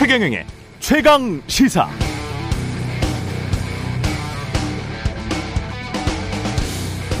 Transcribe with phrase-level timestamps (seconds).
[0.00, 0.46] 최경영의
[0.78, 1.86] 최강 시사.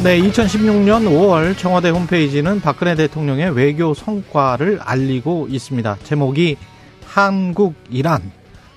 [0.02, 5.98] 네, 2016년 5월 청와대 홈페이지는 박근혜 대통령의 외교 성과를 알리고 있습니다.
[6.04, 6.56] 제목이
[7.04, 8.32] 한국 이란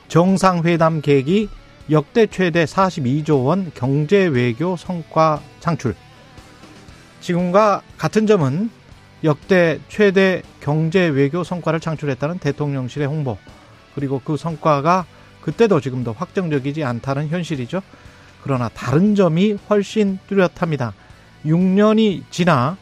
[0.09, 1.47] 정상회담 계기
[1.89, 5.95] 역대 최대 42조 원 경제 외교 성과 창출.
[7.21, 8.69] 지금과 같은 점은
[9.23, 13.37] 역대 최대 경제 외교 성과를 창출했다는 대통령실의 홍보.
[13.95, 15.05] 그리고 그 성과가
[15.41, 17.81] 그때도 지금도 확정적이지 않다는 현실이죠.
[18.43, 20.93] 그러나 다른 점이 훨씬 뚜렷합니다.
[21.45, 22.77] 6년이 지나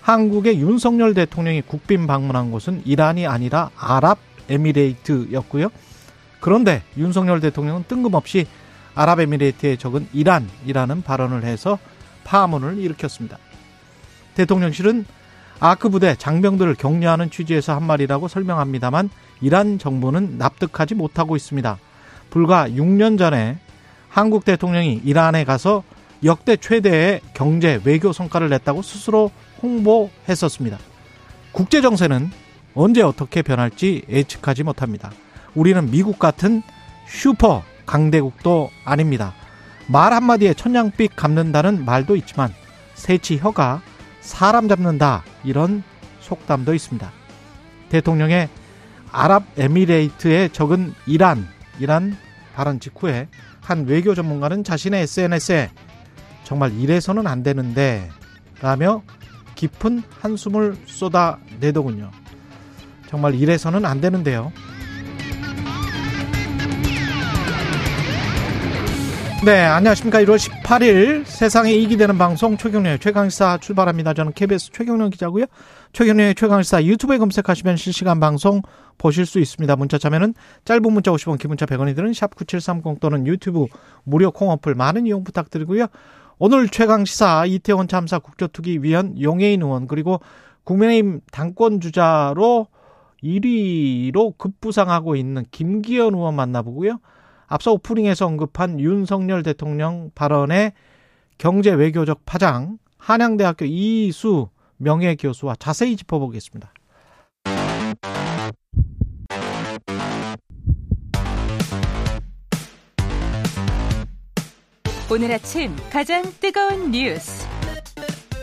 [0.00, 5.68] 한국의 윤석열 대통령이 국빈 방문한 곳은 이란이 아니라 아랍에미레이트였고요.
[6.40, 8.46] 그런데 윤석열 대통령은 뜬금없이
[8.94, 11.78] 아랍에미레이트에 적은 이란이라는 발언을 해서
[12.24, 13.38] 파문을 일으켰습니다.
[14.34, 15.06] 대통령실은
[15.64, 19.10] 아크 부대 장병들을 격려하는 취지에서 한 말이라고 설명합니다만
[19.40, 21.78] 이란 정부는 납득하지 못하고 있습니다.
[22.30, 23.58] 불과 6년 전에
[24.08, 25.84] 한국 대통령이 이란에 가서
[26.24, 29.30] 역대 최대의 경제 외교 성과를 냈다고 스스로
[29.62, 30.78] 홍보했었습니다.
[31.52, 32.32] 국제 정세는
[32.74, 35.12] 언제 어떻게 변할지 예측하지 못합니다.
[35.54, 36.64] 우리는 미국 같은
[37.06, 39.32] 슈퍼 강대국도 아닙니다.
[39.86, 42.52] 말 한마디에 천냥빛 감는다는 말도 있지만
[42.94, 43.80] 새치 혀가
[44.22, 45.82] 사람 잡는다 이런
[46.20, 47.12] 속담도 있습니다.
[47.90, 48.48] 대통령의
[49.10, 51.46] 아랍에미레이트에 적은 이란
[51.78, 52.16] 이란
[52.54, 53.28] 발언 직후에
[53.60, 55.70] 한 외교 전문가는 자신의 SNS에
[56.44, 58.08] 정말 이래서는 안 되는데
[58.60, 59.02] 라며
[59.54, 62.10] 깊은 한숨을 쏟아내더군요.
[63.08, 64.52] 정말 이래서는 안 되는데요.
[69.44, 70.20] 네, 안녕하십니까.
[70.20, 74.14] 1월 18일 세상에 이익이 되는 방송 최경련의 최강시사 출발합니다.
[74.14, 75.46] 저는 KBS 최경련 기자고요.
[75.92, 78.62] 최경련의 최강시사 유튜브에 검색하시면 실시간 방송
[78.98, 79.74] 보실 수 있습니다.
[79.74, 83.66] 문자 참여는 짧은 문자 50원, 기문자 100원이 드는 샵9730 또는 유튜브
[84.04, 85.86] 무료 콩 어플 많은 이용 부탁드리고요.
[86.38, 90.20] 오늘 최강시사 이태원 참사 국조투기 위원 용해인 의원 그리고
[90.62, 92.68] 국민의힘 당권 주자로
[93.24, 97.00] 1위로 급부상하고 있는 김기현 의원 만나보고요.
[97.52, 100.72] 앞서 오프닝에서 언급한 윤석열 대통령 발언의
[101.36, 104.48] 경제 외교적 파장, 한양대학교 이희수
[104.78, 106.72] 명예 교수와 자세히 짚어보겠습니다.
[115.10, 117.46] 오늘 아침 가장 뜨거운 뉴스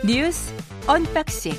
[0.06, 0.54] 뉴스
[0.86, 1.52] unboxing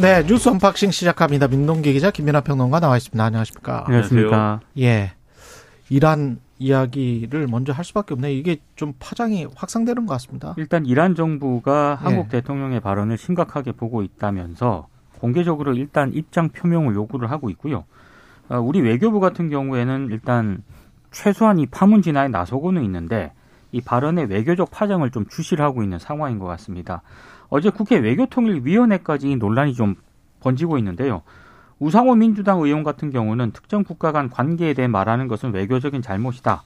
[0.00, 1.48] 네, 뉴스 unboxing 시작합니다.
[1.48, 3.22] 민동기 기자, 김민아 평론가 나와 있습니다.
[3.22, 3.84] 안녕하십니까?
[3.86, 4.60] 안녕하십니까?
[4.78, 5.12] 예.
[5.90, 8.32] 이란 이야기를 먼저 할 수밖에 없네.
[8.32, 10.54] 이게 좀 파장이 확산되는 것 같습니다.
[10.56, 12.04] 일단 이란 정부가 예.
[12.04, 14.86] 한국 대통령의 발언을 심각하게 보고 있다면서
[15.18, 17.84] 공개적으로 일단 입장 표명을 요구를 하고 있고요.
[18.48, 20.62] 어, 우리 외교부 같은 경우에는 일단
[21.10, 23.32] 최소한 이 파문 진화에 나서고는 있는데
[23.72, 27.02] 이 발언의 외교적 파장을 좀 주시를 하고 있는 상황인 것 같습니다.
[27.54, 29.94] 어제 국회 외교통일위원회까지 이 논란이 좀
[30.40, 31.20] 번지고 있는데요.
[31.80, 36.62] 우상호 민주당 의원 같은 경우는 특정 국가 간 관계에 대해 말하는 것은 외교적인 잘못이다.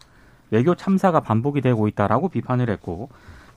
[0.53, 3.09] 외교 참사가 반복이 되고 있다라고 비판을 했고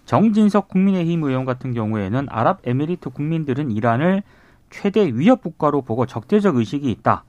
[0.05, 4.23] 정진석 국민의힘 의원 같은 경우에는 아랍에미리트 국민들은 이란을
[4.71, 7.25] 최대 위협 국가로 보고 적대적 의식이 있다.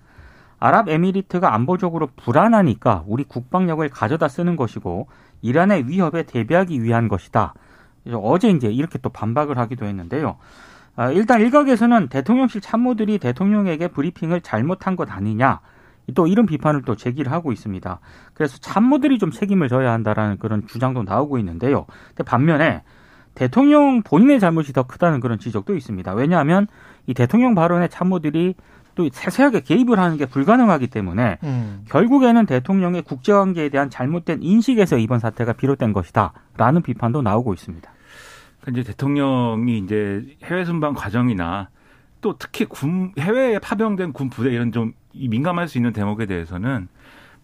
[0.60, 5.08] 아랍에미리트가 안보적으로 불안하니까 우리 국방력을 가져다 쓰는 것이고
[5.42, 7.52] 이란의 위협에 대비하기 위한 것이다.
[8.12, 10.36] 어제 이제 이렇게 또 반박을 하기도 했는데요.
[10.96, 15.60] 아, 일단 일각에서는 대통령실 참모들이 대통령에게 브리핑을 잘못한 것 아니냐.
[16.14, 18.00] 또 이런 비판을 또 제기를 하고 있습니다.
[18.34, 21.86] 그래서 참모들이 좀 책임을 져야 한다라는 그런 주장도 나오고 있는데요.
[22.08, 22.82] 근데 반면에
[23.34, 26.12] 대통령 본인의 잘못이 더 크다는 그런 지적도 있습니다.
[26.14, 26.66] 왜냐하면
[27.06, 28.54] 이 대통령 발언의 참모들이
[29.00, 31.84] 또 세세하게 개입을 하는 게 불가능하기 때문에 음.
[31.88, 37.90] 결국에는 대통령의 국제관계에 대한 잘못된 인식에서 이번 사태가 비롯된 것이다라는 비판도 나오고 있습니다.
[38.68, 41.70] 이제 대통령이 이제 해외 순방 과정이나
[42.20, 46.88] 또 특히 군 해외에 파병된 군 부대 이런 좀 민감할 수 있는 대목에 대해서는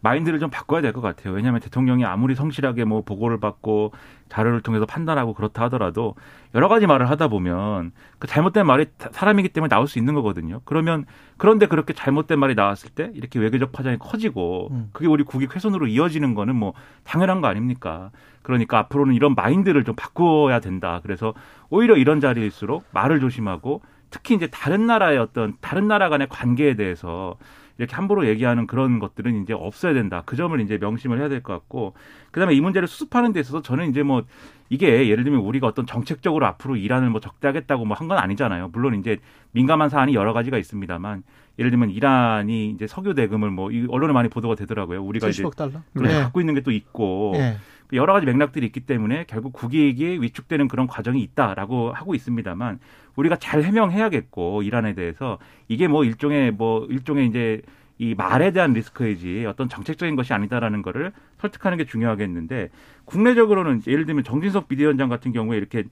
[0.06, 1.34] 마인드를 좀 바꿔야 될 것 같아요.
[1.34, 3.90] 왜냐하면 대통령이 아무리 성실하게 뭐 보고를 받고
[4.28, 6.14] 자료를 통해서 판단하고 그렇다 하더라도
[6.54, 10.60] 여러 가지 말을 하다 보면 그 잘못된 말이 사람이기 때문에 나올 수 있는 거거든요.
[10.64, 11.04] 그러면
[11.36, 14.90] 그런데 그렇게 잘못된 말이 나왔을 때 이렇게 외교적 파장이 커지고 음.
[14.92, 16.72] 그게 우리 국익 훼손으로 이어지는 거는 뭐
[17.04, 18.10] 당연한 거 아닙니까?
[18.42, 21.00] 그러니까 앞으로는 이런 마인드를 좀 바꿔야 된다.
[21.02, 21.34] 그래서
[21.68, 27.36] 오히려 이런 자리일수록 말을 조심하고 특히 이제 다른 나라의 어떤 다른 나라 간의 관계에 대해서
[27.78, 30.22] 이렇게 함부로 얘기하는 그런 것들은 이제 없어야 된다.
[30.24, 31.94] 그 점을 이제 명심을 해야 될 것 같고
[32.30, 34.22] 그다음에 이 문제를 수습하는 데 있어서 저는 이제 뭐
[34.70, 38.68] 이게 예를 들면 우리가 어떤 정책적으로 앞으로 이란을 뭐 적대하겠다고 뭐 한 건 아니잖아요.
[38.72, 39.18] 물론 이제
[39.52, 41.22] 민감한 사안이 여러 가지가 있습니다만
[41.58, 45.02] 예를 들면 이란이 이제 석유 대금을 뭐 언론에 많이 보도가 되더라고요.
[45.02, 46.08] 우리가 이제 70억 달러.
[46.08, 46.22] 네.
[46.22, 47.56] 갖고 있는 게 또 있고 예.
[47.92, 52.78] 여러 가지 맥락들이 있기 때문에 결국 국익이 위축되는 그런 과정이 있다라고 하고 있습니다만
[53.16, 55.38] 우리가 잘 해명해야겠고 이란에 대해서
[55.68, 57.62] 이게 뭐 일종의 뭐 일종의 이제
[57.98, 62.68] 이 말에 대한 리스크이지 어떤 정책적인 것이 아니다라는 거를 설득하는 게 중요하겠는데
[63.06, 65.84] 국내적으로는 예를 들면 정진석 비대위원장 같은 경우에 이렇게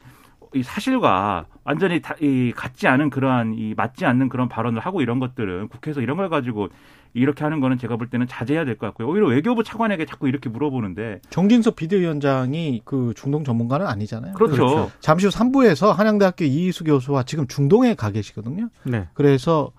[0.54, 5.18] 이 사실과 완전히 다, 이 같지 않은 그러한 이 맞지 않는 그런 발언을 하고 이런
[5.18, 6.68] 것들은 국회에서 이런 걸 가지고
[7.12, 9.08] 이렇게 하는 거는 제가 볼 때는 자제해야 될 것 같고요.
[9.08, 14.34] 오히려 외교부 차관에게 자꾸 이렇게 물어보는데 정진석 비대위원장이 그 중동 전문가는 아니잖아요.
[14.34, 14.90] 그렇죠.
[15.00, 18.68] 잠시 후 3부에서 한양대학교 이희수 교수와 지금 중동에 가 계시거든요.
[18.82, 19.08] 네.
[19.14, 19.70] 그래서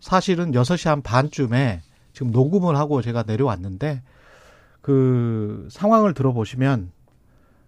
[0.00, 1.80] 사실은 6시 한 반쯤에
[2.12, 4.02] 지금 녹음을 하고 제가 내려왔는데
[4.82, 6.90] 그 상황을 들어보시면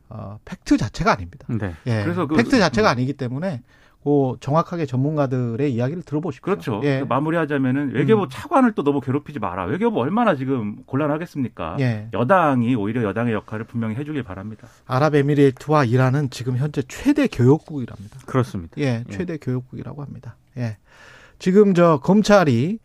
[0.08, 1.47] 어, 팩트 자체가 아닙니다.
[1.49, 1.75] 네.
[1.87, 2.03] 예.
[2.05, 3.62] 그래서 그- 팩트 자체가 아니기 때문에
[4.05, 6.43] 그 정확하게 전문가들의 이야기를 들어보십시오.
[6.44, 6.81] 그렇죠.
[6.85, 7.00] 예.
[7.00, 8.29] 그 마무리하자면은 외교부 음.
[8.31, 9.64] 차관을 또 너무 괴롭히지 마라.
[9.64, 11.76] 외교부 얼마나 지금 곤란하겠습니까?
[11.81, 12.08] 예.
[12.12, 14.69] 여당이 오히려 여당의 역할을 분명히 해주길 바랍니다.
[14.87, 18.20] 아랍에미리트와 이란은 지금 현재 최대 교역국이랍니다.
[18.26, 18.75] 그렇습니다.
[18.79, 20.37] 예, 최대 교역국이라고 합니다.
[20.56, 20.76] 예.
[21.41, 22.79] 지금 저 검찰이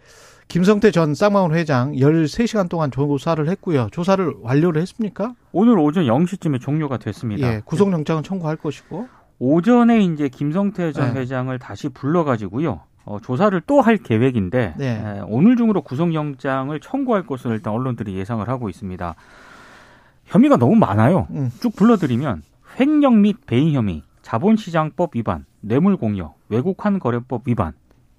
[0.51, 3.88] 김성태 전 쌍방울 회장 13시간 동안 조사를 했고요.
[3.94, 5.33] 조사를 완료를 했습니까?
[5.53, 7.48] 오늘 오전 0시쯤에 종료가 됐습니다.
[7.48, 9.07] 예, 구속영장은 청구할 것이고.
[9.39, 11.21] 오전에 이제 김성태 전 네.
[11.21, 12.81] 회장을 다시 불러가지고요.
[13.06, 14.88] 어, 조사를 또 할 계획인데 네.
[14.89, 19.15] 에, 오늘 중으로 구속영장을 청구할 것으로 일단 언론들이 예상을 하고 있습니다.
[20.25, 21.27] 혐의가 너무 많아요.
[21.31, 21.50] 음.
[21.62, 22.44] 쭉 불러드리면
[22.77, 27.71] 횡령 및 배임 혐의, 자본시장법 위반, 뇌물공여, 외국환 거래법 위반.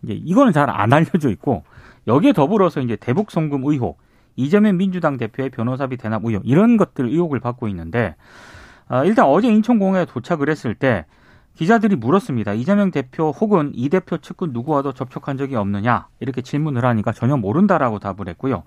[0.02, 1.62] 이제 이거는 잘 안 알려져 있고
[2.06, 3.98] 여기에 더불어서 이제 대북 송금 의혹,
[4.36, 8.16] 이재명 민주당 대표의 변호사비 대납 의혹 이런 것들 의혹을 받고 있는데
[8.88, 11.06] 아, 일단 어제 인천공항에 도착을 했을 때
[11.54, 12.54] 기자들이 물었습니다.
[12.54, 17.98] 이재명 대표 혹은 이 대표 측근 누구와도 접촉한 적이 없느냐 이렇게 질문을 하니까 전혀 모른다라고
[17.98, 18.62] 답을 했고요.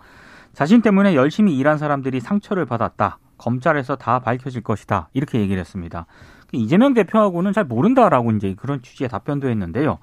[0.53, 3.17] 자신 때문에 열심히 일한 사람들이 상처를 받았다.
[3.37, 5.09] 검찰에서 다 밝혀질 것이다.
[5.13, 6.05] 이렇게 얘기를 했습니다.
[6.53, 9.97] 이재명 대표하고는 잘 모른다라고 이제 그런 취지의 답변도 했는데요.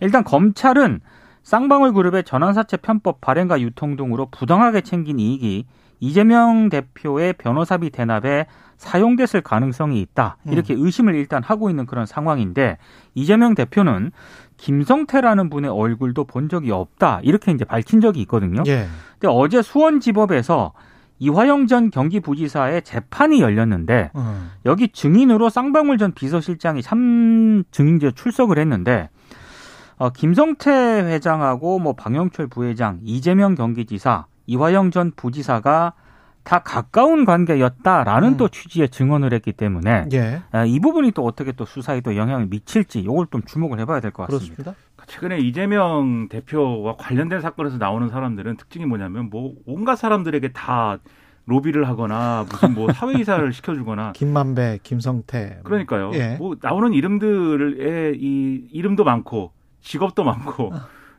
[0.00, 1.00] 일단 검찰은
[1.44, 5.66] 쌍방울 그룹의 전환사채 편법 발행과 유통 등으로 부당하게 챙긴 이익이
[6.00, 8.46] 이재명 대표의 변호사비 대납에
[8.78, 10.38] 사용됐을 가능성이 있다.
[10.50, 12.78] 이렇게 의심을 일단 하고 있는 그런 상황인데
[13.14, 14.10] 이재명 대표는
[14.56, 17.20] 김성태라는 분의 얼굴도 본 적이 없다.
[17.22, 18.62] 이렇게 이제 밝힌 적이 있거든요.
[18.66, 18.86] 예.
[19.18, 20.72] 근데 어제 수원지법에서
[21.20, 24.50] 이화영 전 경기부지사의 재판이 열렸는데 어.
[24.66, 29.08] 여기 증인으로 쌍방울 전 비서실장이 참 증인제 출석을 했는데
[29.96, 35.92] 어, 김성태 회장하고 뭐 방영철 부회장, 이재명 경기지사, 이화영 전 부지사가
[36.42, 38.36] 다 가까운 관계였다라는 음.
[38.36, 40.42] 또 취지의 증언을 했기 때문에 예.
[40.52, 44.10] 아, 이 부분이 또 어떻게 또 수사에 또 영향을 미칠지 이걸 좀 주목을 해봐야 될
[44.10, 44.56] 것 같습니다.
[44.56, 44.74] 그렇습니다.
[45.06, 50.98] 최근에 이재명 대표와 관련된 사건에서 나오는 사람들은 특징이 뭐냐면 뭐 온갖 사람들에게 다
[51.46, 55.60] 로비를 하거나 무슨 뭐 사회이사를 시켜주거나 김만배, 김성태.
[55.64, 56.10] 그러니까요.
[56.14, 56.36] 예.
[56.38, 59.52] 뭐 나오는 이름들의 이 이름도 많고
[59.84, 60.72] 직업도 많고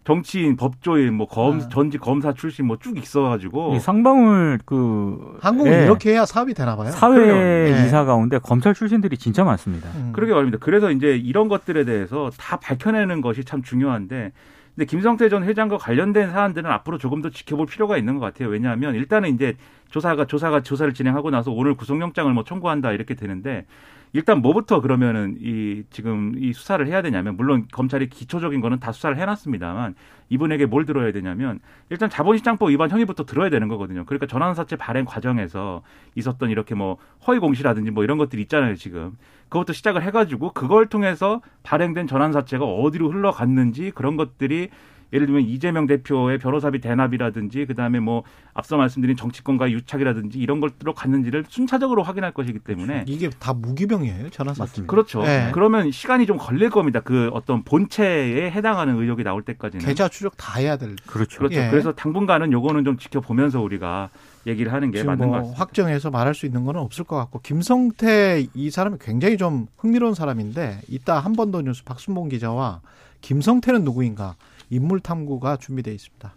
[0.04, 1.70] 정치인, 법조인, 뭐 검, 아.
[1.70, 6.76] 전직 검사 출신 뭐 쭉 있어가지고 이 쌍방울 그 한국은 예, 이렇게 해야 사업이 되나
[6.76, 6.92] 봐요.
[6.92, 7.86] 사회 예.
[7.86, 9.90] 이사 가운데 검찰 출신들이 진짜 많습니다.
[9.96, 10.12] 음.
[10.14, 10.58] 그러게 말입니다.
[10.60, 14.32] 그래서 이제 이런 것들에 대해서 다 밝혀내는 것이 참 중요한데,
[14.76, 18.50] 근데 김성태 전 회장과 관련된 사안들은 앞으로 조금 더 지켜볼 필요가 있는 것 같아요.
[18.50, 19.56] 왜냐하면 일단은 이제
[19.90, 23.66] 조사가 조사가 조사를 진행하고 나서 오늘 구속영장을 뭐 청구한다 이렇게 되는데.
[24.16, 29.18] 일단 뭐부터 그러면은 이 지금 이 수사를 해야 되냐면 물론 검찰이 기초적인 거는 다 수사를
[29.18, 29.94] 해놨습니다만
[30.30, 34.06] 이분에게 뭘 들어야 되냐면 일단 자본시장법 위반 혐의부터 들어야 되는 거거든요.
[34.06, 35.82] 그러니까 전환사채 발행 과정에서
[36.16, 36.96] 있었던 이렇게 뭐
[37.28, 39.18] 허위 공시라든지 뭐 이런 것들이 있잖아요 지금
[39.50, 44.70] 그것부터 시작을 해가지고 그걸 통해서 발행된 전환사채가 어디로 흘러갔는지 그런 것들이
[45.14, 51.46] 예를 들면 이재명 대표의 변호사비 대납이라든지 그다음에 뭐 앞서 말씀드린 정치권과의 유착이라든지 이런 것들로 갔는지를
[51.48, 54.30] 순차적으로 확인할 것이기 때문에 이게 다 무기병이에요.
[54.58, 54.92] 맞습니다.
[54.92, 55.22] 그렇죠.
[55.24, 55.50] 네.
[55.54, 57.02] 그러면 시간이 좀 걸릴 겁니다.
[57.02, 59.86] 그 어떤 본체에 해당하는 의혹이 나올 때까지는.
[59.86, 60.96] 계좌 추적 다 해야 될.
[61.06, 61.40] 그렇죠.
[61.40, 61.60] 그렇죠.
[61.60, 61.70] 예.
[61.70, 64.10] 그래서 당분간은 요거는 좀 지켜보면서 우리가
[64.48, 65.60] 얘기를 하는 게 지금 맞는 것뭐 같습니다.
[65.62, 70.82] 확정해서 말할 수 있는 건 없을 것 같고 김성태 이 사람이 굉장히 좀 흥미로운 사람인데
[70.88, 72.82] 이따 한 번 더 뉴스 박순봉 기자와
[73.22, 74.36] 김성태는 누구인가
[74.70, 76.34] 인물 탐구가 준비되어 있습니다.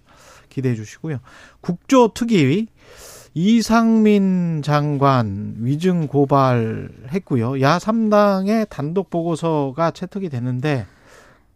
[0.49, 1.19] 기대해 주시고요.
[1.61, 2.69] 국조특위
[3.35, 7.61] 이상민 장관 위증 고발했고요.
[7.61, 10.87] 야 3당의 단독 보고서가 채택이 됐는데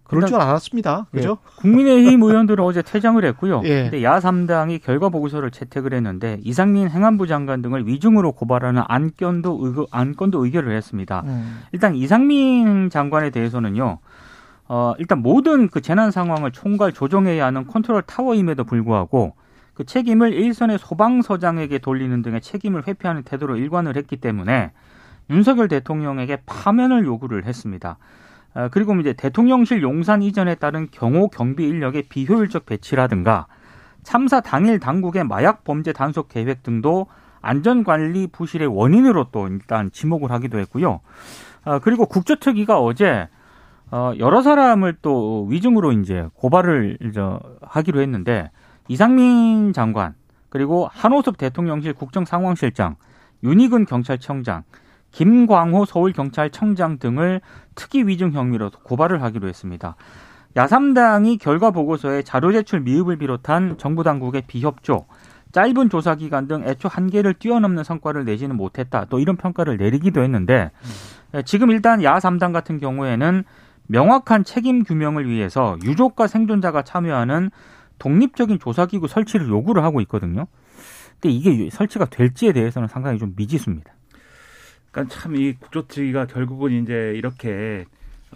[0.04, 1.06] 그럴 줄 알았습니다.
[1.10, 1.38] 그죠?
[1.40, 3.62] 예, 국민의힘 의원들은 어제 퇴장을 했고요.
[3.64, 3.84] 예.
[3.84, 9.86] 근데 야 3당이 결과 보고서를 채택을 했는데 이상민 행안부 장관 등을 위중으로 고발하는 안건도 의거,
[9.90, 11.22] 안건도 의결을 했습니다.
[11.24, 11.60] 음.
[11.72, 14.00] 일단 이상민 장관에 대해서는요.
[14.74, 19.34] 어, 일단 모든 그 재난 상황을 총괄 조정해야 하는 컨트롤 타워임에도 불구하고
[19.74, 24.72] 그 책임을 일선의 소방서장에게 돌리는 등의 책임을 회피하는 태도로 일관을 했기 때문에
[25.28, 27.98] 윤석열 대통령에게 파면을 요구를 했습니다.
[28.54, 33.48] 아, 그리고 이제 대통령실 용산 이전에 따른 경호 경비 인력의 비효율적 배치라든가
[34.02, 37.08] 참사 당일 당국의 마약 범죄 단속 계획 등도
[37.42, 41.00] 안전관리 부실의 원인으로 또 일단 지목을 하기도 했고요.
[41.62, 43.28] 아, 그리고 국조특위가 어제
[43.92, 48.50] 어, 여러 사람을 또 위중으로 이제 고발을 저, 하기로 했는데
[48.88, 50.14] 이상민 장관
[50.48, 52.96] 그리고 한호섭 대통령실 국정상황실장
[53.44, 54.62] 윤희근 경찰청장
[55.10, 57.42] 김광호 서울경찰청장 등을
[57.74, 59.94] 특이 위증 혐의로 고발을 하기로 했습니다.
[60.56, 65.06] 야삼당이 결과 보고서에 자료 제출 미흡을 비롯한 정부 당국의 비협조,
[65.52, 69.04] 짧은 조사 기간 등 애초 한계를 뛰어넘는 성과를 내지는 못했다.
[69.10, 70.70] 또 이런 평가를 내리기도 했는데
[71.34, 71.42] 음.
[71.44, 73.44] 지금 일단 야삼당 같은 경우에는
[73.86, 77.50] 명확한 책임 규명을 위해서 유족과 생존자가 참여하는
[77.98, 80.46] 독립적인 조사기구 설치를 요구를 하고 있거든요.
[81.20, 83.92] 근데 이게 설치가 될지에 대해서는 상당히 좀 미지수입니다.
[84.90, 87.84] 그러니까 참 이 국조특위가 결국은 이제 이렇게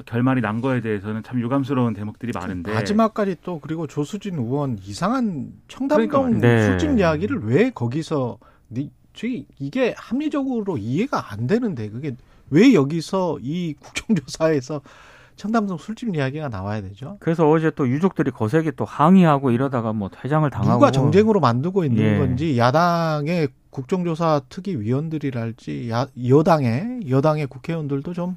[0.04, 6.08] 결말이 난 거에 대해서는 참 유감스러운 대목들이 많은데 마지막까지 또 그리고 조수진 의원 이상한 청담동
[6.38, 7.00] 그러니까 술집 네.
[7.00, 8.38] 이야기를 왜 거기서
[9.14, 12.14] 저기 이게 합리적으로 이해가 안 되는데 그게
[12.50, 14.82] 왜 여기서 이 국정조사에서
[15.36, 17.16] 청담동 술집 이야기가 나와야 되죠?
[17.20, 22.02] 그래서 어제 또 유족들이 거세게 또 항의하고 이러다가 뭐 퇴장을 당하고 누가 정쟁으로 만들고 있는
[22.02, 22.18] 예.
[22.18, 28.36] 건지 야당의 국정조사 특위 위원들이랄지 야, 여당의 여당의 국회의원들도 좀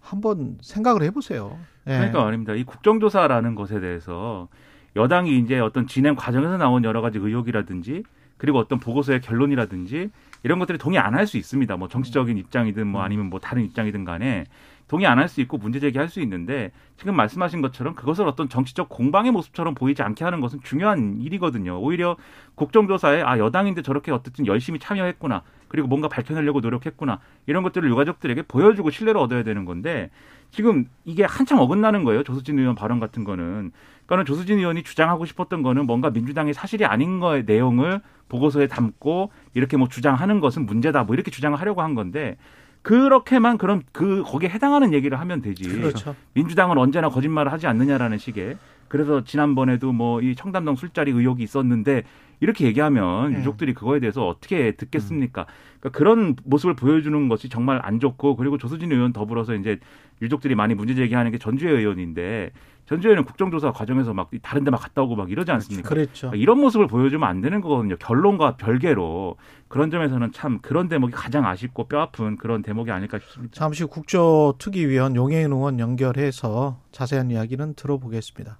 [0.00, 1.58] 한번 생각을 해보세요.
[1.86, 1.92] 예.
[1.92, 2.54] 그러니까 말입니다.
[2.54, 4.48] 이 국정조사라는 것에 대해서
[4.96, 8.02] 여당이 이제 어떤 진행 과정에서 나온 여러 가지 의혹이라든지
[8.38, 10.08] 그리고 어떤 보고서의 결론이라든지
[10.42, 11.76] 이런 것들이 동의 안 할 수 있습니다.
[11.76, 14.46] 뭐 정치적인 입장이든 뭐 아니면 뭐 다른 입장이든 간에
[14.90, 18.88] 동의 안 할 수 있고 문제 제기할 수 있는데 지금 말씀하신 것처럼 그것을 어떤 정치적
[18.88, 21.78] 공방의 모습처럼 보이지 않게 하는 것은 중요한 일이거든요.
[21.80, 22.16] 오히려
[22.56, 28.90] 국정조사에 아 여당인데 저렇게 어쨌든 열심히 참여했구나 그리고 뭔가 밝혀내려고 노력했구나 이런 것들을 유가족들에게 보여주고
[28.90, 30.10] 신뢰를 얻어야 되는 건데
[30.50, 32.24] 지금 이게 한참 어긋나는 거예요.
[32.24, 33.70] 조수진 의원 발언 같은 거는.
[34.06, 39.76] 그러니까는 조수진 의원이 주장하고 싶었던 거는 뭔가 민주당의 사실이 아닌 거의 내용을 보고서에 담고 이렇게
[39.76, 42.36] 뭐 주장하는 것은 문제다 뭐 이렇게 주장을 하려고 한 건데
[42.82, 45.64] 그렇게만 그럼 그 거기에 해당하는 얘기를 하면 되지.
[45.64, 46.14] 그렇죠.
[46.34, 48.56] 민주당은 언제나 거짓말을 하지 않느냐라는 식의
[48.88, 52.02] 그래서 지난번에도 뭐 이 청담동 술자리 의혹이 있었는데
[52.40, 53.38] 이렇게 얘기하면 네.
[53.38, 55.46] 유족들이 그거에 대해서 어떻게 듣겠습니까?
[55.78, 59.78] 그러니까 그런 모습을 보여주는 것이 정말 안 좋고 그리고 조수진 의원 더불어서 이제
[60.22, 62.50] 유족들이 많이 문제 제기하는 게 전주의 의원인데
[62.90, 65.88] 전주에는 국정조사 과정에서 막 다른 데 막 갔다 오고 막 이러지 않습니까?
[65.88, 66.32] 그랬죠.
[66.34, 67.96] 이런 모습을 보여주면 안 되는 거거든요.
[67.98, 69.36] 결론과 별개로
[69.68, 73.54] 그런 점에서는 참 그런 대목이 가장 아쉽고 뼈아픈 그런 대목이 아닐까 싶습니다.
[73.54, 78.58] 잠시 국조특위위원 용해인 의원 연결해서 자세한 이야기는 들어보겠습니다.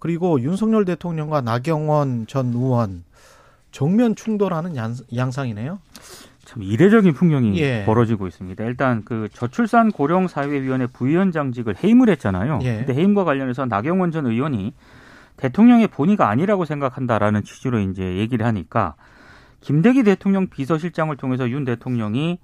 [0.00, 3.04] 그리고 윤석열 대통령과 나경원 전 의원
[3.70, 5.78] 정면 충돌하는 양- 양상이네요.
[6.48, 7.84] 참 이례적인 풍경이 예.
[7.84, 8.64] 벌어지고 있습니다.
[8.64, 12.60] 일단 그 저출산 고령 사회위원회 부위원장직을 해임을 했잖아요.
[12.62, 12.78] 예.
[12.78, 14.72] 근데 해임과 관련해서 나경원 전 의원이
[15.36, 18.94] 대통령의 본의가 아니라고 생각한다라는 취지로 이제 얘기를 하니까
[19.60, 22.38] 김대기 대통령 비서실장을 통해서 윤 대통령이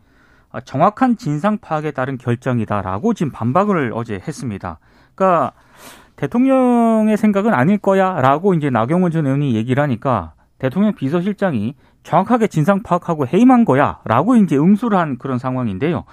[0.52, 4.80] 아, 정확한 진상 파악에 따른 결정이다라고 지금 반박을 어제 했습니다.
[5.14, 5.52] 그러니까
[6.16, 13.26] 대통령의 생각은 아닐 거야라고 이제 나경원 전 의원이 얘기를 하니까 대통령 비서실장이 정확하게 진상 파악하고
[13.26, 16.04] 해임한 거야라고 이제 응수를 한 그런 상황인데요.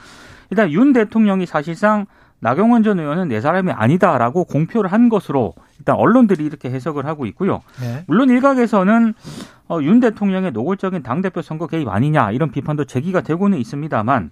[0.49, 2.07] 일단 윤 대통령이 사실상
[2.39, 7.61] 나경원 전 의원은 내 사람이 아니다라고 공표를 한 것으로 일단 언론들이 이렇게 해석을 하고 있고요.
[7.79, 8.03] 네.
[8.07, 9.13] 물론 일각에서는
[9.69, 14.31] 어, 윤 대통령의 노골적인 당대표 선거 개입 아니냐 이런 비판도 제기가 되고는 있습니다만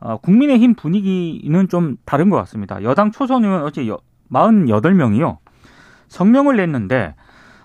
[0.00, 2.82] 어, 국민의힘 분위기는 좀 다른 것 같습니다.
[2.82, 3.98] 여당 초선 의원 어제 여,
[4.32, 5.36] 48명이요.
[6.08, 7.14] 성명을 냈는데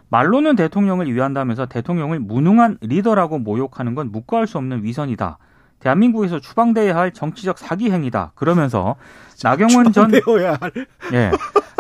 [0.10, 5.38] 말로는 대통령을 위한다면서 대통령을 무능한 리더라고 모욕하는 건 묵과할 수 없는 위선이다.
[5.80, 8.32] 대한민국에서 추방돼야 할 정치적 사기 행위다.
[8.36, 8.96] 그러면서
[9.44, 10.12] 나경원 전.
[11.14, 11.32] 예.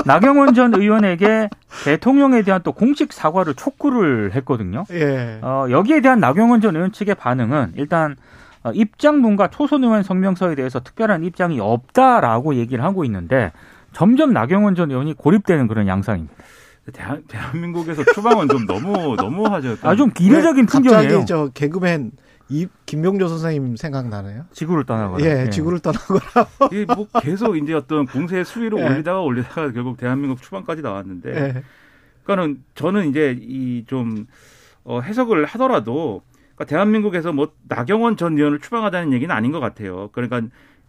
[0.06, 1.50] 나경원 전 의원에게
[1.86, 4.84] 대통령에 대한 또 공식 사과를 촉구를 했거든요.
[4.92, 5.40] 예.
[5.42, 8.16] 어, 여기에 대한 나경원 전 의원 측의 반응은 일단
[8.64, 13.52] 어, 입장문과 초선 의원 성명서에 대해서 특별한 입장이 없다라고 얘기를 하고 있는데
[13.94, 16.34] 점점 나경원 전 의원이 고립되는 그런 양상입니다.
[16.94, 19.76] 대한, 대한민국에서 추방은 좀 너무 너무 하죠.
[19.82, 21.26] 아좀 이례적인 갑자기 풍경이에요.
[21.26, 22.12] 저 개그맨
[22.50, 24.46] 이 김명조 선생님 생각나네요.
[24.52, 25.26] 지구를 떠나거나.
[25.26, 26.22] 예, 지구를 떠나거나.
[26.72, 28.86] 이게 뭐 계속 이제 어떤 공세 수위로 예.
[28.86, 31.64] 올리다가 올리다가 결국 대한민국 추방까지 나왔는데 예.
[32.24, 34.28] 그러니까는 저는 이제 이좀
[34.84, 36.22] 어, 해석을 하더라도
[36.56, 40.10] 그러니까 대한민국에서 뭐 나경원 전 의원을 추방하다는 얘기는 아닌 것 같아요.
[40.12, 40.42] 그러니까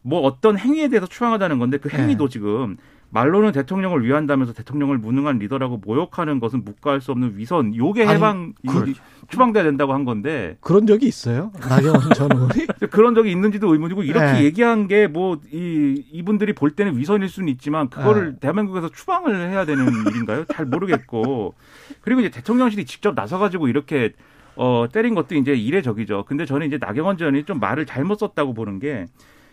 [0.03, 2.33] 뭐 어떤 행위에 대해서 추방하다는 건데 그 행위도 네.
[2.33, 2.77] 지금
[3.11, 8.67] 말로는 대통령을 위한다면서 대통령을 무능한 리더라고 모욕하는 것은 묵과할 수 없는 위선 요게 해방 이-
[8.69, 9.01] 그렇죠.
[9.29, 11.51] 추방돼야 된다고 한 건데 그런 적이 있어요?
[11.69, 12.67] 나경원 전 의원이?
[12.91, 14.45] 그런 적이 있는지도 의문이고 이렇게 네.
[14.45, 18.39] 얘기한 게 뭐 이 이분들이 볼 때는 위선일 수는 있지만 그거를 네.
[18.41, 20.45] 대한민국에서 추방을 해야 되는 일인가요?
[20.53, 21.55] 잘 모르겠고
[22.01, 24.13] 그리고 이제 대통령실이 직접 나서가지고 이렇게
[24.57, 26.25] 어 때린 것도 이제 이례적이죠.
[26.27, 29.07] 근데 저는 이제 나경원 전 의원이 좀 말을 잘못 썼다고 보는 게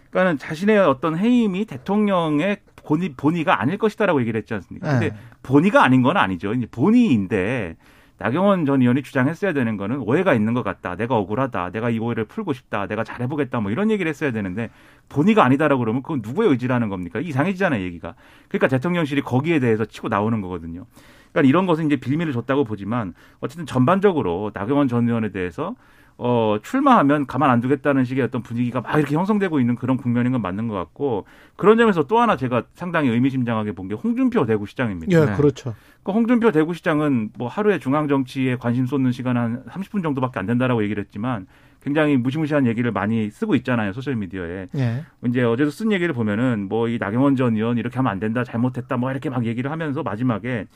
[0.10, 4.92] 그러니까는 자신의 어떤 해임이 대통령의 본의 본의가 아닐 것이다라고 얘기를 했지 않습니까?
[4.92, 5.16] 근데 네.
[5.42, 6.54] 본의가 아닌 건 아니죠.
[6.54, 7.76] 이제 본의인데
[8.18, 10.96] 나경원 전 의원이 주장했어야 되는 거는 오해가 있는 것 같다.
[10.96, 11.72] 내가 억울하다.
[11.72, 12.88] 내가 이 오해를 풀고 싶다.
[12.88, 13.60] 내가 잘해보겠다.
[13.60, 14.70] 뭐 이런 얘기를 했어야 되는데
[15.10, 17.20] 본의가 아니다라고 그러면 그건 누구의 의지라는 겁니까?
[17.20, 18.16] 이상해지잖아요, 얘기가.
[18.48, 20.86] 그러니까 대통령실이 거기에 대해서 치고 나오는 거거든요.
[21.32, 25.76] 그러니까 이런 것은 이제 빌미를 줬다고 보지만 어쨌든 전반적으로 나경원 전 의원에 대해서
[26.18, 30.42] 어, 출마하면 가만 안 두겠다는 식의 어떤 분위기가 막 이렇게 형성되고 있는 그런 국면인 건
[30.42, 35.12] 맞는 것 같고 그런 점에서 또 하나 제가 상당히 의미심장하게 본 게 홍준표 대구시장입니다.
[35.22, 35.34] 예, 네.
[35.36, 35.76] 그렇죠.
[36.04, 40.84] 그 홍준표 대구시장은 뭐 하루에 중앙 정치에 관심 쏟는 시간 한 30분 정도밖에 안 된다라고
[40.84, 41.48] 얘기를 했지만
[41.82, 45.04] 굉장히 무시무시한 얘기를 많이 쓰고 있잖아요 소셜 미디어에 예.
[45.26, 48.96] 이제 어제도 쓴 얘기를 보면은 뭐 이 나경원 전 의원 이렇게 하면 안 된다 잘못했다
[48.96, 50.68] 뭐 이렇게 막 얘기를 하면서 마지막에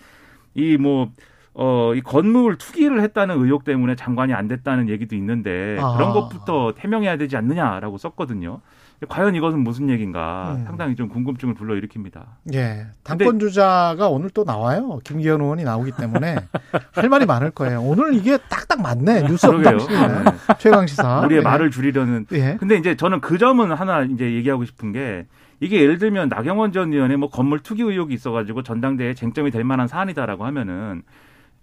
[0.55, 1.11] 이뭐
[1.59, 5.95] 어, 이 건물 투기를 했다는 의혹 때문에 장관이 안 됐다는 얘기도 있는데 아.
[5.97, 8.61] 그런 것부터 해명해야 되지 않느냐라고 썼거든요.
[9.09, 10.65] 과연 이것은 무슨 얘기인가 음.
[10.65, 12.21] 상당히 좀 궁금증을 불러일으킵니다.
[12.53, 12.87] 예.
[13.03, 14.99] 당권 주자가 오늘 또 나와요.
[15.03, 16.37] 김기현 의원이 나오기 때문에
[16.93, 17.81] 할 말이 많을 거예요.
[17.81, 19.23] 오늘 이게 딱딱 맞네.
[19.27, 19.77] 뉴스 그러게요.
[19.77, 20.07] 방식이네.
[20.07, 20.23] 네.
[20.59, 21.21] 최강 시사.
[21.21, 21.43] 우리의 예.
[21.43, 22.57] 말을 줄이려는 예.
[22.59, 25.25] 근데 이제 저는 그 점은 하나 이제 얘기하고 싶은 게
[25.59, 29.87] 이게 예를 들면 나경원 전 의원의 뭐 건물 투기 의혹이 있어가지고 전당대회 쟁점이 될 만한
[29.87, 31.01] 사안이다라고 하면은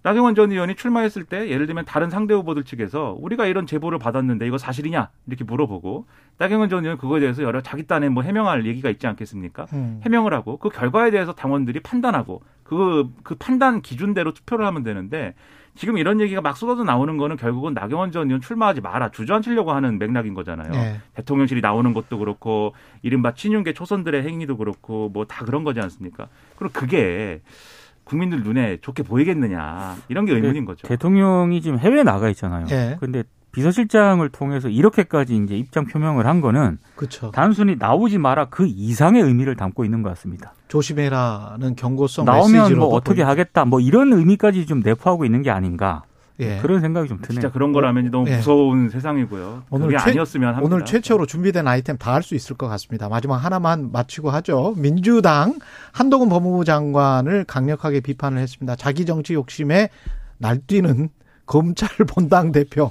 [0.04, 4.46] 나경원 전 의원이 출마했을 때 예를 들면 다른 상대 후보들 측에서 우리가 이런 제보를 받았는데
[4.46, 6.06] 이거 사실이냐 이렇게 물어보고
[6.36, 9.66] 나경원 전 의원 그거에 대해서 여러 자기 딴에 뭐 해명할 얘기가 있지 않겠습니까?
[9.72, 10.02] 음.
[10.04, 15.34] 해명을 하고 그 결과에 대해서 당원들이 판단하고 그, 그 판단 기준대로 투표를 하면 되는데
[15.74, 19.98] 지금 이런 얘기가 막 쏟아져 나오는 거는 결국은 나경원 전 의원 출마하지 마라 주저앉히려고 하는
[19.98, 20.70] 맥락인 거잖아요.
[20.74, 21.00] 예.
[21.14, 26.28] 대통령실이 나오는 것도 그렇고 이른바 친윤계 초선들의 행위도 그렇고 뭐 다 그런 거지 않습니까?
[26.56, 27.40] 그럼 그게
[28.04, 30.86] 국민들 눈에 좋게 보이겠느냐 이런 게 의문인 거죠.
[30.86, 32.66] 대통령이 지금 해외에 나가 있잖아요.
[32.70, 32.96] 예.
[33.00, 37.30] 근데 비서실장을 통해서 이렇게까지 이제 입장 표명을 한 거는 그렇죠.
[37.30, 40.52] 단순히 나오지 마라 그 이상의 의미를 담고 있는 것 같습니다.
[40.68, 43.28] 조심해라는 경고성 나오면 메시지로도 뭐 어떻게 보입니다.
[43.30, 46.02] 하겠다 뭐 이런 의미까지 좀 내포하고 있는 게 아닌가
[46.40, 46.58] 예.
[46.60, 47.40] 그런 생각이 좀 드네요.
[47.40, 48.36] 진짜 그런 거라면 너무 예.
[48.36, 49.64] 무서운 세상이고요.
[49.70, 50.64] 오늘 그게 최- 아니었으면 합니다.
[50.74, 53.08] 오늘 최초로 준비된 아이템 다 할 수 있을 것 같습니다.
[53.08, 54.74] 마지막 하나만 마치고 하죠.
[54.76, 55.58] 민주당
[55.92, 58.74] 한동훈 법무부 장관을 강력하게 비판을 했습니다.
[58.76, 59.90] 자기 정치 욕심에
[60.38, 61.08] 날뛰는
[61.46, 62.90] 검찰 본당 대표.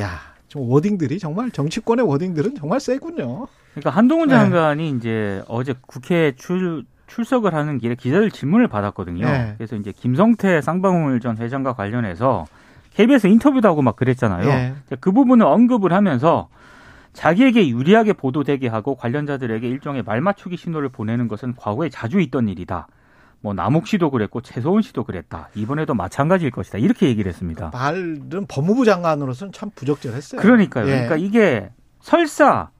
[0.00, 0.18] 야,
[0.48, 3.46] 좀 워딩들이 정말 정치권의 워딩들은 정말 세군요.
[3.74, 4.34] 그러니까 한동훈 네.
[4.34, 9.26] 장관이 이제 어제 국회 출 출석을 하는 길에 기자들 질문을 받았거든요.
[9.26, 9.54] 네.
[9.58, 12.46] 그래서 이제 김성태 쌍방울 전 회장과 관련해서
[12.94, 14.48] KBS 인터뷰도 하고 막 그랬잖아요.
[14.48, 14.74] 예.
[15.00, 16.48] 그 부분을 언급을 하면서
[17.12, 22.88] 자기에게 유리하게 보도되게 하고 관련자들에게 일종의 말맞추기 신호를 보내는 것은 과거에 자주 있던 일이다.
[23.40, 25.48] 뭐 남욱 씨도 그랬고 최소은 씨도 그랬다.
[25.54, 26.78] 이번에도 마찬가지일 것이다.
[26.78, 27.70] 이렇게 얘기를 했습니다.
[27.72, 30.40] 말은 법무부 장관으로서는 참 부적절했어요.
[30.40, 30.86] 그러니까요.
[30.86, 30.90] 예.
[30.90, 32.70] 그러니까 이게 설사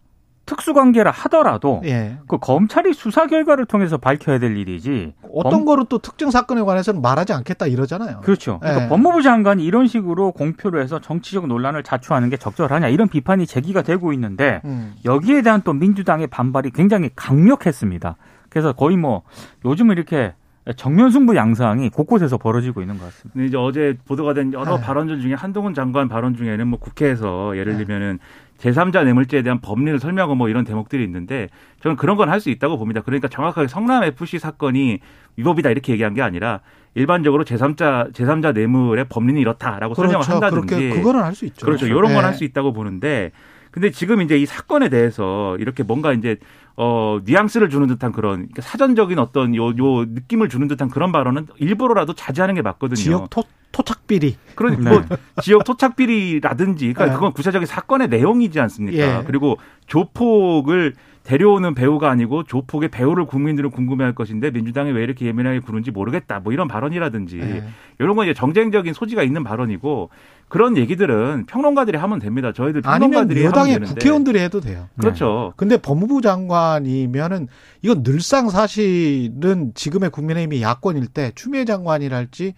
[0.47, 2.19] 특수관계라 하더라도 예.
[2.27, 5.15] 그 검찰이 수사 결과를 통해서 밝혀야 될 일이지.
[5.35, 8.21] 어떤 범- 거로 또 특정 사건에 관해서는 말하지 않겠다 이러잖아요.
[8.21, 8.59] 그렇죠.
[8.61, 8.89] 그러니까 예.
[8.89, 14.13] 법무부 장관이 이런 식으로 공표를 해서 정치적 논란을 자초하는 게 적절하냐 이런 비판이 제기가 되고
[14.13, 14.95] 있는데 음.
[15.05, 18.17] 여기에 대한 또 민주당의 반발이 굉장히 강력했습니다.
[18.49, 19.23] 그래서 거의 뭐
[19.65, 20.35] 요즘은 이렇게
[20.77, 23.31] 정면 승부 양상이 곳곳에서 벌어지고 있는 것 같습니다.
[23.33, 24.81] 근데 이제 어제 보도가 된 여러 네.
[24.85, 27.79] 발언들 중에 한동훈 장관 발언 중에는 뭐 국회에서 예를 네.
[27.85, 28.19] 들면은
[28.63, 31.49] 제3자 뇌물죄에 대한 법리를 설명하고 뭐 이런 대목들이 있는데
[31.83, 33.01] 저는 그런 건 할 수 있다고 봅니다.
[33.03, 35.01] 그러니까 정확하게 성남 FC 사건이
[35.37, 36.61] 위법이다 이렇게 얘기한 게 아니라
[36.95, 40.33] 일반적으로 제3자 제3자 뇌물의 법리는 이렇다라고 설명을 그렇죠.
[40.33, 41.67] 한다든지 그렇게 그거는 할 수 있죠.
[41.67, 41.87] 그렇죠.
[41.87, 42.17] 이런 건 예.
[42.19, 43.33] 할수 있다고 보는데
[43.73, 46.37] 근데 지금 이제 이 사건에 대해서 이렇게 뭔가 이제
[46.77, 51.49] 어, 뉘앙스를 주는 듯한 그런 그러니까 사전적인 어떤 요, 요 느낌을 주는 듯한 그런 발언은
[51.59, 52.97] 일부러라도 자제하는 게 맞거든요.
[52.97, 54.37] 지역 토, 토착 비리.
[54.55, 54.91] 그러니까 네.
[54.91, 57.13] 뭐 지역 토착 비리라든지 그러니까 네.
[57.15, 59.21] 그건 구체적인 사건의 내용이지 않습니까?
[59.21, 59.25] 예.
[59.27, 65.91] 그리고 조폭을 데려오는 배우가 아니고 조폭의 배우를 국민들은 궁금해할 것인데 민주당이 왜 이렇게 예민하게 구는지
[65.91, 66.41] 모르겠다.
[66.41, 67.65] 뭐 이런 발언이라든지 예.
[67.99, 70.11] 이런 건 이제 정쟁적인 소지가 있는 발언이고
[70.49, 72.53] 그런 얘기들은 평론가들이 하면 됩니다.
[72.53, 74.89] 저희들 아니면 평론가들이 하면 여당의 국회의원들이 해도 돼요.
[74.99, 75.53] 그렇죠.
[75.57, 77.49] 근데 법무부 장관이면은
[77.83, 82.55] 이건 늘상 사실은 지금의 국민의힘이 야권일 때 추미애 장관이랄지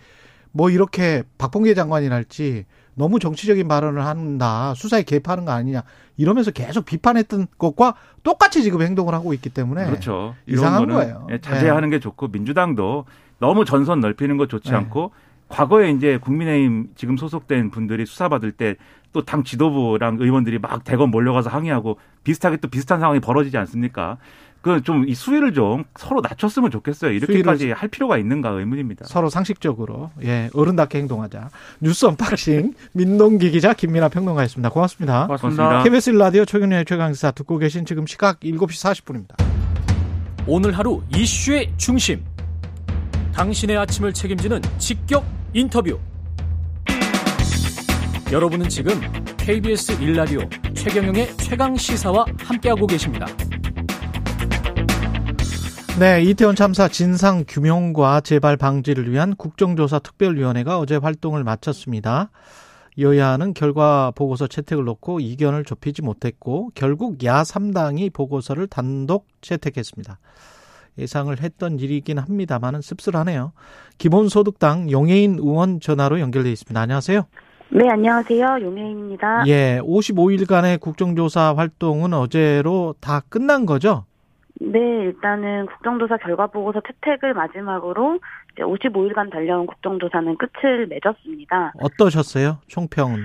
[0.52, 5.82] 뭐 이렇게 박봉계 장관이랄지 너무 정치적인 발언을 한다 수사에 개입하는 거 아니냐
[6.16, 10.34] 이러면서 계속 비판했던 것과 똑같이 지금 행동을 하고 있기 때문에 그렇죠.
[10.46, 11.26] 이상한 거예요.
[11.30, 13.04] 예, 자제하는 게 좋고 민주당도
[13.38, 14.76] 너무 전선 넓히는 거 좋지 네.
[14.76, 15.12] 않고
[15.48, 18.76] 과거에 이제 국민의힘 지금 소속된 분들이 수사받을 때
[19.14, 24.18] 또 당 지도부랑 의원들이 막 대거 몰려가서 항의하고 비슷하게 또 비슷한 상황이 벌어지지 않습니까?
[24.64, 27.12] 그좀 이 수위를 좀 서로 낮췄으면 좋겠어요.
[27.12, 29.04] 이렇게까지 할 필요가 있는가 의문입니다.
[29.04, 31.50] 서로 상식적으로 예 어른답게 행동하자
[31.80, 35.26] 뉴스 언박싱 민동기 기자 김민아 평론가였습니다 고맙습니다.
[35.26, 35.62] 고맙습니다.
[35.64, 35.82] 고맙습니다.
[35.84, 39.34] KBS 라디오 최경영의 최강시사 듣고 계신 지금 시각 7시 40분입니다.
[40.46, 42.24] 오늘 하루 이슈의 중심.
[43.34, 45.98] 당신의 아침을 책임지는 직격 인터뷰.
[48.32, 48.98] 여러분은 지금
[49.36, 50.40] KBS 일라디오
[50.74, 53.26] 최경영의 최강 시사와 함께하고 계십니다.
[55.96, 62.30] 네, 이태원 참사 진상 규명과 재발 방지를 위한 국정조사 특별위원회가 어제 활동을 마쳤습니다.
[62.98, 70.18] 여야는 결과 보고서 채택을 놓고 이견을 좁히지 못했고 결국 야 3당이 보고서를 단독 채택했습니다.
[70.98, 73.52] 예상을 했던 일이긴 합니다만은 씁쓸하네요.
[73.98, 76.80] 기본소득당 용해인 의원 전화로 연결돼 있습니다.
[76.80, 77.22] 안녕하세요.
[77.70, 78.58] 네, 안녕하세요.
[78.62, 79.44] 용혜인입니다.
[79.46, 84.06] 예, 55일간의 국정조사 활동은 어제로 다 끝난 거죠?
[84.60, 88.20] 네, 일단은 국정조사 결과 보고서 채택을 마지막으로
[88.52, 91.72] 이제 55일간 달려온 국정조사는 끝을 맺었습니다.
[91.80, 92.58] 어떠셨어요?
[92.68, 93.24] 총평은?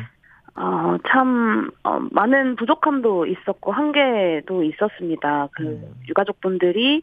[0.56, 5.48] 어, 참, 어, 많은 부족함도 있었고, 한계도 있었습니다.
[5.54, 5.94] 그, 음.
[6.10, 7.02] 유가족분들이, 어,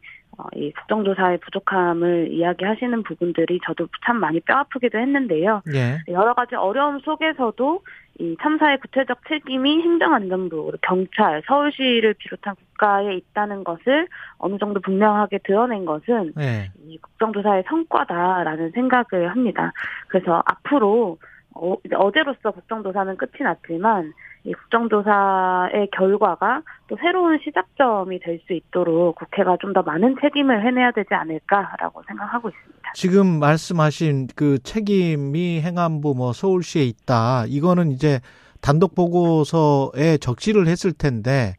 [0.55, 5.61] 이 국정조사의 부족함을 이야기하시는 부분들이 저도 참 많이 뼈 아프기도 했는데요.
[5.73, 5.99] 예.
[6.09, 7.81] 여러 가지 어려움 속에서도
[8.19, 15.85] 이 참사의 구체적 책임이 행정안전부, 경찰, 서울시를 비롯한 국가에 있다는 것을 어느 정도 분명하게 드러낸
[15.85, 16.71] 것은 예.
[16.85, 19.71] 이 국정조사의 성과다라는 생각을 합니다.
[20.07, 21.17] 그래서 앞으로
[21.61, 29.57] 어, 어제로서 국정조사는 끝이 났지만 이 국정조사의 결과가 또 새로운 시작점이 될 수 있도록 국회가
[29.59, 32.91] 좀 더 많은 책임을 해내야 되지 않을까라고 생각하고 있습니다.
[32.93, 37.45] 지금 말씀하신 그 책임이 행안부 뭐 서울시에 있다.
[37.47, 38.21] 이거는 이제
[38.61, 41.55] 단독 보고서에 적시를 했을 텐데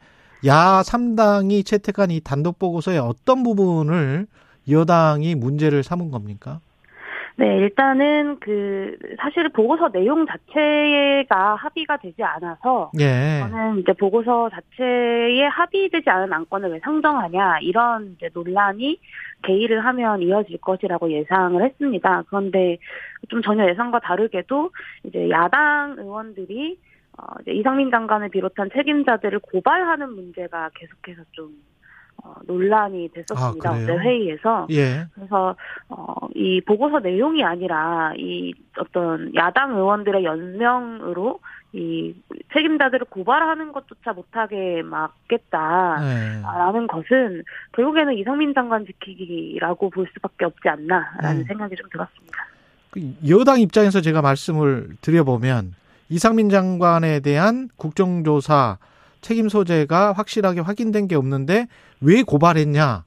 [0.46, 4.26] 야 3당이 채택한 이 단독 보고서의 어떤 부분을
[4.70, 6.60] 여당이 문제를 삼은 겁니까?
[7.38, 13.38] 네, 일단은 그 사실 보고서 내용 자체가 합의가 되지 않아서 예.
[13.40, 18.98] 저는 이제 보고서 자체에 합의되지 않은 안건을 왜 상정하냐 이런 이제 논란이
[19.44, 22.24] 개의를 하면 이어질 것이라고 예상을 했습니다.
[22.26, 22.78] 그런데
[23.28, 24.70] 좀 전혀 예상과 다르게도
[25.04, 26.76] 이제 야당 의원들이
[27.18, 31.52] 어 이제 이상민 장관을 비롯한 책임자들을 고발하는 문제가 계속해서 좀
[32.22, 33.70] 어, 논란이 됐었습니다.
[33.70, 33.92] 아, 어제?
[33.92, 34.66] 회의에서.
[34.70, 35.06] 예.
[35.14, 35.54] 그래서
[35.88, 41.40] 어, 이 보고서 내용이 아니라 이 어떤 야당 의원들의 연명으로
[41.72, 42.14] 이
[42.54, 46.86] 책임자들을 고발하는 것조차 못하게 막겠다라는 예.
[46.86, 51.44] 것은 결국에는 이상민 장관 지키기라고 볼 수밖에 없지 않나라는 음.
[51.44, 52.46] 생각이 좀 들었습니다.
[52.90, 55.74] 그 여당 입장에서 제가 말씀을 드려보면
[56.08, 58.78] 이상민 장관에 대한 국정조사
[59.20, 61.66] 책임 소재가 확실하게 확인된 게 없는데
[62.00, 63.04] 왜 고발했냐?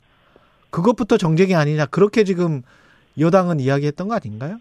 [0.70, 1.86] 그것부터 정쟁이 아니냐?
[1.88, 2.62] 그렇게 지금
[3.20, 4.58] 여당은 이야기했던 거 아닌가요?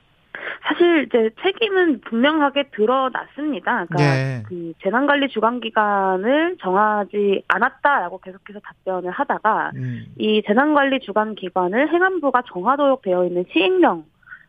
[0.62, 3.86] 사실 이제 책임은 분명하게 드러났습니다.
[3.86, 4.42] 그러니까 예.
[4.46, 10.06] 그 재난관리 주관 기관을 정하지 않았다라고 계속해서 답변을 하다가 음.
[10.18, 14.04] 이 재난관리 주관 기관을 행안부가 정하도록 되어 있는 시행령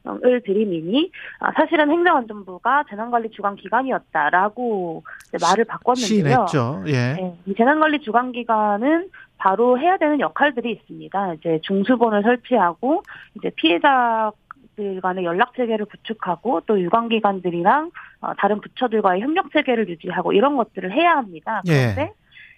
[0.07, 5.03] 을 들이미니 아, 사실은 행정안전부가 재난관리 주관 기관이었다라고
[5.39, 6.07] 말을 바꿨는데요.
[6.07, 6.83] 시인했죠.
[6.87, 7.13] 예.
[7.13, 11.33] 네, 이 재난관리 주관 기관은 바로 해야 되는 역할들이 있습니다.
[11.35, 13.03] 이제 중수본을 설치하고
[13.35, 14.31] 이제 피해자
[14.75, 20.91] 들 간의 연락 체계를 구축하고 또 유관기관들이랑 어, 다른 부처들과의 협력 체계를 유지하고 이런 것들을
[20.91, 21.61] 해야 합니다.
[21.67, 21.93] 예.
[21.93, 22.13] 그런데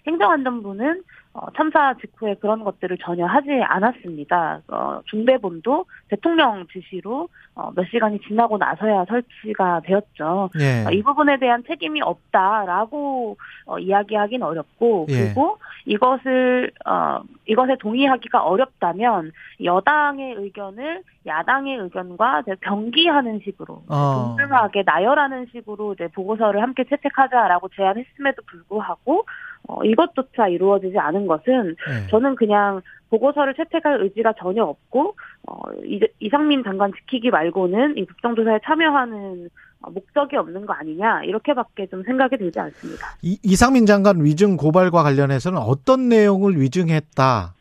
[0.06, 1.02] 행정안전부는
[1.34, 4.60] 어, 참사 직후에 그런 것들을 전혀 하지 않았습니다.
[4.68, 10.50] 어, 중대본도 대통령 지시로 어, 몇 시간이 지나고 나서야 설치가 되었죠.
[10.60, 10.84] 예.
[10.86, 13.36] 어, 이 부분에 대한 책임이 없다라고
[13.66, 15.24] 어, 이야기하기는 어렵고 예.
[15.24, 24.36] 그리고 이것을 어, 이것에 동의하기가 어렵다면 여당의 의견을 야당의 의견과 병기하는 식으로 어.
[24.36, 29.24] 동등하게 나열하는 식으로 이제 보고서를 함께 채택하자라고 제안했음에도 불구하고
[29.68, 32.06] 어, 이것조차 이루어지지 않은 것은 예.
[32.08, 35.14] 저는 그냥 보고서를 채택할 의지가 전혀 없고
[35.46, 39.48] 어, 이, 이상민 장관 지키기 말고는 이 국정조사에 참여하는
[39.82, 43.06] 어, 목적이 없는 거 아니냐 이렇게밖에 좀 생각이 들지 않습니다.
[43.22, 47.52] 이, 이상민 장관 위증 고발과 관련해서는 어떤 내용을 위증했다는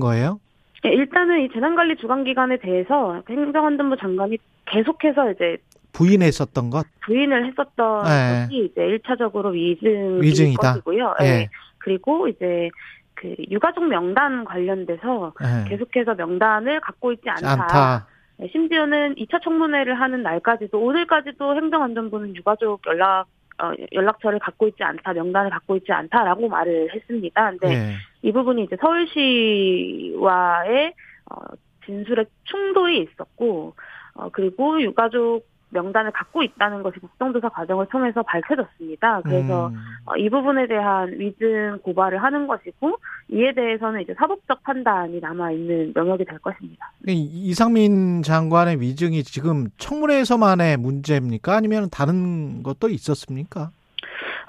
[0.00, 0.40] 거예요?
[0.84, 5.56] 예, 일단은 이 재난관리 주관기관에 대해서 행정안전부 장관이 계속해서 이제
[5.92, 6.86] 부인했었던 것.
[7.00, 8.46] 부인을 했었던 네.
[8.46, 10.72] 것이 이제 일차적으로 위증일 위증이다.
[10.74, 11.14] 것이고요.
[11.22, 11.24] 예.
[11.26, 11.48] 예.
[11.78, 12.68] 그리고 이제
[13.14, 15.68] 그 유가족 명단 관련돼서 예.
[15.68, 17.52] 계속해서 명단을 갖고 있지 않다.
[17.52, 18.06] 않다.
[18.36, 23.26] 네, 심지어는 2차 청문회를 하는 날까지도 오늘까지도 행정안전부는 유가족 연락
[23.60, 27.50] 어, 연락처를 갖고 있지 않다, 명단을 갖고 있지 않다라고 말을 했습니다.
[27.50, 27.92] 근데 예.
[28.22, 30.14] 이 부분이 이제 서울시와의
[31.30, 31.36] 어,
[31.84, 33.74] 진술에 충돌이 있었고,
[34.14, 39.20] 어, 그리고 유가족 명단을 갖고 있다는 것이 국정조사 과정을 통해서 밝혀졌습니다.
[39.22, 39.76] 그래서 음.
[40.06, 42.96] 어, 이 부분에 대한 위증 고발을 하는 것이고,
[43.28, 46.90] 이에 대해서는 이제 사법적 판단이 남아 있는 영역이 될 것입니다.
[47.06, 51.56] 이- 이상민 장관의 위증이 지금 청문회에서만의 문제입니까?
[51.56, 53.70] 아니면 다른 것도 있었습니까?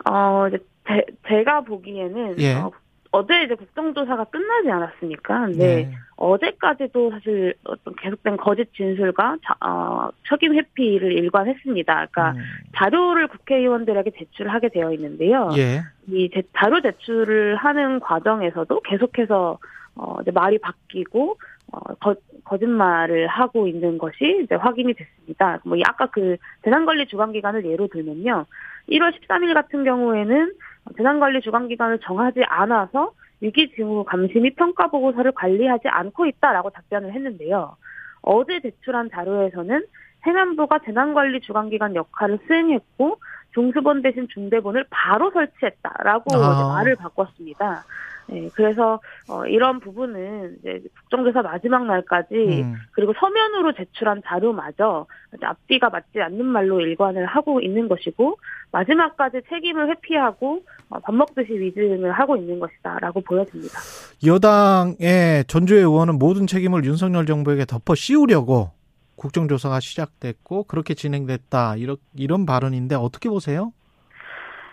[0.10, 0.47] 어,
[0.88, 2.55] 제, 제가 보기에는 예.
[2.55, 2.71] 어,
[3.12, 5.48] 어제 이제 국정조사가 끝나지 않았습니까?
[5.48, 5.56] 네.
[5.58, 5.91] 네.
[6.15, 11.93] 어제까지도 사실 어떤 계속된 거짓 진술과 자, 어, 책임 회피를 일관했습니다.
[12.12, 12.43] 그러니까 음.
[12.76, 15.50] 자료를 국회의원들에게 제출하게 되어 있는데요.
[15.58, 15.82] 예.
[16.08, 19.58] 이 제- 자료 제출을 하는 과정에서도 계속해서
[19.95, 21.38] 어, 이제 말이 바뀌고
[21.72, 25.60] 어, 거, 거짓말을 하고 있는 것이 이제 확인이 됐습니다.
[25.63, 28.45] 뭐 이 아까 그 재난관리 주관기관을 예로 들면요,
[28.89, 30.54] 1월 13일 같은 경우에는
[30.97, 37.78] 재난관리 주관기관을 정하지 않아서 위기 징후 감시 및 평가 보고서를 관리하지 않고 있다라고 답변을 했는데요.
[38.21, 39.86] 어제 제출한 자료에서는
[40.25, 43.19] 행안부가 재난관리 주관기관 역할을 수행했고
[43.54, 46.73] 중수본 대신 중대본을 바로 설치했다라고 아.
[46.75, 47.84] 말을 바꿨습니다.
[48.32, 52.76] 네, 그래서 어, 이런 부분은 이제 국정조사 마지막 날까지 음.
[52.92, 55.08] 그리고 서면으로 제출한 자료마저
[55.42, 58.38] 앞뒤가 맞지 않는 말로 일관을 하고 있는 것이고
[58.72, 63.80] 마지막까지 책임을 회피하고 어, 밥 먹듯이 위증을 하고 있는 것이다라고 보여집니다.
[64.26, 68.72] 여당의 전주의 의원은 모든 책임을 윤석열 정부에게 덮어 씌우려고
[69.15, 73.74] 국정조사가 시작됐고 그렇게 진행됐다 이런 이런 발언인데 어떻게 보세요?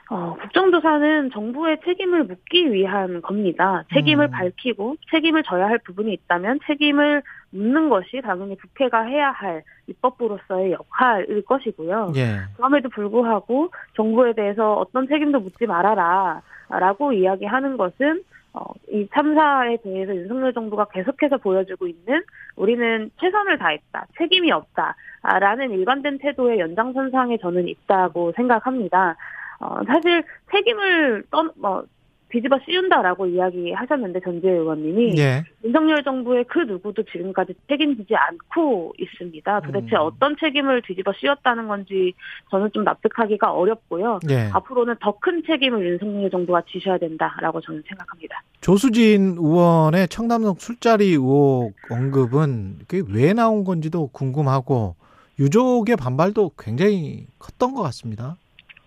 [0.09, 3.83] 어, 국정조사는 정부의 책임을 묻기 위한 겁니다.
[3.93, 4.31] 책임을 음.
[4.31, 11.45] 밝히고 책임을 져야 할 부분이 있다면 책임을 묻는 것이 당연히 국회가 해야 할 입법부로서의 역할일
[11.45, 12.13] 것이고요.
[12.17, 12.39] 예.
[12.57, 20.17] 그럼에도 불구하고 정부에 대해서 어떤 책임도 묻지 말아라 라고 이야기하는 것은 어, 이 참사에 대해서
[20.17, 22.23] 윤석열 정부가 계속해서 보여주고 있는
[22.57, 29.17] 우리는 최선을 다했다, 책임이 없다 라는 일관된 태도의 연장선상에 저는 있다고 생각합니다.
[29.61, 31.85] 어, 사실 책임을 떠, 뭐,
[32.29, 35.45] 뒤집어 씌운다라고 이야기하셨는데 전재 의원님이 예.
[35.65, 39.61] 윤석열 정부의 그 누구도 지금까지 책임지지 않고 있습니다.
[39.61, 40.01] 도대체 음.
[40.01, 42.15] 어떤 책임을 뒤집어 씌웠다는 건지
[42.51, 44.19] 저는 좀 납득하기가 어렵고요.
[44.29, 44.51] 예.
[44.53, 48.43] 앞으로는 더 큰 책임을 윤석열 정부가 지셔야 된다라고 저는 생각합니다.
[48.61, 54.97] 조수진 의원의 청담동 술자리 의혹 언급은 그게 왜 나온 건지도 궁금하고
[55.39, 58.37] 유족의 반발도 굉장히 컸던 것 같습니다.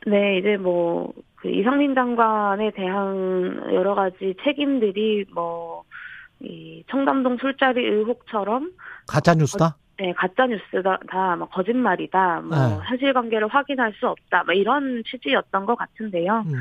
[0.05, 5.83] 네, 이제 뭐, 그 이상민 장관에 대한 여러 가지 책임들이 뭐,
[6.41, 8.71] 이 청담동 술자리 의혹처럼
[9.07, 9.75] 가짜 뉴스다.
[9.97, 12.79] 네, 가짜 뉴스다, 다, 뭐, 거짓말이다, 뭐, 네.
[12.87, 16.43] 사실관계를 확인할 수 없다, 뭐, 이런 취지였던 것 같은데요.
[16.45, 16.53] 음.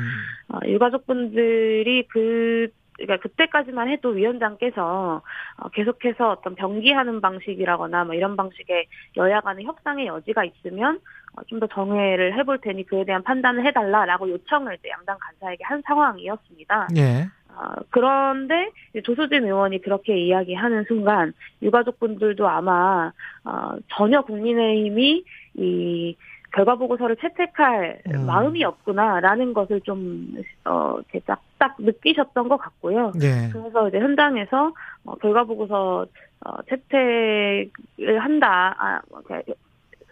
[0.49, 5.21] 어, 유가족분들이 그, 그러니까 그때까지만 해도 위원장께서
[5.57, 10.99] 어, 계속해서 어떤 병기하는 방식이라거나 뭐 이런 방식의 여야 간의 협상의 여지가 있으면 어,
[11.47, 16.87] 좀 더 정회를 해볼 테니 그에 대한 판단을 해달라라고 요청을 이제 양당 간사에게 한 상황이었습니다.
[16.97, 17.27] 예.
[17.49, 18.71] 어, 그런데
[19.03, 23.11] 조수진 의원이 그렇게 이야기하는 순간 유가족분들도 아마
[23.43, 25.23] 어, 전혀 국민의힘이
[25.55, 26.15] 이
[26.53, 28.25] 결과 보고서를 채택할 음.
[28.25, 33.11] 마음이 없구나라는 것을 좀 어, 이렇게 딱 딱 느끼셨던 것 같고요.
[33.21, 33.49] 예.
[33.51, 34.73] 그래서 이제 현장에서
[35.03, 36.07] 어, 결과 보고서
[36.45, 39.53] 어, 채택을 한다, 아, 이렇게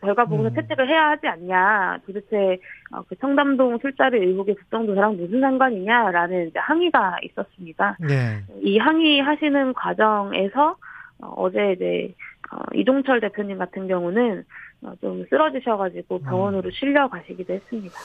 [0.02, 0.56] 결과 보고서 음.
[0.56, 2.00] 채택을 해야 하지 않냐.
[2.06, 2.60] 도대체
[2.92, 7.98] 어, 그 청담동 술자리 의혹의 국정조사랑 무슨 상관이냐라는 이제 항의가 있었습니다.
[8.10, 8.44] 예.
[8.62, 10.76] 이 항의하시는 과정에서
[11.20, 12.14] 어, 어제 이제
[12.52, 14.46] 어, 이종철 대표님 같은 경우는
[14.84, 17.96] 어, 좀 쓰러지셔가지고 병원으로 실려 가시기도 했습니다.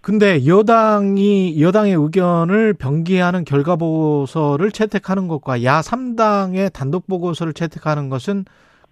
[0.00, 8.44] 근데 여당이 여당의 의견을 병기하는 결과 보고서를 채택하는 것과 야 3당의 단독 보고서를 채택하는 것은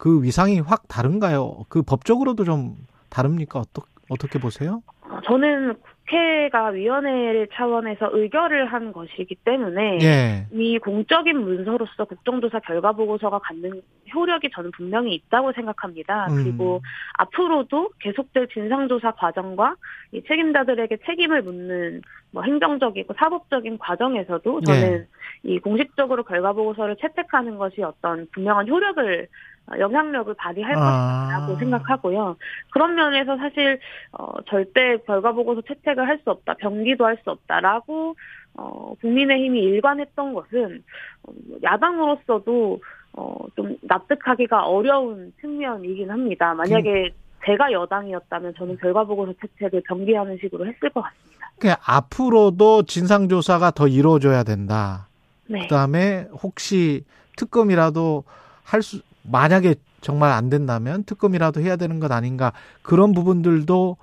[0.03, 1.65] 그 위상이 확 다른가요?
[1.69, 2.75] 그 법적으로도 좀
[3.09, 3.63] 다릅니까?
[4.11, 4.83] 어떻게 보세요?
[5.03, 5.77] 어, 저는
[6.13, 10.47] 국회가 위원회 차원에서 의결을 한 것이기 때문에 예.
[10.53, 13.81] 이 공적인 문서로서 국정조사 결과 보고서가 갖는
[14.15, 16.27] 효력이 저는 분명히 있다고 생각합니다.
[16.31, 16.45] 음.
[16.45, 16.83] 그리고
[17.15, 19.77] 앞으로도 계속될 진상조사 과정과
[20.13, 25.07] 이 책임자들에게 책임을 묻는 뭐 행정적이고 사법적인 과정에서도 저는
[25.45, 29.29] 이 공식적으로 결과 보고서를 채택하는 것이 어떤 분명한 효력을
[29.67, 31.29] 어, 영향력을 발휘할 아.
[31.29, 32.37] 것이라고 생각하고요.
[32.71, 33.79] 그런 면에서 사실
[34.13, 38.15] 어, 절대 결과 보고서 채택을 할 수 없다, 병기도 할 수 없다라고
[38.55, 40.83] 어, 국민의힘이 일관했던 것은
[41.25, 42.81] 어, 야당으로서도
[43.15, 46.55] 어, 좀 납득하기가 어려운 측면이긴 합니다.
[46.55, 47.13] 만약에
[47.45, 51.51] 제가 여당이었다면 저는 결과 보고서 채택을 병기하는 식으로 했을 것 같습니다.
[51.59, 55.09] 그 앞으로도 진상 조사가 더 이루어져야 된다.
[55.47, 55.61] 네.
[55.63, 57.05] 그다음에 혹시
[57.37, 58.25] 특검이라도
[58.65, 63.97] 할 수 만약에 정말 안 된다면 특검이라도 해야 되는 것 아닌가 그런 부분들도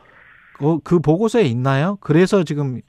[0.60, 1.98] 그, 그 보고서에 있나요?
[2.02, 2.82] 그래서 지금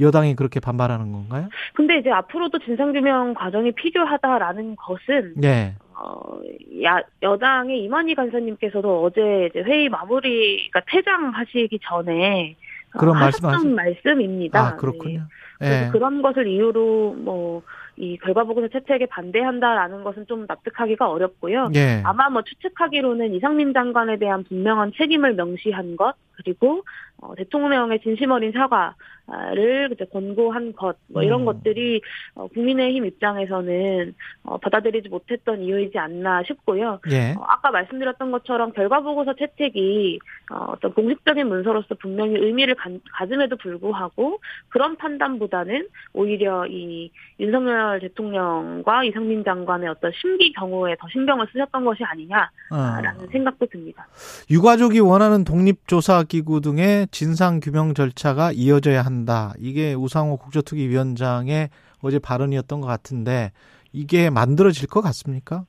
[0.00, 1.48] 여당이 그렇게 반발하는 건가요?
[1.74, 5.74] 근데 이제 앞으로도 진상규명 과정이 필요하다라는 것은 네.
[5.94, 6.40] 어,
[6.82, 12.56] 야, 여당의 이만희 간사님께서도 어제 이제 회의 마무리가 퇴장하시기 전에
[12.94, 14.60] 어, 그런 하셨던 말씀 하셨- 말씀입니다.
[14.66, 14.76] 아 네.
[14.78, 15.22] 그렇군요.
[15.58, 15.90] 그래서 예.
[15.90, 17.62] 그런 것을 이유로 뭐
[17.98, 21.68] 이 결과 보고서 채택에 반대한다라는 것은 좀 납득하기가 어렵고요.
[21.74, 22.00] 예.
[22.04, 26.82] 아마 뭐 추측하기로는 이상민 장관에 대한 분명한 책임을 명시한 것 그리고
[27.18, 31.44] 어, 대통령의 진심 어린 사과를 이제 권고한 것 뭐 이런 음.
[31.44, 32.00] 것들이
[32.34, 37.00] 어, 국민의힘 입장에서는 어, 받아들이지 못했던 이유이지 않나 싶고요.
[37.10, 37.34] 예.
[37.36, 40.18] 어, 아까 말씀드렸던 것처럼 결과 보고서 채택이
[40.50, 49.04] 어, 어떤 공식적인 문서로서 분명히 의미를 가, 가짐에도 불구하고 그런 판단보다는 오히려 이 윤석열 대통령과
[49.04, 53.26] 이상민 장관의 어떤 심기 경우에 더 신경을 쓰셨던 것이 아니냐라는 어.
[53.30, 54.06] 생각도 듭니다.
[54.50, 59.52] 유가족이 원하는 독립조사 기구 등의 진상 규명 절차가 이어져야 한다.
[59.58, 61.68] 이게 우상호 국조특위위원장의
[62.00, 63.52] 어제 발언이었던 것 같은데
[63.92, 65.66] 이게 만들어질 것 같습니까?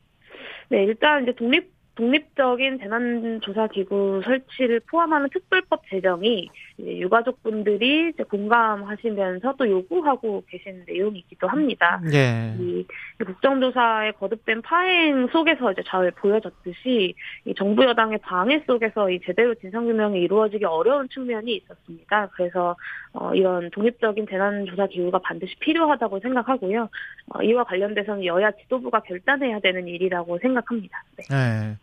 [0.69, 6.47] 네, 일단 이제 독립 독립적인 재난조사기구 설치를 포함하는 특별법 제정이
[6.79, 12.01] 유가족분들이 이제 공감하시면서 또 요구하고 계신 내용이기도 합니다.
[12.11, 12.55] 예.
[12.59, 12.85] 이
[13.23, 17.13] 국정조사의 거듭된 파행 속에서 이제 잘 보여졌듯이
[17.45, 22.29] 이 정부 여당의 방해 속에서 이 제대로 진상규명이 이루어지기 어려운 측면이 있었습니다.
[22.33, 22.75] 그래서
[23.13, 26.89] 어, 이런 독립적인 재난조사 기구가 반드시 필요하다고 생각하고요.
[27.29, 31.03] 어, 이와 관련돼서는 여야 지도부가 결단해야 되는 일이라고 생각합니다.
[31.17, 31.35] 네.
[31.35, 31.77] 예.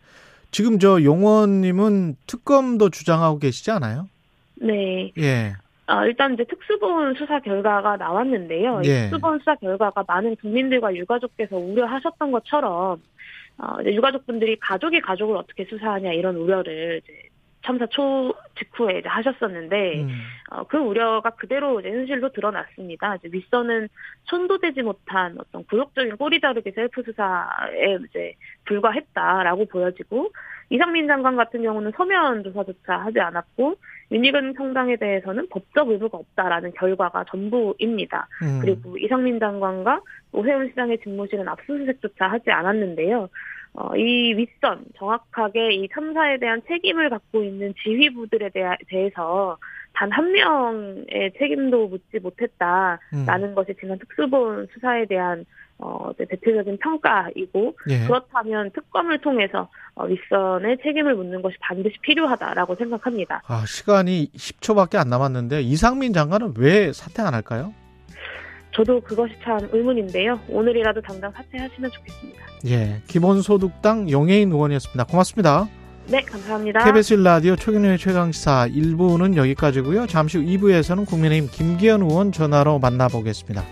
[0.51, 4.09] 지금 저 용원님은 특검도 주장하고 계시지 않아요?
[4.61, 5.11] 네.
[5.17, 5.53] 예.
[5.87, 8.81] 어, 일단 이제 특수본 수사 결과가 나왔는데요.
[8.83, 9.01] 이 예.
[9.03, 13.01] 특수본 수사 결과가 많은 국민들과 유가족께서 우려하셨던 것처럼
[13.57, 17.29] 어, 유가족분들이 가족이 가족을 어떻게 수사하냐 이런 우려를 이제
[17.63, 20.21] 참사 초 직후에 이제 하셨었는데 음.
[20.51, 23.15] 어, 그 우려가 그대로 이제 현실로 드러났습니다.
[23.15, 23.89] 이제 윗선은
[24.23, 28.33] 손도대지 못한 어떤 굴욕적인 꼬리 자르기 셀프 수사에 이제
[28.65, 30.31] 불과했다라고 보여지고
[30.69, 33.75] 이상민 장관 같은 경우는 서면 조사조차 하지 않았고
[34.11, 38.27] 윤희근 청장에 대해서는 법적 의무가 없다라는 결과가 전부입니다.
[38.43, 38.59] 음.
[38.61, 40.01] 그리고 이상민 장관과
[40.33, 43.29] 오세훈 시장의 직무실은 압수수색조차 하지 않았는데요.
[43.73, 49.57] 어, 이 윗선 정확하게 이 참사에 대한 책임을 갖고 있는 지휘부들에 대하, 대해서
[49.93, 53.55] 단 한 명의 책임도 묻지 못했다라는 음.
[53.55, 55.45] 것이 지난 특수본 수사에 대한
[55.77, 58.05] 어, 대표적인 평가이고 예.
[58.05, 63.41] 그렇다면 특검을 통해서 어, 윗선의 책임을 묻는 것이 반드시 필요하다라고 생각합니다.
[63.47, 67.73] 아, 시간이 10초밖에 안 남았는데 이상민 장관은 왜 사퇴 안 할까요?
[68.73, 70.39] 저도 그것이 참 의문인데요.
[70.47, 72.39] 오늘이라도 당장 사퇴하시면 좋겠습니다.
[72.67, 73.01] 예.
[73.07, 75.05] 기본소득당 용해인 의원이었습니다.
[75.05, 75.67] 고맙습니다.
[76.11, 76.83] 네, 감사합니다.
[76.83, 80.07] KBS 라디오 최경련의 최강시사 1부는 여기까지고요.
[80.07, 83.63] 잠시 후 2부에서는 국민의힘 김기현 의원 전화로 만나보겠습니다.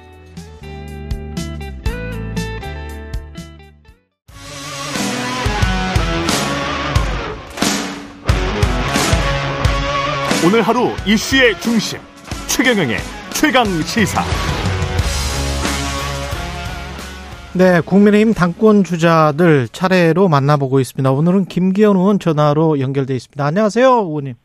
[10.45, 11.99] 오늘 하루 이슈의 중심
[12.47, 12.99] 최경영의
[13.33, 14.23] 최강 시사
[17.55, 21.11] 네, 국민의힘 당권 주자들 차례로 만나보고 있습니다.
[21.11, 23.43] 오늘은 김기현 의원 전화로 연결돼 있습니다.
[23.43, 24.35] 안녕하세요, 의원님.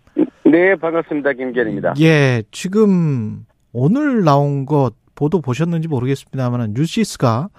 [0.46, 1.34] 네, 반갑습니다.
[1.34, 1.94] 김기현입니다.
[2.00, 7.50] 예, 지금 오늘 나온 것 보도 보셨는지 모르겠습니다만 뉴시스가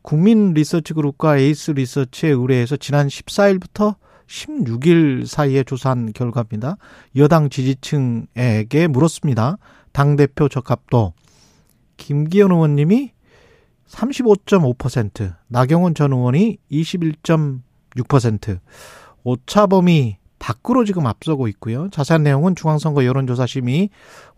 [0.00, 6.76] 국민 리서치 그룹과 에이스 리서치에 의뢰해서 지난 14일부터 16일 사이에 조사한 결과입니다.
[7.16, 9.58] 여당 지지층에게 물었습니다.
[9.92, 11.12] 당대표 적합도.
[11.98, 13.13] 김기현 의원님이
[13.88, 18.58] 35.5%, 나경원 전 의원이 21.6%,
[19.24, 21.88] 오차범위 밖으로 지금 앞서고 있고요.
[21.90, 23.88] 자세한 내용은 중앙선거 여론조사심의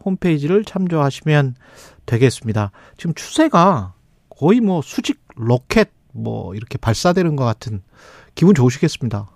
[0.05, 1.57] 홈페이지를 참조하시면
[2.07, 2.71] 되겠습니다.
[2.97, 3.95] 지금 추세가
[4.29, 7.83] 거의 뭐 수직 로켓 뭐 이렇게 발사되는 것 같은
[8.37, 9.29] 기분 좋으시겠습니다.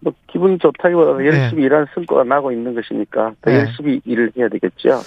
[0.00, 3.58] 뭐 기분 좋다기보다 열심히 일하는 성과가 나고 있는 것이니까 더 네.
[3.58, 5.00] 열심히 일을 해야 되겠죠.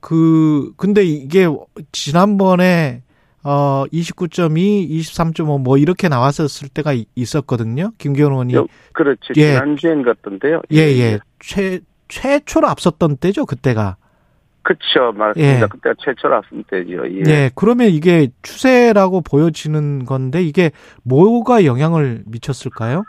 [0.00, 1.46] 그 근데 이게
[1.92, 3.03] 지난번에
[3.44, 7.90] 어 29.2, 23.5뭐 이렇게 나왔었을 때가 이- 있었거든요.
[7.98, 9.32] 김기현 의원이 요- 그렇죠.
[9.36, 9.52] 예.
[9.52, 10.62] 지난주엔 같던데요.
[10.72, 11.18] 예, 예.
[11.40, 13.96] 최 최초로 앞섰던 때죠, 그때가.
[14.62, 15.12] 그렇죠.
[15.12, 15.62] 맞습니다.
[15.64, 15.68] 예.
[15.68, 17.06] 그때가 최초로 왔을 때죠.
[17.10, 17.22] 예.
[17.30, 17.50] 예.
[17.54, 20.70] 그러면 이게 추세라고 보여지는 건데 이게
[21.02, 23.04] 뭐가 영향을 미쳤을까요?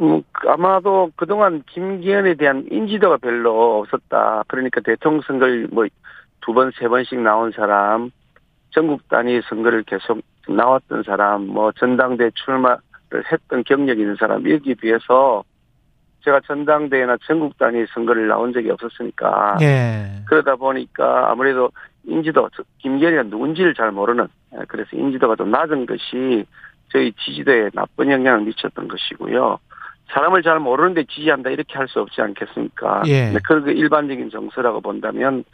[0.00, 4.44] 음, 아마도 그동안 김기현에 대한 인지도가 별로 없었다.
[4.48, 5.86] 그러니까 대통령 선거를 뭐
[6.40, 8.10] 두 번, 세 번씩 나온 사람,
[8.70, 12.78] 전국 단위 선거를 계속 나왔던 사람, 뭐 전당대 출마를
[13.32, 15.44] 했던 경력이 있는 사람, 여기에 비해서
[16.24, 19.58] 제가 전당대회나 전국 단위 선거를 나온 적이 없었으니까.
[19.60, 20.22] 예.
[20.26, 21.70] 그러다 보니까 아무래도
[22.04, 22.48] 인지도,
[22.78, 26.44] 김기현이가 누군지를 잘 모르는, 예, 그래서 인지도가 좀 낮은 것이
[26.90, 29.58] 저희 지지도에 나쁜 영향을 미쳤던 것이고요.
[30.10, 33.02] 사람을 잘 모르는데 지지한다 이렇게 할 수 없지 않겠습니까?
[33.06, 33.26] 예.
[33.26, 35.44] 근데 그 일반적인 정서라고 본다면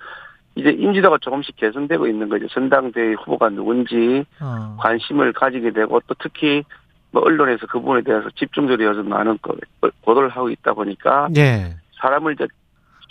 [0.56, 2.46] 이제 인지도가 조금씩 개선되고 있는 거죠.
[2.48, 4.76] 전당대회 후보가 누군지 어.
[4.78, 6.62] 관심을 가지게 되고 또 특히
[7.10, 9.54] 뭐 언론에서 그 부분에 대해서 집중적으로 좀 많은 거-
[10.02, 11.74] 보도를 하고 있다 보니까 예.
[12.00, 12.46] 사람을 이제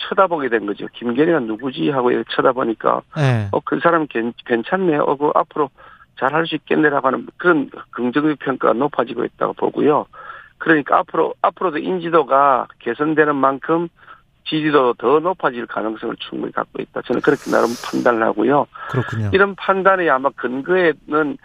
[0.08, 0.86] 쳐다보게 된 거죠.
[0.94, 3.48] 김건희가 누구지 하고 쳐다보니까 예.
[3.52, 4.96] 어그 사람 괜, 괜찮네.
[4.98, 5.70] 어그 앞으로
[6.18, 10.06] 잘 할 수 있겠네라고 하는 그런 긍정적 평가가 높아지고 있다고 보고요.
[10.58, 13.88] 그러니까 앞으로 앞으로도 인지도가 개선되는 만큼
[14.46, 17.00] 지지도 더 높아질 가능성을 충분히 갖고 있다.
[17.02, 18.66] 저는 그렇게 나름 판단을 하고요.
[18.90, 19.30] 그렇군요.
[19.32, 21.38] 이런 판단의 아마 근거에는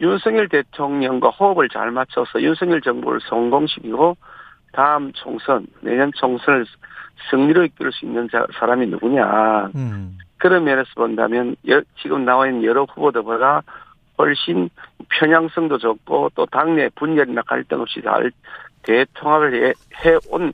[0.00, 4.16] 윤석열 대통령과 호흡을 잘 맞춰서 윤석열 정부를 성공시키고
[4.72, 6.66] 다음 총선, 내년 총선을
[7.30, 9.70] 승리로 이끌 수 있는 자- 사람이 누구냐.
[9.74, 10.18] 음.
[10.38, 13.62] 그런 면에서 본다면 여- 지금 나와 있는 여러 후보들보다
[14.18, 14.68] 훨씬
[15.08, 18.30] 편향성도 좋고 또 당내 분열이나 갈등 없이 잘
[18.82, 19.72] 대통합을 해-
[20.04, 20.52] 해온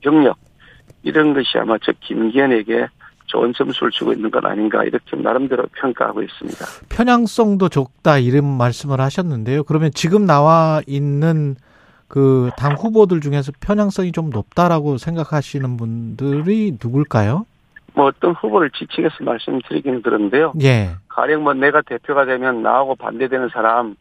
[0.00, 0.36] 경력
[1.06, 2.88] 이런 것이 아마 저 김기현에게
[3.26, 6.64] 좋은 점수를 주고 있는 건 아닌가 이렇게 나름대로 평가하고 있습니다.
[6.88, 9.62] 편향성도 적다 이런 말씀을 하셨는데요.
[9.64, 11.54] 그러면 지금 나와 있는
[12.08, 17.46] 그 당 후보들 중에서 편향성이 좀 높다라고 생각하시는 분들이 누굴까요?
[17.94, 20.52] 뭐 어떤 후보를 지칭해서 말씀드리기는 그런데요.
[20.62, 20.90] 예.
[21.08, 23.94] 가령 뭐 내가 대표가 되면 나하고 반대되는 사람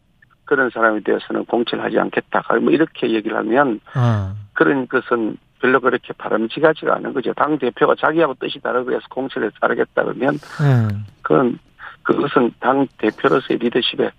[0.44, 2.44] 그런 사람에 대해서는 공천을 하지 않겠다.
[2.62, 4.34] 뭐 이렇게 얘기를 하면 어.
[4.54, 7.34] 그런 것은 별로 그렇게 바람직하지가 않은 거죠.
[7.34, 10.96] 당 대표가 자기하고 뜻이 다르고 해서 공천에 따르겠다 그러면 예.
[11.22, 11.58] 그건
[12.04, 14.12] 그것은 당 대표로서의 리더십에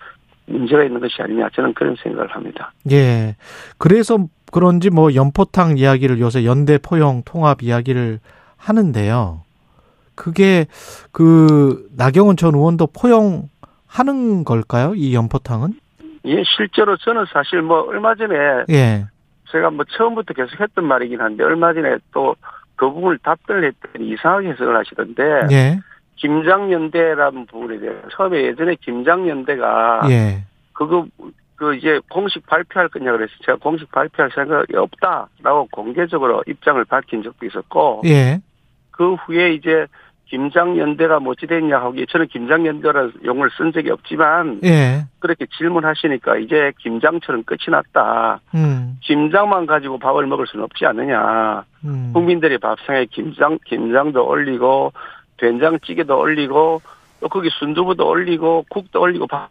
[0.46, 2.72] 문제가 있는 것이 아니냐 저는 그런 생각을 합니다.
[2.90, 3.36] 예.
[3.78, 4.18] 그래서
[4.52, 8.20] 그런지 뭐 연포탕 이야기를 요새 연대 포용 통합 이야기를
[8.56, 9.42] 하는데요.
[10.14, 10.66] 그게
[11.12, 14.94] 그 나경원 전 의원도 포용하는 걸까요?
[14.94, 15.74] 이 연포탕은?
[16.24, 18.34] 예, 실제로 저는 사실 뭐 얼마 전에
[18.70, 19.06] 예.
[19.50, 22.34] 제가 뭐 처음부터 계속 했던 말이긴 한데 얼마 전에 또
[22.76, 25.80] 그 부분을 답변을 했더니 이상하게 해석을 하시던데 예.
[26.16, 30.44] 김장연대라는 부분에 대해서 처음에 예전에 김장연대가 예.
[30.72, 31.06] 그거
[31.56, 37.46] 그 이제 공식 발표할 거냐 그래서 제가 공식 발표할 생각이 없다라고 공개적으로 입장을 밝힌 적도
[37.46, 38.40] 있었고 예.
[38.90, 39.86] 그 후에 이제
[40.26, 45.04] 김장연대가 뭐지 됐냐 하고 저는 김장연대라는 용어를 쓴 적이 없지만 예.
[45.20, 48.40] 그렇게 질문하시니까 이제 김장처럼 끝이 났다.
[48.54, 48.98] 음.
[49.02, 51.64] 김장만 가지고 밥을 먹을 수는 없지 않느냐.
[51.84, 52.10] 음.
[52.12, 54.92] 국민들이 밥상에 김장 김장도 올리고
[55.36, 56.82] 된장찌개도 올리고
[57.20, 59.50] 또 거기 순두부도 올리고 국도 올리고 밥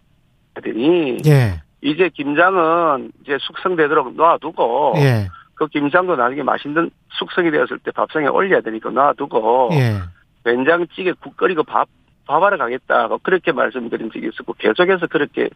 [0.56, 1.62] 하더니 예.
[1.82, 5.28] 이제 김장은 이제 숙성되도록 놔두고 예.
[5.54, 10.00] 그 김장도 나중에 맛있는 숙성이 되었을 때 밥상에 올려야 되니까 놔두고 예.
[10.46, 11.90] 된장찌개 국 끓이고 밥
[12.28, 15.50] 밥하러 가겠다 그렇게 말씀드린 적이 있었고 계속해서 그렇게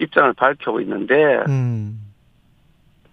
[0.00, 1.14] 입장을 밝혀오고 있는데
[1.48, 2.00] 음.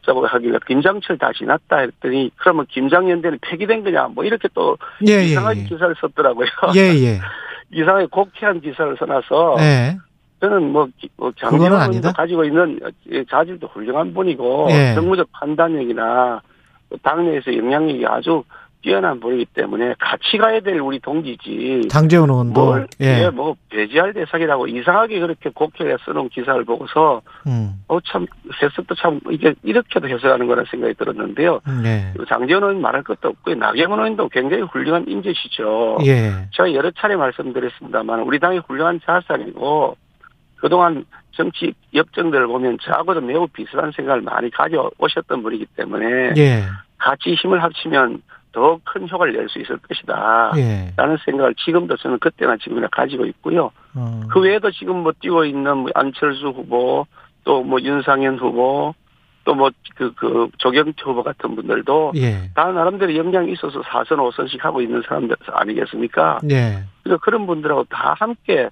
[0.01, 5.23] 저거 하기가 김장철 다 지났다 했더니 그러면 김장연대는 폐기된 거냐 뭐 이렇게 또 예, 예.
[5.25, 5.63] 이상하게 예.
[5.65, 6.47] 기사를 썼더라고요.
[6.75, 7.19] 예, 예.
[7.73, 9.97] 이상하게 곡해한 기사를 써놔서 예.
[10.39, 11.31] 저는 뭐, 기- 뭐
[11.75, 12.13] 아니다?
[12.13, 12.79] 가지고 있는
[13.11, 14.93] 예, 자질도 훌륭한 분이고 예.
[14.95, 16.41] 정무적 판단력이나
[16.89, 18.43] 또 당내에서 영향력이 아주
[18.87, 21.89] 뛰어난 분이기 때문에 같이 가야 될 우리 동지지.
[21.89, 23.25] 장재원 의원도 뭘, 예.
[23.25, 27.83] 예, 뭐 배제할 대상이라고 이상하게 그렇게 국회에 써놓은 기사를 보고서 음.
[27.87, 28.25] 어참
[28.61, 31.59] 해석도 참 이게 이렇게도 해석하는 거라는 생각이 들었는데요.
[31.83, 32.13] 예.
[32.29, 35.97] 장재원 의원 말할 것도 없고 나경원 의원도 굉장히 훌륭한 인재시죠.
[36.05, 36.47] 예.
[36.53, 39.97] 제가 여러 차례 말씀드렸습니다만 우리 당의 훌륭한 자산이고
[40.55, 46.63] 그동안 정치 역정들을 보면 저하고도 매우 비슷한 생각을 많이 가져오셨던 분이기 때문에 예.
[46.97, 48.21] 같이 힘을 합치면
[48.57, 50.53] 더 큰 효과를 낼 수 있을 것이다.
[50.57, 50.91] 예.
[50.97, 53.69] 라는 생각을 지금도 저는 그때나 지금이나 가지고 있고요.
[53.95, 54.21] 어.
[54.31, 57.05] 그 외에도 지금 뭐 뛰고 있는 뭐 안철수 후보
[57.43, 58.95] 또 뭐 윤상현 후보
[59.45, 62.49] 또 뭐 그 그 조경태 후보 같은 분들도 예.
[62.55, 66.39] 다 나름대로 역량이 있어서 4선 5선씩 하고 있는 사람들 아니겠습니까?
[66.49, 66.83] 예.
[67.03, 68.69] 그래서 그런 분들하고 다 함께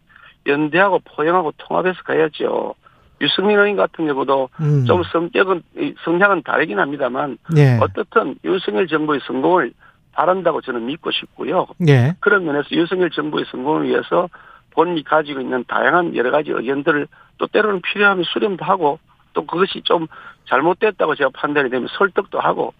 [0.47, 2.73] 연대하고 포용하고 통합해서 가야죠.
[3.21, 4.85] 유승민 의원 같은 경우도 음.
[4.85, 7.77] 좀 성격은 이 성향은 다르긴 합니다만 예.
[7.81, 9.71] 어떻든 윤석열 정부의 성공을
[10.13, 11.67] 바란다고 저는 믿고 싶고요.
[11.87, 12.15] 예.
[12.19, 14.29] 그런 면에서 윤석열 정부의 성공을 위해서
[14.71, 17.07] 본인이 가지고 있는 다양한 여러 가지 의견들을
[17.37, 18.99] 또 때로는 필요하면 수렴도 하고
[19.33, 20.07] 또 그것이 좀
[20.49, 22.73] 잘못됐다고 제가 판단이 되면 설득도 하고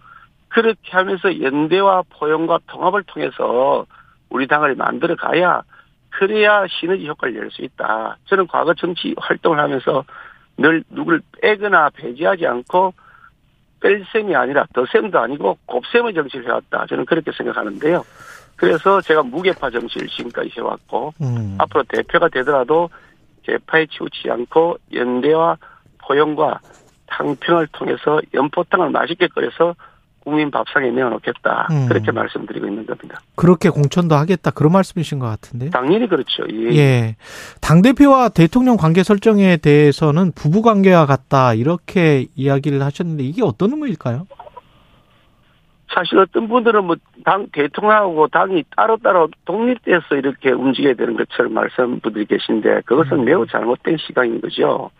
[0.48, 3.86] 그렇게 하면서 연대와 포용과 통합을 통해서
[4.30, 5.62] 우리 당을 만들어 가야
[6.10, 8.16] 그래야 시너지 효과를 낼 수 있다.
[8.26, 10.04] 저는 과거 정치 활동을 하면서
[10.58, 12.94] 늘 누구를 빼거나 배제하지 않고
[13.80, 16.86] 뺄셈이 아니라 더셈도 아니고 곱셈의 정치를 해왔다.
[16.88, 18.04] 저는 그렇게 생각하는데요.
[18.56, 21.56] 그래서 제가 무게파 정치를 지금까지 해왔고 음.
[21.58, 22.88] 앞으로 대표가 되더라도
[23.42, 25.58] 개파에 치우치지 않고 연대와
[25.98, 26.60] 포용과
[27.06, 29.74] 당평을 통해서 연포탕을 맛있게 끓여서
[30.26, 31.68] 국민 밥상에 내어놓겠다.
[31.70, 31.86] 음.
[31.88, 33.20] 그렇게 말씀드리고 있는 겁니다.
[33.36, 35.70] 그렇게 공천도 하겠다 그런 말씀이신 것 같은데요.
[35.70, 36.42] 당연히 그렇죠.
[36.52, 36.76] 예.
[36.76, 37.16] 예.
[37.60, 44.26] 당대표와 대통령 관계 설정에 대해서는 부부 관계와 같다, 이렇게 이야기를 하셨는데, 이게 어떤 의미일까요?
[45.94, 46.96] 사실 어떤 분들은 뭐
[47.26, 53.24] 당 대통령하고 당이 따로따로 독립돼서 이렇게 움직여야 되는 것처럼 말씀 분들이 계신데 그것은 음.
[53.24, 54.90] 매우 잘못된 시각인 거죠.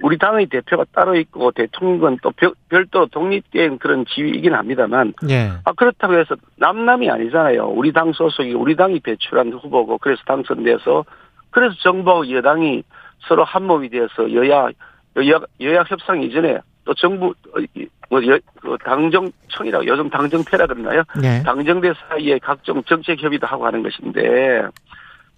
[0.00, 5.50] 뭐 우리 당의 대표가 따로 있고 대통령은 또 별- 별도 독립된 그런 지위이긴 합니다만 예.
[5.64, 7.66] 아 그렇다고 해서 남남이 아니잖아요.
[7.68, 11.04] 우리 당 소속이 우리 당이 배출한 후보고 그래서 당선돼서
[11.50, 12.82] 그래서 정부하고 여당이
[13.26, 14.68] 서로 한 몸이 되어서 여야
[15.16, 21.02] 여야 여야 협상 이전에 또 정부 어, 이- 뭐 여, 그 당정청이라고 요즘 당정패라 그러나요?
[21.22, 21.42] 예.
[21.42, 24.62] 당정대 사이에 각종 정책 협의도 하고 하는 것인데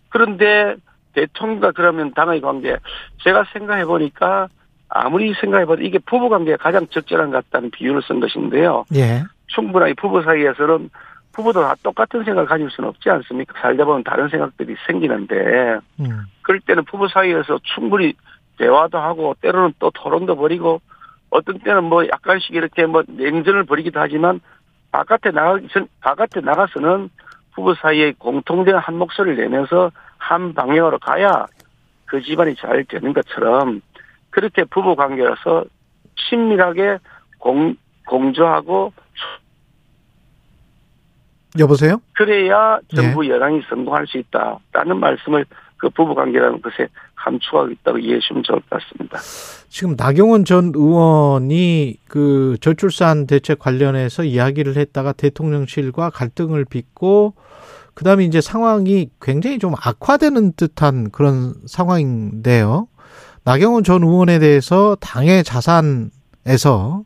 [0.08, 0.76] 그런데
[1.14, 2.76] 대통령과 그러면 당의 관계
[3.22, 4.48] 제가 생각해 보니까
[4.88, 8.84] 아무리 생각해 봐도 이게 부부 관계가 가장 적절한 것 같다는 비유를 쓴 것인데요.
[8.94, 9.22] 예.
[9.46, 10.90] 충분하게 부부 사이에서는
[11.32, 13.60] 부부도 다 똑같은 생각을 가질 수는 없지 않습니까?
[13.60, 16.22] 살다 보면 다른 생각들이 생기는데 음.
[16.42, 18.14] 그럴 때는 부부 사이에서 충분히
[18.58, 20.80] 대화도 하고 때로는 또 토론도 벌이고
[21.30, 24.40] 어떤 때는 뭐 약간씩 이렇게 뭐 냉전을 벌이기도 하지만
[24.90, 27.10] 바깥에 나가기 전 바깥에 나가서는
[27.54, 31.46] 부부 사이에 공통된 한 목소리를 내면서 한 방향으로 가야
[32.04, 33.80] 그 집안이 잘 되는 것처럼
[34.30, 35.64] 그렇게 부부 관계라서
[36.16, 36.98] 친밀하게
[37.38, 37.74] 공
[38.06, 38.92] 공조하고
[41.58, 42.00] 여보세요?
[42.12, 45.44] 그래야 정부 여당이 성공할 수 있다라는 말씀을
[45.76, 49.18] 그 부부 관계라는 것에 감추하고 있다고 이해해 주시면 좋을 것 같습니다.
[49.68, 57.34] 지금 나경원 전 의원이 그 저출산 대책 관련해서 이야기를 했다가 대통령실과 갈등을 빚고
[58.00, 62.88] 그다음에 이제 상황이 굉장히 좀 악화되는 듯한 그런 상황인데요.
[63.44, 67.02] 나경원 전 의원에 대해서 당의 자산에서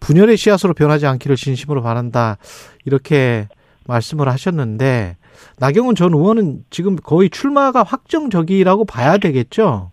[0.00, 2.38] 분열의 씨앗으로 변하지 않기를 진심으로 바란다.
[2.84, 3.46] 이렇게
[3.86, 5.16] 말씀을 하셨는데
[5.60, 9.92] 나경원 전 의원은 지금 거의 출마가 확정적이라고 봐야 되겠죠.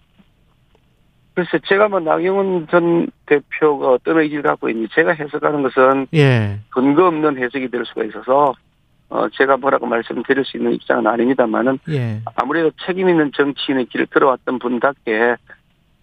[1.35, 6.61] 그래서 제가 뭐 나경원 전 대표가 어떤 의지를 갖고 있는지 제가 해석하는 것은 예.
[6.71, 8.55] 근거 없는 해석이 될 수가 있어서
[9.11, 12.21] 어 제가 뭐라고 말씀드릴 수 있는 입장은 아닙니다만은 예.
[12.35, 15.35] 아무래도 책임 있는 정치인의 길을 걸어왔던 분답게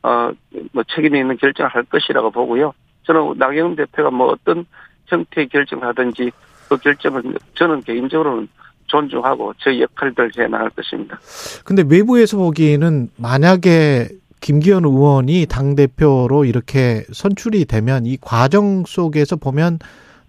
[0.02, 0.32] 어
[0.72, 2.72] 뭐 책임 있는 결정을 할 것이라고 보고요.
[3.04, 4.66] 저는 나경원 대표가 뭐 어떤
[5.06, 6.30] 형태의 결정을 하든지
[6.68, 7.22] 그 결정을
[7.54, 8.48] 저는 개인적으로는
[8.86, 11.18] 존중하고 제 역할들을 해 나갈 것입니다.
[11.64, 14.08] 근데 외부에서 보기에는 만약에
[14.40, 19.78] 김기현 의원이 당대표로 이렇게 선출이 되면 이 과정 속에서 보면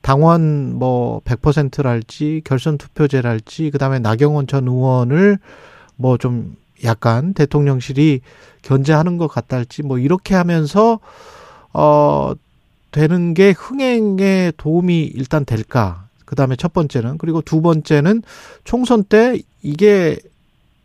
[0.02, 5.38] 당원 뭐 100%랄지 결선 투표제랄지 그다음에 나경원 전 의원을
[5.96, 8.22] 뭐 좀 약간 대통령실이
[8.62, 11.00] 견제하는 것 같달지 뭐 이렇게 하면서
[11.74, 12.34] 어
[12.92, 16.08] 되는 게 흥행에 도움이 일단 될까?
[16.26, 18.22] 그다음에 첫 번째는 그리고 두 번째는
[18.64, 20.18] 총선 때 이게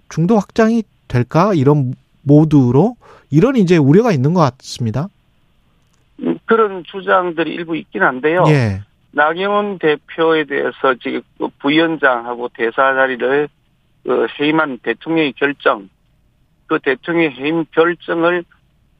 [0.08, 1.54] 중도 확장이 될까?
[1.54, 2.96] 이런 모두로
[3.30, 5.08] 이런 이제 우려가 있는 것 같습니다.
[6.20, 8.44] 음, 그런 주장들이 일부 있긴 한데요.
[8.48, 8.82] 예.
[9.14, 13.48] 나경원 대표에 대해서 지금 그 부위원장하고 대사 자리를
[14.02, 15.88] 그 해임한 대통령의 결정,
[16.66, 18.44] 그 대통령의 해임 결정을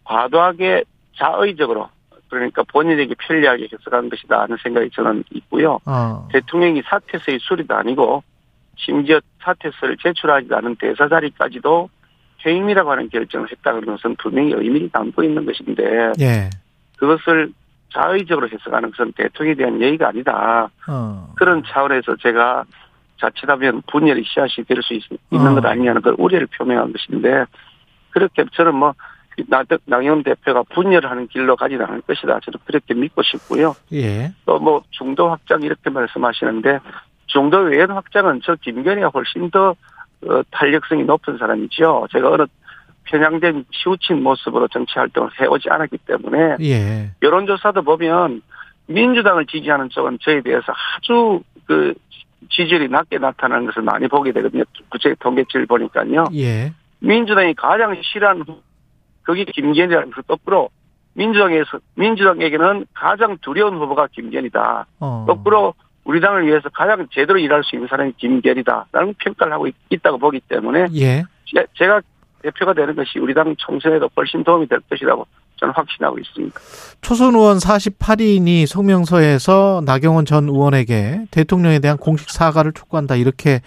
[0.05, 0.85] 과도하게
[1.17, 1.89] 자의적으로
[2.29, 5.79] 그러니까 본인에게 편리하게 해석한 것이다 하는 생각이 저는 있고요.
[5.87, 6.29] 어.
[6.33, 8.23] 대통령이 사퇴서의 수리도 아니고
[8.77, 11.89] 심지어 사퇴서를 제출하지 않은 대사 자리까지도
[12.45, 16.51] 해임이라고 하는 결정을 했다는 것은 분명히 의미를 담고 있는 것인데 예.
[16.99, 17.53] 그것을
[17.95, 20.69] 자의적으로 해석하는 것은 대통령에 대한 예의가 아니다.
[20.89, 21.33] 어.
[21.37, 22.65] 그런 차원에서 제가
[23.21, 24.95] 자칫하면 분열의 씨앗이 될 수
[25.31, 25.55] 있는 어.
[25.55, 27.45] 것 아니냐는 그 우려를 표명한 것인데
[28.11, 28.95] 그렇게 저는 뭐
[29.49, 32.41] 나- 나경원 대표가 분열하는 길로 가지는 않을 것이다.
[32.41, 33.75] 저는 그렇게 믿고 싶고요.
[33.93, 34.33] 예.
[34.47, 36.79] 또 뭐 중도 확장 이렇게 말씀하시는데
[37.27, 39.75] 중도 외연 확장은 저 김건희가 훨씬 더
[40.27, 42.07] 어, 탄력성이 높은 사람이죠.
[42.13, 42.45] 제가 어느
[43.05, 47.11] 편향된 치우친 모습으로 정치 활동을 해오지 않았기 때문에 예.
[47.23, 48.43] 여론조사도 보면
[48.87, 51.95] 민주당을 지지하는 쪽은 저에 대해서 아주 그
[52.51, 54.65] 지지율이 낮게 나타나는 것을 많이 보게 되거든요.
[54.91, 56.25] 구체 통계치를 보니까요.
[56.35, 56.73] 예.
[57.01, 58.61] 민주당이 가장 싫어하는 후-
[59.23, 60.69] 그게 김기현이라는 그 거꾸로
[61.15, 64.87] 민주당에서 민주당에게는 가장 두려운 후보가 김기현이다.
[65.01, 65.25] 어.
[65.27, 65.75] 거꾸로
[66.05, 70.41] 우리 당을 위해서 가장 제대로 일할 수 있는 사람이 김기현이다라는 평가를 하고 있, 다고 보기
[70.41, 71.23] 때문에 예.
[71.47, 72.03] 제- 제가
[72.45, 75.27] 대표가 되는 것이 우리 당 총선에도 훨씬 도움이 될 것이라고
[75.57, 76.61] 저는 확신하고 있습니다.
[77.01, 83.61] 초선 의원 48인이 성명서에서 나경원 전 의원에게 대통령에 대한 공식 사과를 촉구한다 이렇게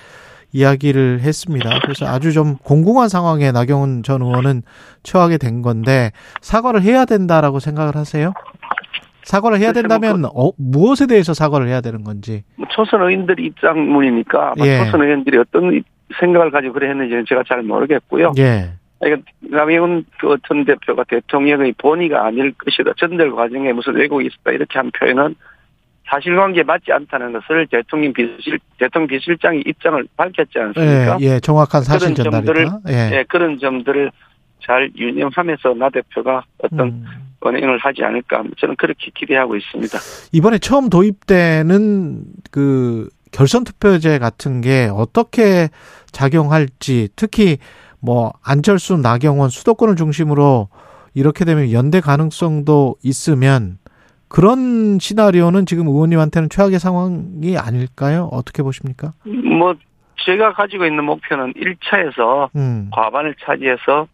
[0.53, 1.79] 이야기를 했습니다.
[1.81, 4.63] 그래서 아주 좀 공공한 상황에 나경원 전 의원은
[5.03, 6.11] 처하게 된 건데
[6.41, 8.33] 사과를 해야 된다라고 생각을 하세요?
[9.27, 12.43] 사과를 해야 글쎄 뭐 된다면 어, 무엇에 대해서 사과를 해야 되는 건지.
[12.55, 14.85] 뭐 초선 의원들 입장문이니까 아마 예.
[14.85, 15.83] 초선 의원들이 어떤
[16.19, 18.31] 생각을 가지고 그래 했는지는 제가 잘 모르겠고요.
[18.37, 18.71] 예.
[18.99, 22.93] 그러니까 남영훈 그전 대표가 대통령의 본의가 아닐 것이다.
[22.97, 25.35] 전달 과정에 무슨 왜곡이 있었다 이렇게 한 표현은
[26.09, 31.17] 사실관계에 맞지 않다는 것을 대통령 비서실 대통령 비서실장이 입장을 밝혔지 예, 않습니까?
[31.19, 32.79] 예, 정확한 사실 그런 전달이다.
[32.87, 33.17] 예.
[33.17, 34.09] 예, 그런 점들을
[34.61, 37.05] 잘 유념하면서 나 대표가 어떤 음.
[37.47, 39.97] 언행을 하지 않을까 저는 그렇게 기대하고 있습니다.
[40.31, 45.69] 이번에 처음 도입되는 그 결선 투표제 같은 게 어떻게
[46.11, 47.57] 작용할지 특히
[47.99, 50.69] 뭐 안철수, 나경원 수도권을 중심으로
[51.13, 53.79] 이렇게 되면 연대 가능성도 있으면
[54.27, 58.29] 그런 시나리오는 지금 의원님한테는 최악의 상황이 아닐까요?
[58.31, 59.13] 어떻게 보십니까?
[59.23, 59.73] 뭐
[60.25, 62.89] 제가 가지고 있는 목표는 1차에서 음.
[62.91, 64.07] 과반을 차지해서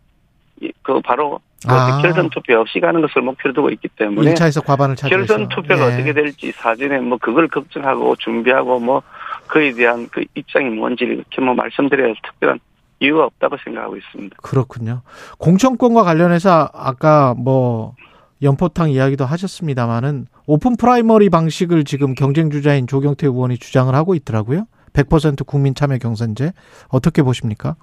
[0.62, 2.02] 이- 그 바로 그 아.
[2.02, 5.94] 결선 투표 없이 가는 것을 목표로 두고 있기 때문에 1차에서 과반을 차지해서 결선 투표가 예.
[5.94, 9.02] 어떻게 될지 사전에 뭐 그걸 걱정하고 준비하고 뭐
[9.48, 12.60] 그에 대한 그 입장이 뭔지를 이렇게 뭐 말씀드려야 할 특별한
[13.00, 14.38] 이유가 없다고 생각하고 있습니다.
[14.42, 15.02] 그렇군요.
[15.38, 17.96] 공천권과 관련해서 아까 뭐
[18.42, 24.66] 연포탕 이야기도 하셨습니다마는 오픈 프라이머리 방식을 지금 경쟁 주자인 조경태 의원이 주장을 하고 있더라고요.
[24.94, 26.52] 100% 국민 참여 경선제
[26.90, 27.76] 어떻게 보십니까?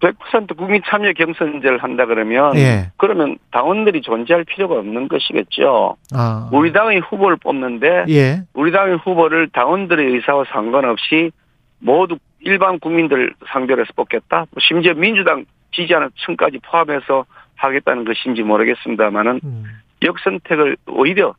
[0.00, 2.90] 100% 국민 참여 경선제를 한다 그러면 예.
[2.96, 5.96] 그러면 당원들이 존재할 필요가 없는 것이겠죠.
[6.14, 6.48] 아.
[6.52, 8.42] 우리 당의 후보를 뽑는데 예.
[8.54, 11.30] 우리 당의 후보를 당원들의 의사와 상관없이
[11.78, 14.46] 모두 일반 국민들 상대로 해서 뽑겠다.
[14.58, 17.26] 심지어 민주당 지지하는 층까지 포함해서
[17.56, 19.64] 하겠다는 것인지 모르겠습니다만은 음.
[20.02, 21.34] 역선택을 오히려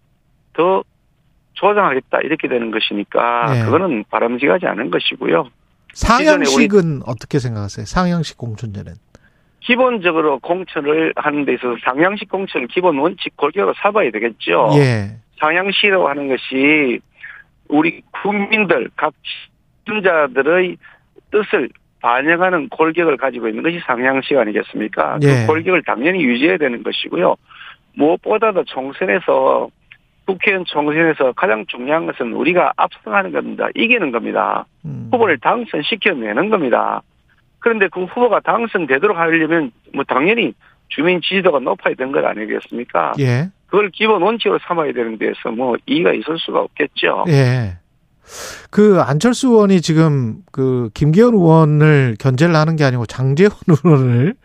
[0.54, 0.84] 더
[1.54, 3.66] 조장하겠다 이렇게 되는 것이니까 예.
[3.66, 5.50] 그거는 바람직하지 않은 것이고요.
[5.94, 7.86] 상향식은 어떻게 생각하세요?
[7.86, 8.94] 상향식 공천제는.
[9.62, 14.72] 기본적으로 공천을 하는 데 있어서 상향식 공천을 기본 원칙 골격으로 삼아야 되겠죠.
[14.76, 15.18] 예.
[15.40, 17.00] 상향시라고 하는 것이
[17.68, 19.14] 우리 국민들 각
[19.86, 20.78] 시민자들의
[21.32, 21.70] 뜻을
[22.02, 25.20] 반영하는 골격을 가지고 있는 것이 상향시 아니겠습니까?
[25.22, 25.28] 예.
[25.28, 27.36] 그 골격을 당연히 유지해야 되는 것이고요.
[27.94, 29.70] 무엇보다도 총선에서
[30.32, 33.68] 국회의원 총선에서 가장 중요한 것은 우리가 압승하는 겁니다.
[33.76, 34.66] 이기는 겁니다.
[34.86, 35.10] 음.
[35.12, 37.02] 후보를 당선시켜내는 겁니다.
[37.60, 40.54] 그런데 그 후보가 당선되도록 하려면 뭐 당연히
[40.88, 43.14] 주민 지지도가 높아야 되는 것 아니겠습니까?
[43.20, 43.50] 예.
[43.68, 47.26] 그걸 기본 원칙으로 삼아야 되는 데서 뭐 이의가 있을 수가 없겠죠.
[47.28, 47.78] 예.
[48.70, 53.52] 그 안철수 의원이 지금 그 김기현 의원을 견제를 하는 게 아니고 장재원
[53.84, 54.36] 의원을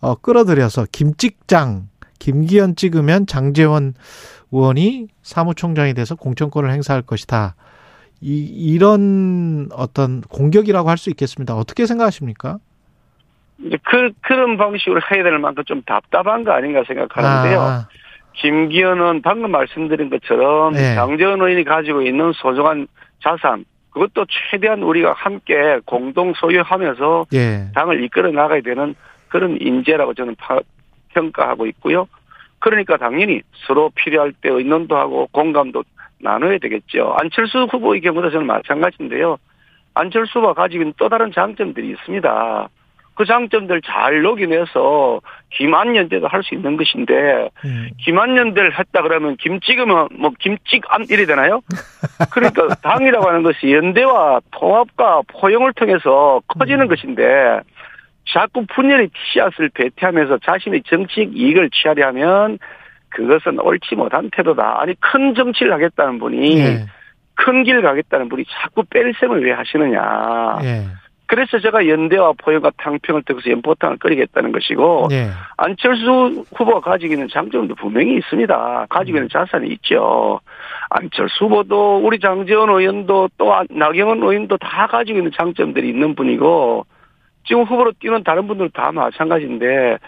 [0.00, 3.94] 어 끌어들여서 김찍장 김기현 찍으면 장재원
[4.52, 7.54] 의원이 사무총장이 돼서 공천권을 행사할 것이다.
[8.20, 8.44] 이
[8.74, 11.54] 이런 어떤 공격이라고 할 수 있겠습니다.
[11.54, 12.58] 어떻게 생각하십니까?
[13.64, 17.60] 이제 그 그런 방식으로 해야 될 만큼 좀 답답한 거 아닌가 생각하는데요.
[17.60, 17.88] 아,
[18.34, 20.94] 김기현 은 방금 말씀드린 것처럼 네.
[20.94, 22.86] 장재원 의원이 가지고 있는 소중한
[23.22, 27.68] 자산 그것도 최대한 우리가 함께 공동 소유하면서 예.
[27.74, 28.94] 당을 이끌어 나가야 되는
[29.28, 30.60] 그런 인재라고 저는 파-
[31.14, 32.06] 평가하고 있고요.
[32.58, 35.84] 그러니까 당연히 서로 필요할 때 의논도 하고 공감도
[36.20, 37.14] 나눠야 되겠죠.
[37.20, 39.36] 안철수 후보의 경우도 저는 마찬가지인데요.
[39.94, 42.68] 안철수 후보가 가지고 있는 또 다른 장점들이 있습니다.
[43.16, 47.88] 그 장점들 잘 녹여내서 김안연대도 할 수 있는 것인데 음.
[48.04, 51.62] 김안연대를 했다 그러면 김 찍으면 뭐 김찍안 이래 되나요?
[52.30, 57.60] 그러니까 당이라고 하는 것이 연대와 통합과 포용을 통해서 커지는 것인데
[58.28, 62.58] 자꾸 분열의 씨앗을 배태하면서 자신의 정치적 이익을 취하려 하면
[63.10, 64.80] 그것은 옳지 못한 태도다.
[64.80, 66.86] 아니 큰 정치를 하겠다는 분이 예.
[67.34, 70.58] 큰 길을 가겠다는 분이 자꾸 뺄셈을 왜 하시느냐.
[70.62, 70.84] 예.
[71.26, 75.28] 그래서 제가 연대와 포용과 탕평을 통해서 연포탕을 끓이겠다는 것이고 예.
[75.56, 78.86] 안철수 후보가 가지고 있는 장점도 분명히 있습니다.
[78.88, 80.40] 가지고 있는 자산이 있죠.
[80.90, 86.86] 안철수 후보도 우리 장재원 의원도 또 나경원 의원도 다 가지고 있는 장점들이 있는 분이고
[87.46, 89.98] 지금 후보로 뛰는 다른 분들 다 마찬가지인데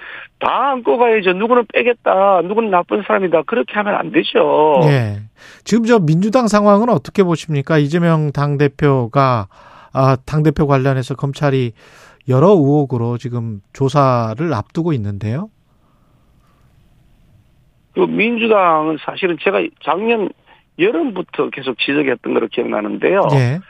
[0.41, 1.33] 다 안고 가야죠.
[1.33, 2.43] 누구는 빼겠다.
[2.43, 3.43] 누구는 나쁜 사람이다.
[3.43, 4.81] 그렇게 하면 안 되죠.
[4.85, 5.21] 예.
[5.65, 7.79] 지금 저 민주당 상황은 어떻게 보십니까?
[7.79, 9.49] 이재명 당 대표가,
[9.93, 11.73] 아, 당 대표 관련해서 검찰이
[12.29, 15.49] 여러 의혹으로 지금 조사를 앞두고 있는데요.
[17.95, 20.29] 그 민주당은 사실은 제가 작년
[20.79, 23.23] 여름부터 계속 지적했던 걸로 기억나는데요.
[23.33, 23.61] 예.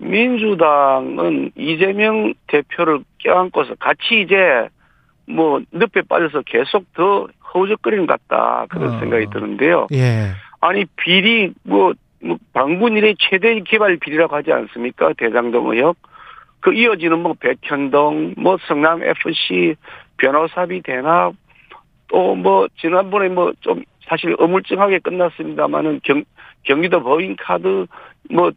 [0.00, 4.68] 민주당은 이재명 대표를 껴안고서 같이 이제
[5.26, 8.98] 뭐 늪에 빠져서 계속 더 허우적거리는 것 같다 그런 어.
[8.98, 9.86] 생각이 드는데요.
[9.92, 10.30] 예.
[10.60, 11.92] 아니 비리 뭐,
[12.22, 15.12] 뭐 방군 이래 최대 개발 비리라고 하지 않습니까?
[15.16, 15.96] 대장동 의혹.
[16.60, 19.76] 그 이어지는 뭐 백현동, 뭐 성남 FC
[20.18, 21.34] 변호사비 대납
[22.08, 26.24] 또 뭐 지난번에 뭐 좀 사실 어물쩡하게 끝났습니다만은 경
[26.64, 27.86] 경기도 법인카드
[28.30, 28.50] 뭐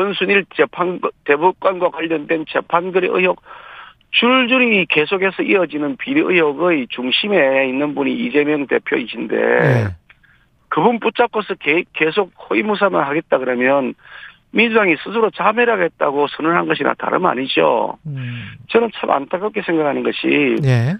[0.00, 3.40] 권순일 재판 대법관과 관련된 재판거래 의혹
[4.10, 9.86] 줄줄이 계속해서 이어지는 비리 의혹의 중심에 있는 분이 이재명 대표이신데 예.
[10.68, 13.94] 그분 붙잡고서 개- 계속 호위무사만 하겠다 그러면
[14.50, 17.96] 민주당이 스스로 자멸하겠다고 선언한 것이나 다름 아니죠.
[18.06, 18.44] 음.
[18.68, 20.94] 저는 참 안타깝게 생각하는 것이 예.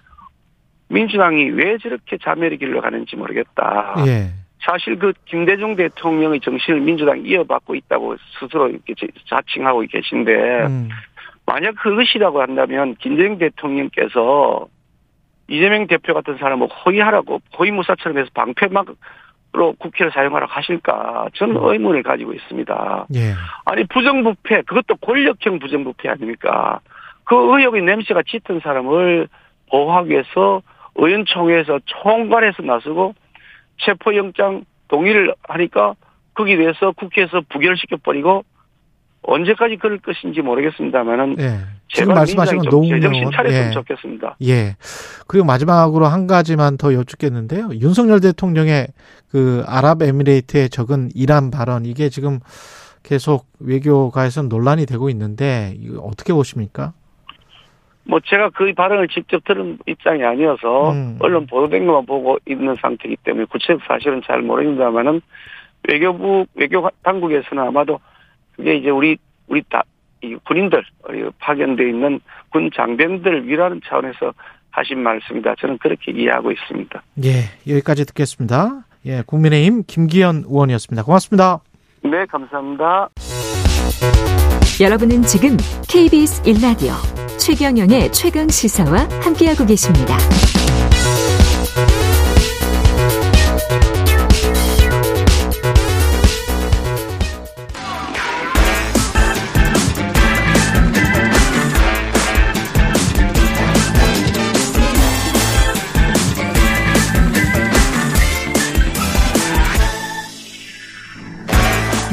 [0.89, 3.95] 민주당이 왜 저렇게 자멸의 길로 가는지 모르겠다.
[4.07, 4.31] 예.
[4.67, 10.33] 사실 그 김대중 대통령의 정신을 민주당이 이어받고 있다고 스스로 이렇게 자- 자칭하고 계신데
[10.67, 10.89] 음.
[11.47, 14.67] 만약 그것이라고 한다면 김대중 대통령께서
[15.49, 23.07] 이재명 대표 같은 사람을 호위하라고 호위무사처럼 해서 방패막으로 국회를 사용하라고 하실까 저는 의문을 가지고 있습니다.
[23.15, 23.33] 예.
[23.65, 26.81] 아니 부정부패 그것도 권력형 부정부패 아닙니까?
[27.23, 29.29] 그 의혹의 냄새가 짙은 사람을
[29.71, 30.63] 보호하기 위해서
[30.97, 33.15] 의원총회에서 총괄해서 나서고
[33.79, 35.95] 체포영장 동의를 하니까
[36.35, 38.45] 거기에 대해서 국회에서 부결시켜 버리고
[39.23, 41.59] 언제까지 그럴 것인지 모르겠습니다만은 예.
[41.89, 43.33] 지금 말씀하신 건 제정신 의원.
[43.33, 43.71] 차렸으면 예.
[43.73, 44.37] 좋겠습니다.
[44.45, 44.77] 예.
[45.27, 47.71] 그리고 마지막으로 한 가지만 더 여쭙겠는데요.
[47.75, 48.89] 윤석열 대통령의
[49.29, 52.39] 그 아랍에미레이트에 적은 이란 발언 이게 지금
[53.03, 56.93] 계속 외교가에서 논란이 되고 있는데 이거 어떻게 보십니까?
[58.09, 61.17] 뭐 제가 그 발언을 직접 들은 입장이 아니어서 음.
[61.21, 65.21] 언론 보도된 것만 보고 있는 상태이기 때문에 구체적 사실은 잘 모르겠습니다만은
[65.89, 68.01] 외교부 외교 당국에서는 아마도
[68.57, 69.17] 그게 이제 우리
[69.49, 69.83] 우리 다
[70.23, 70.83] 이 군인들
[71.39, 74.33] 파견돼 있는 군 장병들을 위로하는 차원에서
[74.71, 75.55] 하신 말씀이다.
[75.59, 77.03] 저는 그렇게 이해하고 있습니다.
[77.25, 77.73] 예.
[77.73, 78.85] 여기까지 듣겠습니다.
[79.07, 79.23] 예.
[79.27, 81.03] 국민의힘 김기현 의원이었습니다.
[81.05, 81.61] 고맙습니다.
[82.03, 83.09] 네, 감사합니다.
[84.81, 85.57] 여러분은 지금
[85.89, 90.19] KBS 1라디오 최경영의 최강 시사와 함께하고 계십니다.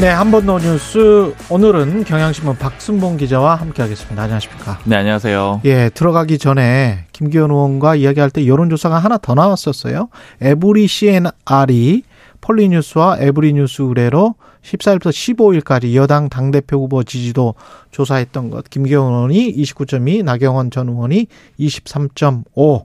[0.04, 1.34] 네, 한 번 더 뉴스.
[1.50, 4.22] 오늘은 경향신문 박순봉 기자와 함께하겠습니다.
[4.22, 4.80] 안녕하십니까?
[4.84, 5.62] 네, 안녕하세요.
[5.64, 10.10] 예, 들어가기 전에 김기현 의원과 이야기할 때 여론조사가 하나 더 나왔었어요.
[10.42, 12.04] 에브리 CNR이
[12.42, 17.56] 폴리뉴스와 에브리뉴스 의뢰로 14일부터 15일까지 여당 당대표 후보 지지도
[17.92, 18.70] 조사했던 것.
[18.70, 21.28] 김기현 의원이 29.2, 나경원 전 의원이
[21.62, 22.84] 23.5.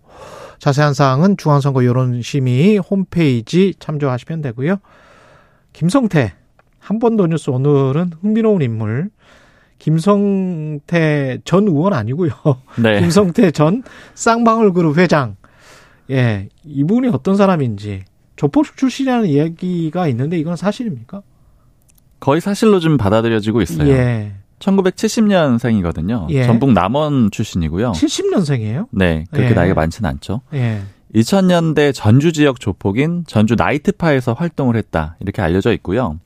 [0.60, 4.76] 자세한 사항은 중앙선거 여론심의 홈페이지 참조하시면 되고요.
[5.72, 6.34] 김성태
[6.88, 9.10] 한 번 더 뉴스 오늘은 흥미로운 인물
[9.78, 12.30] 김성태 전 의원 아니고요.
[12.82, 13.00] 네.
[13.00, 13.82] 김성태 전
[14.14, 15.36] 쌍방울 그룹 회장.
[16.10, 18.04] 예, 이분이 어떤 사람인지
[18.36, 21.20] 조폭 출신이라는 이야기가 있는데 이건 사실입니까?
[22.20, 23.88] 거의 사실로 좀 받아들여지고 있어요.
[23.90, 24.32] 예.
[24.58, 26.26] 1970년생이거든요.
[26.30, 26.44] 예.
[26.44, 27.92] 전북 남원 출신이고요.
[27.92, 28.86] 70년생이에요?
[28.90, 29.54] 네, 그렇게 예.
[29.54, 30.40] 나이가 많지는 않죠.
[30.54, 30.80] 예.
[31.14, 35.16] 2000년대 전주 지역 조폭인 전주 나이트파에서 활동을 했다.
[35.20, 36.18] 이렇게 알려져 있고요.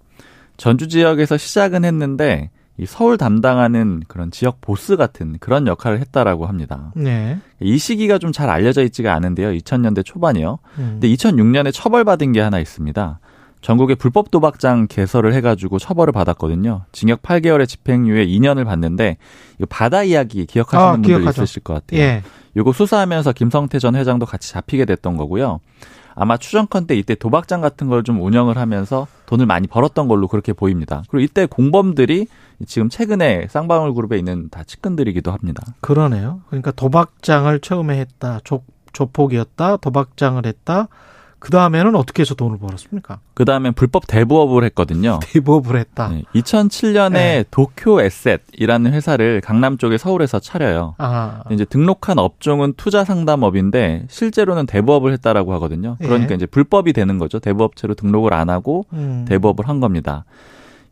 [0.62, 6.92] 전주 지역에서 시작은 했는데 이 서울 담당하는 그런 지역 보스 같은 그런 역할을 했다라고 합니다.
[6.94, 7.38] 네.
[7.58, 9.48] 이 시기가 좀 잘 알려져 있지가 않은데요.
[9.50, 10.60] 2000년대 초반이요.
[10.78, 10.98] 음.
[11.00, 13.18] 근데 2006년에 처벌받은 게 하나 있습니다.
[13.60, 16.84] 전국에 불법 도박장 개설을 해가지고 처벌을 받았거든요.
[16.92, 19.16] 징역 8개월의 집행유예 2년을 받는데
[19.58, 21.42] 이거 바다 이야기 기억하시는 아, 분들 기억하죠.
[21.42, 22.00] 있으실 것 같아요.
[22.00, 22.22] 예.
[22.56, 25.58] 요거 수사하면서 김성태 전 회장도 같이 잡히게 됐던 거고요.
[26.14, 30.52] 아마 추정컨 때 이때 도박장 같은 걸 좀 운영을 하면서 돈을 많이 벌었던 걸로 그렇게
[30.52, 31.02] 보입니다.
[31.08, 32.26] 그리고 이때 공범들이
[32.66, 35.62] 지금 최근에 쌍방울 그룹에 있는 다 측근들이기도 합니다.
[35.80, 36.40] 그러네요.
[36.48, 38.40] 그러니까 도박장을 처음에 했다.
[38.44, 39.76] 조, 조폭이었다.
[39.78, 40.88] 도박장을 했다.
[41.42, 43.18] 그 다음에는 어떻게 해서 돈을 벌었습니까?
[43.34, 45.18] 그 다음에 불법 대부업을 했거든요.
[45.26, 46.10] 대부업을 했다.
[46.10, 47.44] 네, 2007년에 네.
[47.50, 50.94] 도쿄 에셋이라는 회사를 강남 쪽에 서울에서 차려요.
[50.98, 55.96] 아, 이제 등록한 업종은 투자 상담업인데 실제로는 대부업을 했다라고 하거든요.
[55.98, 56.36] 그러니까 예.
[56.36, 57.40] 이제 불법이 되는 거죠.
[57.40, 59.24] 대부업체로 등록을 안 하고 음.
[59.26, 60.24] 대부업을 한 겁니다.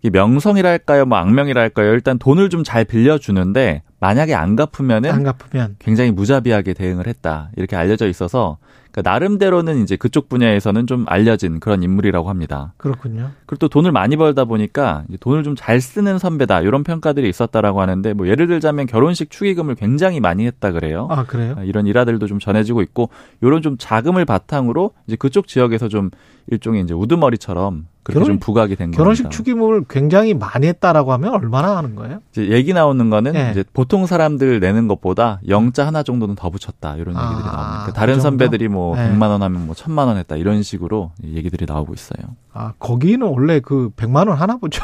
[0.02, 1.92] 이게 명성이랄까요, 뭐 악명이랄까요.
[1.92, 7.76] 일단 돈을 좀 잘 빌려주는데 만약에 안 갚으면은 안 갚으면 굉장히 무자비하게 대응을 했다 이렇게
[7.76, 8.58] 알려져 있어서
[8.90, 12.72] 그러니까 나름대로는 이제 그쪽 분야에서는 좀 알려진 그런 인물이라고 합니다.
[12.76, 13.30] 그렇군요.
[13.46, 18.14] 그리고 또 돈을 많이 벌다 보니까 돈을 좀 잘 쓰는 선배다 이런 평가들이 있었다라고 하는데
[18.14, 21.06] 뭐 예를 들자면 결혼식 축의금을 굉장히 많이 했다 그래요.
[21.10, 21.54] 아 그래요?
[21.58, 23.10] 아, 이런 일화들도 좀 전해지고 있고
[23.42, 26.10] 이런 좀 자금을 바탕으로 이제 그쪽 지역에서 좀
[26.46, 29.36] 일종의 이제 우두머리처럼 그렇게 결혼- 좀 부각이 된 결혼식 겁니다.
[29.36, 32.20] 축의금을 굉장히 많이 했다라고 하면 얼마나 하는 거예요?
[32.32, 33.50] 이제 얘기 나오는 거는 네.
[33.50, 37.82] 이제 보통 사람들 내는 것보다 영자 하나 정도는 더 붙였다 이런 아, 얘기들이 나옵니다.
[37.86, 38.22] 그 다른 정도?
[38.22, 39.10] 선배들이 뭐 네.
[39.12, 42.22] 100만 원 하면 뭐 1000만 원 했다 이런 식으로 얘기들이 나오고 있어요.
[42.54, 44.82] 아 거기는 원래 그 100만 원 하나 보죠.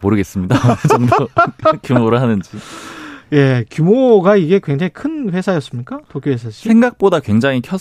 [0.00, 0.56] 모르겠습니다.
[0.64, 1.28] 어느 정도
[1.84, 2.50] 규모로 하는지.
[3.32, 6.00] 예, 규모가 이게 굉장히 큰 회사였습니까?
[6.10, 7.80] 도쿄에서 생각보다 굉장히 컸.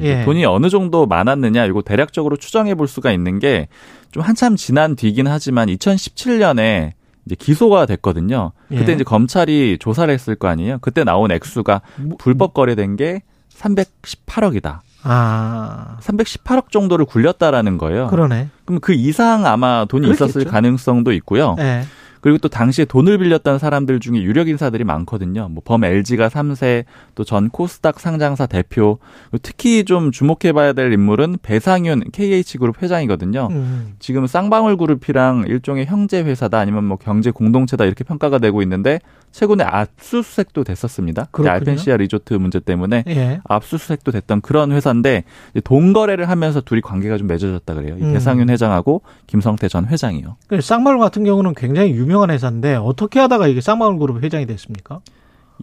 [0.00, 0.24] 이제 예.
[0.24, 3.68] 돈이 어느 정도 많았느냐 이거 대략적으로 추정해 볼 수가 있는 게
[4.12, 6.92] 좀 한참 지난 뒤긴 하지만 2017년에
[7.24, 8.52] 이제 기소가 됐거든요.
[8.68, 8.94] 그때 예.
[8.94, 10.78] 이제 검찰이 조사를 했을 거 아니에요.
[10.82, 13.22] 그때 나온 액수가 뭐- 불법 거래된 게
[13.56, 14.80] 318억이다.
[15.04, 18.06] 아 318억 정도를 굴렸다라는 거예요.
[18.08, 18.48] 그러네.
[18.66, 20.24] 그럼 그 이상 아마 돈이 그렇겠죠.
[20.26, 21.56] 있었을 가능성도 있고요.
[21.58, 21.84] 예.
[22.22, 25.48] 그리고 또 당시에 돈을 빌렸던 사람들 중에 유력 인사들이 많거든요.
[25.50, 28.98] 뭐 범 LG가 3세, 또 전 코스닥 상장사 대표.
[29.42, 33.48] 특히 좀 주목해봐야 될 인물은 배상윤 KH그룹 회장이거든요.
[33.50, 33.94] 음.
[33.98, 39.00] 지금 쌍방울 그룹이랑 일종의 형제 회사다 아니면 뭐 경제 공동체다 이렇게 평가가 되고 있는데
[39.32, 41.28] 최근에 압수수색도 됐었습니다.
[41.32, 43.40] 알펜시아 리조트 문제 때문에 예.
[43.44, 45.24] 압수수색도 됐던 그런 회사인데
[45.64, 47.96] 돈 거래를 하면서 둘이 관계가 좀 맺어졌다 그래요.
[47.98, 48.12] 이 음.
[48.12, 50.36] 배상윤 회장하고 김성태 전 회장이요.
[50.46, 55.00] 그 쌍마을 같은 경우는 굉장히 유명한 회사인데 어떻게 하다가 이게 쌍마을 그룹 회장이 됐습니까?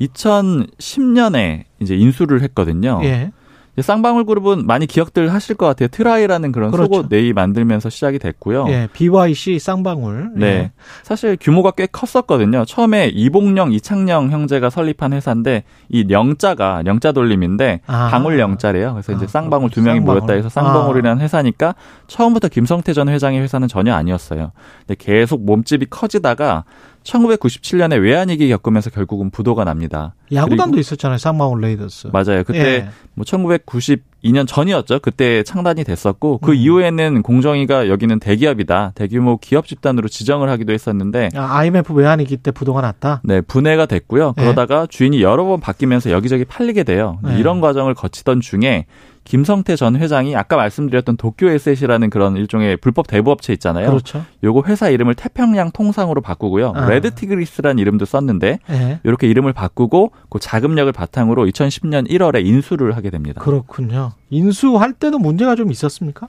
[0.02, 3.00] 2010년에 이제 인수를 했거든요.
[3.04, 3.32] 예.
[3.82, 5.88] 쌍방울 그룹은 많이 기억들 하실 것 같아요.
[5.90, 6.94] 트라이라는 그런 그렇죠.
[6.94, 8.66] 속옷 내의 만들면서 시작이 됐고요.
[8.70, 8.88] 예.
[8.94, 10.32] BYC 쌍방울.
[10.36, 10.46] 네.
[10.46, 10.72] 예.
[11.04, 12.66] 사실 규모가 꽤 컸었거든요.
[12.66, 18.10] 처음에 이봉녕, 이창녕 형제가 설립한 회사인데 이 영자가 영자 돌림인데 아.
[18.12, 18.94] 방울 영자래요.
[18.94, 20.20] 그래서 이제 아, 쌍방울 두 명이 쌍방울.
[20.22, 21.76] 모였다 해서 쌍방울이라는 회사니까
[22.08, 24.52] 처음부터 김성태 전 회장의 회사는 전혀 아니었어요.
[24.88, 26.64] 근데 계속 몸집이 커지다가
[27.10, 30.14] 1997년에 외환위기 겪으면서 결국은 부도가 납니다.
[30.32, 31.18] 야구단도 있었잖아요.
[31.18, 32.10] 쌍방울 레이더스.
[32.14, 32.43] 맞아요.
[32.43, 32.89] 그때 예.
[33.16, 34.99] 뭐 1992년 전이었죠.
[34.99, 36.55] 그때 창단이 됐었고 그 음.
[36.55, 38.93] 이후에는 공정위가 여기는 대기업이다.
[38.95, 43.22] 대규모 기업 집단으로 지정을 하기도 했었는데 아, IMF 외환위기 때 부도가 났다.
[43.24, 44.34] 네, 분해가 됐고요.
[44.38, 44.43] 네.
[44.43, 47.20] 그러다가 주인이 여러 번 바뀌면서 여기저기 팔리게 돼요.
[47.24, 47.38] 네.
[47.39, 48.86] 이런 과정을 거치던 중에
[49.30, 53.88] 김성태 전 회장이 아까 말씀드렸던 도쿄 에셋이라는 그런 일종의 불법 대부업체 있잖아요.
[53.88, 54.26] 그렇죠.
[54.44, 56.74] 요거 회사 이름을 태평양 통상으로 바꾸고요.
[56.76, 56.90] 아.
[56.90, 59.00] 레드 티그리스라는 이름도 썼는데 예.
[59.04, 63.40] 이렇게 이름을 바꾸고 그 자금력을 바탕으로 2010년 1월에 인수를 하게 됩니다.
[63.40, 64.14] 그렇군요.
[64.32, 66.28] 인수할 때도 문제가 좀 있었습니까?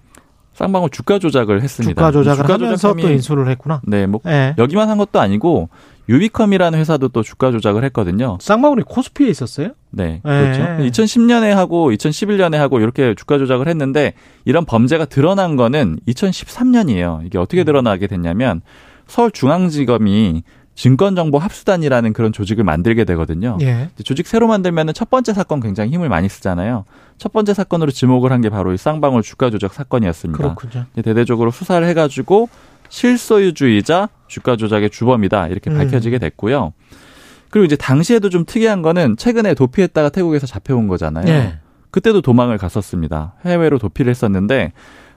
[0.52, 1.98] 쌍방울 주가 조작을 했습니다.
[1.98, 3.80] 주가 조작을 주가 하면서 또 인수를 했구나.
[3.86, 4.54] 네, 뭐 예.
[4.58, 5.70] 여기만 한 것도 아니고
[6.10, 8.36] 유비컴이라는 회사도 또 주가 조작을 했거든요.
[8.40, 9.68] 쌍마을이 코스피에 있었어요?
[9.90, 10.42] 네, 네.
[10.42, 10.62] 그렇죠.
[10.62, 17.24] 2010년에 하고 2011년에 하고 이렇게 주가 조작을 했는데 이런 범죄가 드러난 거는 2013년이에요.
[17.24, 17.42] 이게 음.
[17.42, 18.60] 어떻게 드러나게 됐냐면
[19.06, 20.42] 서울중앙지검이
[20.74, 23.58] 증권정보 합수단이라는 그런 조직을 만들게 되거든요.
[23.60, 23.90] 예.
[24.02, 26.84] 조직 새로 만들면은 첫 번째 사건 굉장히 힘을 많이 쓰잖아요.
[27.18, 30.38] 첫 번째 사건으로 지목을 한 게 바로 이 쌍방울 주가 조작 사건이었습니다.
[30.38, 30.86] 그렇군요.
[31.02, 32.48] 대대적으로 수사를 해가지고
[32.90, 35.78] 실소유주의자 주가 조작의 주범이다 이렇게 음.
[35.78, 36.74] 밝혀지게 됐고요.
[37.48, 41.26] 그리고 이제 당시에도 좀 특이한 거는 최근에 도피했다가 태국에서 잡혀온 거잖아요.
[41.28, 41.58] 예.
[41.90, 43.34] 그때도 도망을 갔었습니다.
[43.44, 44.72] 해외로 도피를 했었는데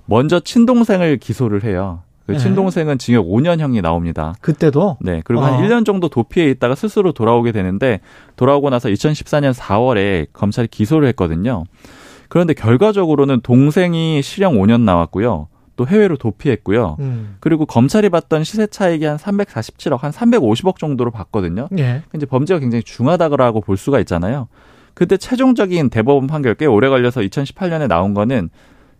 [0.06, 2.02] 먼저 친동생을 기소를 해요.
[2.26, 2.38] 그 네.
[2.38, 4.34] 친동생은 징역 5년형이 나옵니다.
[4.42, 5.22] 그때도 네.
[5.26, 5.46] 그리고 어.
[5.46, 8.00] 한 1년 정도 도피해 있다가 스스로 돌아오게 되는데
[8.38, 11.66] 돌아오고 나서 2014년 4월에 검찰이 기소를 했거든요.
[12.30, 15.50] 그런데 결과적으로는 동생이 실형 5년 나왔고요.
[15.76, 16.98] 또 해외로 도피했고요.
[17.00, 17.38] 음.
[17.40, 21.68] 그리고 검찰이 봤던 시세 차익이 한 347억, 한 350억 정도로 봤거든요.
[21.80, 22.04] 예.
[22.16, 24.48] 이제 범죄가 굉장히 중하다고 볼 수가 있잖아요.
[24.94, 28.50] 그때 최종적인 대법원 판결 꽤 오래 걸려서 2018년에 나온 거는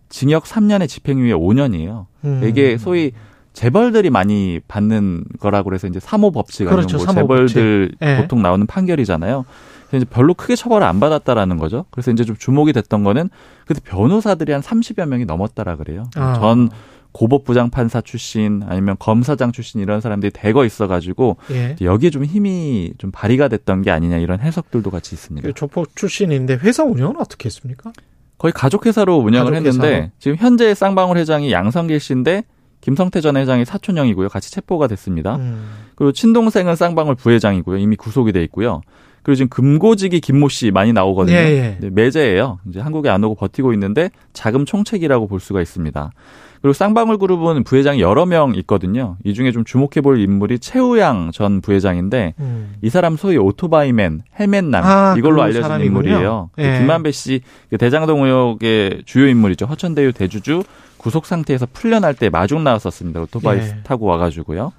[0.08, 2.06] 징역 3년에 집행유예 5년이에요.
[2.24, 2.42] 음.
[2.44, 3.12] 이게 소위
[3.52, 7.98] 재벌들이 많이 받는 거라고 그래서 이제 사모 법칙 아니면 그렇죠, 뭐 사모 재벌들 법칙.
[8.02, 8.16] 예.
[8.20, 9.44] 보통 나오는 판결이잖아요.
[9.88, 11.84] 그래서 이제 별로 크게 처벌을 안 받았다라는 거죠.
[11.90, 13.30] 그래서 이제 좀 주목이 됐던 거는
[13.66, 16.04] 그때 변호사들이 한 30여 명이 넘었다라 그래요.
[16.16, 16.34] 아.
[16.34, 16.70] 전
[17.12, 21.76] 고법 부장 판사 출신 아니면 검사장 출신 이런 사람들이 대거 있어가지고 예.
[21.80, 25.46] 여기에 좀 힘이 좀 발휘가 됐던 게 아니냐 이런 해석들도 같이 있습니다.
[25.46, 27.92] 그 조폭 출신인데 회사 운영은 어떻게 했습니까?
[28.36, 29.86] 거의 가족회사로 운영을 가족회사로?
[29.86, 32.42] 했는데 지금 현재 쌍방울 회장이 양성길 씨인데
[32.80, 34.28] 김성태 전 회장이 사촌형이고요.
[34.28, 35.36] 같이 체포가 됐습니다.
[35.36, 35.68] 음.
[35.94, 37.78] 그리고 친동생은 쌍방울 부회장이고요.
[37.78, 38.82] 이미 구속이 돼 있고요.
[39.24, 41.34] 그리고 지금 금고지기 김모 씨 많이 나오거든요.
[41.34, 41.76] 예, 예.
[41.80, 42.58] 네, 매제예요.
[42.68, 46.12] 이제 한국에 안 오고 버티고 있는데 자금 총책이라고 볼 수가 있습니다.
[46.60, 49.16] 그리고 쌍방울 그룹은 부회장이 여러 명 있거든요.
[49.24, 52.74] 이 중에 좀 주목해 볼 인물이 최우양 전 부회장인데 음.
[52.82, 55.86] 이 사람 소위 오토바이맨, 헬멧남 아, 이걸로 그 알려진 사람이군요.
[55.86, 56.50] 인물이에요.
[56.54, 56.78] 그 예.
[56.78, 59.66] 김만배 씨그 대장동 의혹의 주요 인물이죠.
[59.66, 60.62] 허천대유 대주주
[60.98, 63.20] 구속 상태에서 풀려날 때 마중 나왔었습니다.
[63.22, 63.76] 오토바이 예.
[63.84, 64.72] 타고 와가지고요.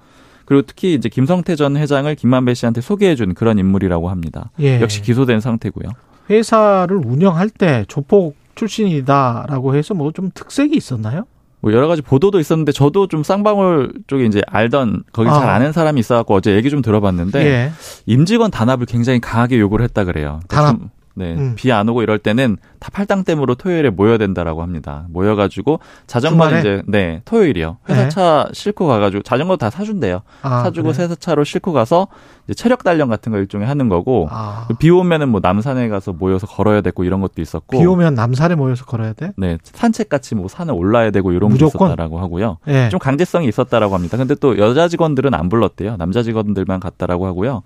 [0.45, 4.51] 그리고 특히 이제 김성태 전 회장을 김만배 씨한테 소개해준 그런 인물이라고 합니다.
[4.59, 4.79] 예.
[4.81, 5.89] 역시 기소된 상태고요.
[6.29, 11.25] 회사를 운영할 때 조폭 출신이다라고 해서 뭐 좀 특색이 있었나요?
[11.61, 15.55] 뭐 여러 가지 보도도 있었는데 저도 좀 쌍방울 쪽에 이제 알던 거기 잘 아.
[15.55, 17.71] 아는 사람이 있어갖고 어제 얘기 좀 들어봤는데 예.
[18.05, 20.39] 임직원 단합을 굉장히 강하게 요구를 했다 그래요.
[20.47, 20.77] 단합?
[21.15, 21.33] 좀, 네.
[21.35, 21.53] 음.
[21.55, 25.05] 비안 오고 이럴 때는 다 팔당댐으로 토요일에 모여야 된다라고 합니다.
[25.09, 26.49] 모여가지고 자전거?
[26.59, 27.77] 이제 네 토요일이요.
[27.89, 28.09] 회사 네.
[28.09, 30.21] 차 싣고 가가지고 자전거 다 사준대요.
[30.41, 31.07] 아, 사주고 그래?
[31.07, 32.07] 세차로 싣고 가서
[32.45, 36.45] 이제 체력 단련 같은 거 일종의 하는 거고 아, 비 오면은 뭐 남산에 가서 모여서
[36.47, 37.79] 걸어야 되고 이런 것도 있었고.
[37.79, 39.31] 비 오면 남산에 모여서 걸어야 돼?
[39.37, 41.87] 네 산책 같이 뭐 산에 올라야 되고 이런 게 무조건?
[41.87, 42.57] 있었다라고 하고요.
[42.67, 42.89] 예.
[42.89, 44.17] 좀 강제성이 있었다라고 합니다.
[44.17, 45.97] 근데 또 여자 직원들은 안 불렀대요.
[45.97, 47.63] 남자 직원들만 갔다라고 하고요.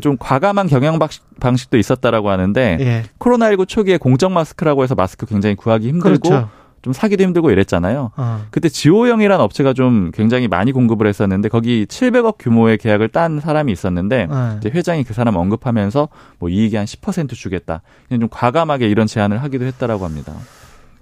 [0.00, 3.02] 좀 과감한 경영 방식- 방식 도 있었다라고 하는데 예.
[3.18, 6.48] 코로나19 초기에 공적 마스크라고 해서 마스크 굉장히 구하기 힘들고 그렇죠.
[6.80, 8.12] 좀 사기도 힘들고 이랬잖아요.
[8.16, 8.46] 어.
[8.50, 14.28] 그때 지호영이라는 업체가 좀 굉장히 많이 공급을 했었는데 거기 700억 규모의 계약을 딴 사람이 있었는데
[14.30, 14.56] 예.
[14.58, 17.82] 이제 회장이 그 사람 언급하면서 뭐 이익이 한 10% 주겠다.
[18.06, 20.32] 그냥 좀 과감하게 이런 제안을 하기도 했다라고 합니다.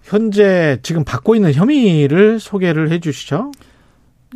[0.02, 3.50] 현재 지금 받고 있는 혐의를 소개를 해 주시죠.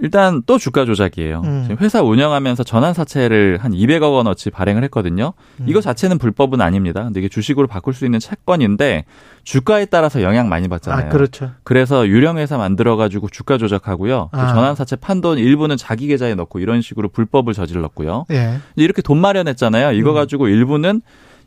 [0.02, 1.42] 일단 또 주가 조작이에요.
[1.44, 1.62] 음.
[1.62, 5.32] 지금 회사 운영하면서 전환 사채를 한 200억 원어치 발행을 했거든요.
[5.60, 5.66] 음.
[5.68, 7.04] 이거 자체는 불법은 아닙니다.
[7.04, 9.04] 근데 이게 주식으로 바꿀 수 있는 채권인데
[9.44, 11.06] 주가에 따라서 영향 많이 받잖아요.
[11.06, 11.50] 아, 그렇죠.
[11.64, 14.30] 그래서 유령 회사 만들어 가지고 주가 조작하고요.
[14.32, 14.54] 또 아.
[14.54, 18.26] 전환 사채 판돈 일부는 자기 계좌에 넣고 이런 식으로 불법을 저질렀고요.
[18.30, 18.58] 예.
[18.76, 19.92] 이렇게 돈 마련했잖아요.
[19.92, 20.14] 이거 음.
[20.14, 21.02] 가지고 일부는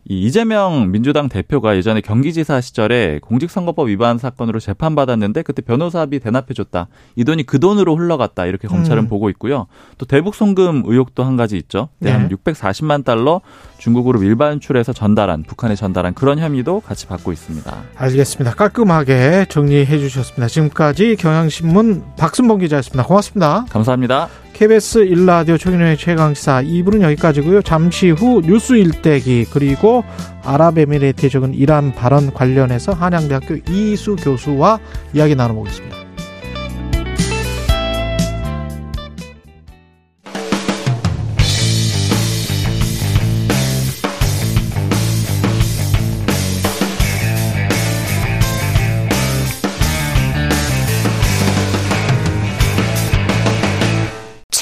[0.06, 6.88] 이 이재명 민주당 대표가 예전에 경기지사 시절에 공직선거법 위반 사건으로 재판받았는데 그때 변호사비 대납해줬다.
[7.16, 8.45] 이 돈이 그 돈으로 흘러갔다.
[8.45, 9.08] 이렇게 검찰은 음.
[9.08, 9.68] 보고 있고요.
[9.97, 11.89] 또 대북 송금 의혹도 한 가지 있죠.
[11.99, 12.18] 네, 네.
[12.18, 13.41] 한 640만 달러
[13.78, 17.84] 중국으로 일반출해서 전달한 북한에 전달한 그런 혐의도 같이 받고 있습니다.
[17.95, 18.56] 알겠습니다.
[18.56, 20.47] 깔끔하게 정리해 주셨습니다.
[20.47, 23.04] 지금까지 경향신문 박순봉 기자였습니다.
[23.04, 23.66] 고맙습니다.
[23.70, 24.30] 감사합니다.
[24.54, 27.64] KBS 일라디오 최경영의 최강시사 2부는 여기까지고요.
[27.64, 30.04] 잠시 후 뉴스 일대기 그리고
[30.43, 34.80] 아랍에미레이트에 적은 이란 발언 관련해서 한양대학교 이수 교수와
[35.14, 36.03] 이야기 나눠보겠습니다.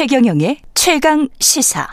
[0.02, 1.88] 최경영의 최강 시사.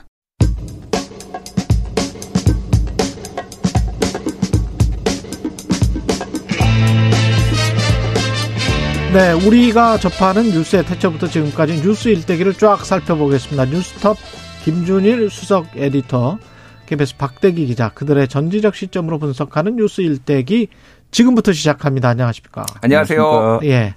[9.13, 13.67] 네, 우리가 접하는 뉴스의 태초부터 지금까지 뉴스 일대기를 쫙 살펴보겠습니다.
[13.67, 14.17] 뉴스톱
[14.65, 16.39] 김준일 수석 에디터,
[16.87, 20.69] KBS 박대기 기자, 그들의 전지적 시점으로 분석하는 뉴스 일대기
[21.11, 22.09] 지금부터 시작합니다.
[22.09, 22.65] 안녕하십니까?
[22.81, 23.61] 안녕하세요.
[23.65, 23.97] 예.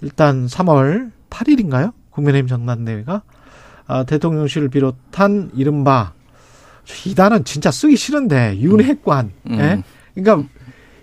[0.00, 1.92] 일단 3월 8일인가요?
[2.16, 3.22] 국민의힘 전당대회가
[3.86, 6.12] 아, 대통령실을 비롯한 이른바
[7.04, 9.32] 이 단은 진짜 쓰기 싫은데 윤핵관.
[9.50, 9.58] 음.
[9.58, 9.82] 예?
[10.14, 10.48] 그러니까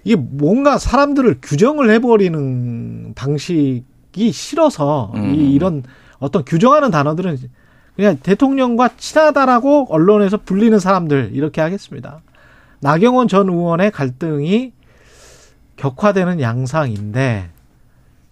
[0.03, 5.35] 이게 뭔가 사람들을 규정을 해버리는 방식이 싫어서 음.
[5.35, 5.83] 이, 이런
[6.19, 7.37] 어떤 규정하는 단어들은
[7.95, 12.21] 그냥 대통령과 친하다라고 언론에서 불리는 사람들 이렇게 하겠습니다.
[12.79, 14.73] 나경원 전 의원의 갈등이
[15.77, 17.52] 격화되는 양상인데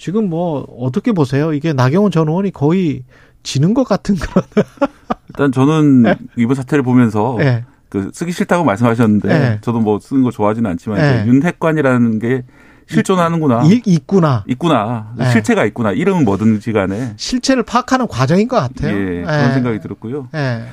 [0.01, 1.53] 지금 뭐 어떻게 보세요?
[1.53, 3.03] 이게 나경원 전 의원이 거의
[3.43, 4.43] 지는 것 같은 그런.
[5.29, 6.15] 일단 저는 네?
[6.37, 7.65] 이번 사태를 보면서 네.
[7.87, 9.57] 그 쓰기 싫다고 말씀하셨는데 네.
[9.61, 11.25] 저도 뭐 쓰는 거 좋아하지는 않지만 네.
[11.27, 12.41] 윤핵관이라는 게
[12.87, 13.61] 실존하는구나.
[13.65, 14.43] 이, 있구나.
[14.47, 15.13] 있구나.
[15.19, 15.29] 네.
[15.29, 15.91] 실체가 있구나.
[15.91, 17.13] 이름은 뭐든지 간에.
[17.17, 18.97] 실체를 파악하는 과정인 것 같아요.
[18.97, 20.29] 예, 그런 생각이 들었고요.
[20.33, 20.63] 예.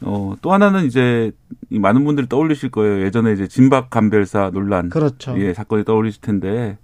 [0.00, 1.30] 어, 또 하나는 이제
[1.70, 3.04] 많은 분들이 떠올리실 거예요.
[3.04, 4.90] 예전에 이제 진박 감별사 논란.
[4.90, 5.38] 그렇죠.
[5.38, 6.78] 예, 사건이 떠올리실 텐데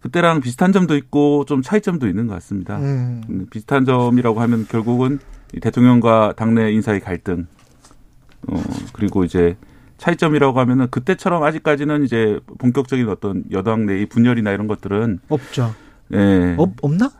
[0.00, 2.78] 그때랑 비슷한 점도 있고 좀 차이점도 있는 것 같습니다.
[2.78, 3.46] 음.
[3.50, 5.18] 비슷한 점이라고 하면 결국은
[5.60, 7.46] 대통령과 당내 인사의 갈등.
[8.48, 9.56] 어, 그리고 이제
[9.98, 15.74] 차이점이라고 하면은 그때처럼 아직까지는 이제 본격적인 어떤 여당 내의 분열이나 이런 것들은 없죠.
[16.12, 16.54] 예.
[16.58, 17.10] 없, 없나?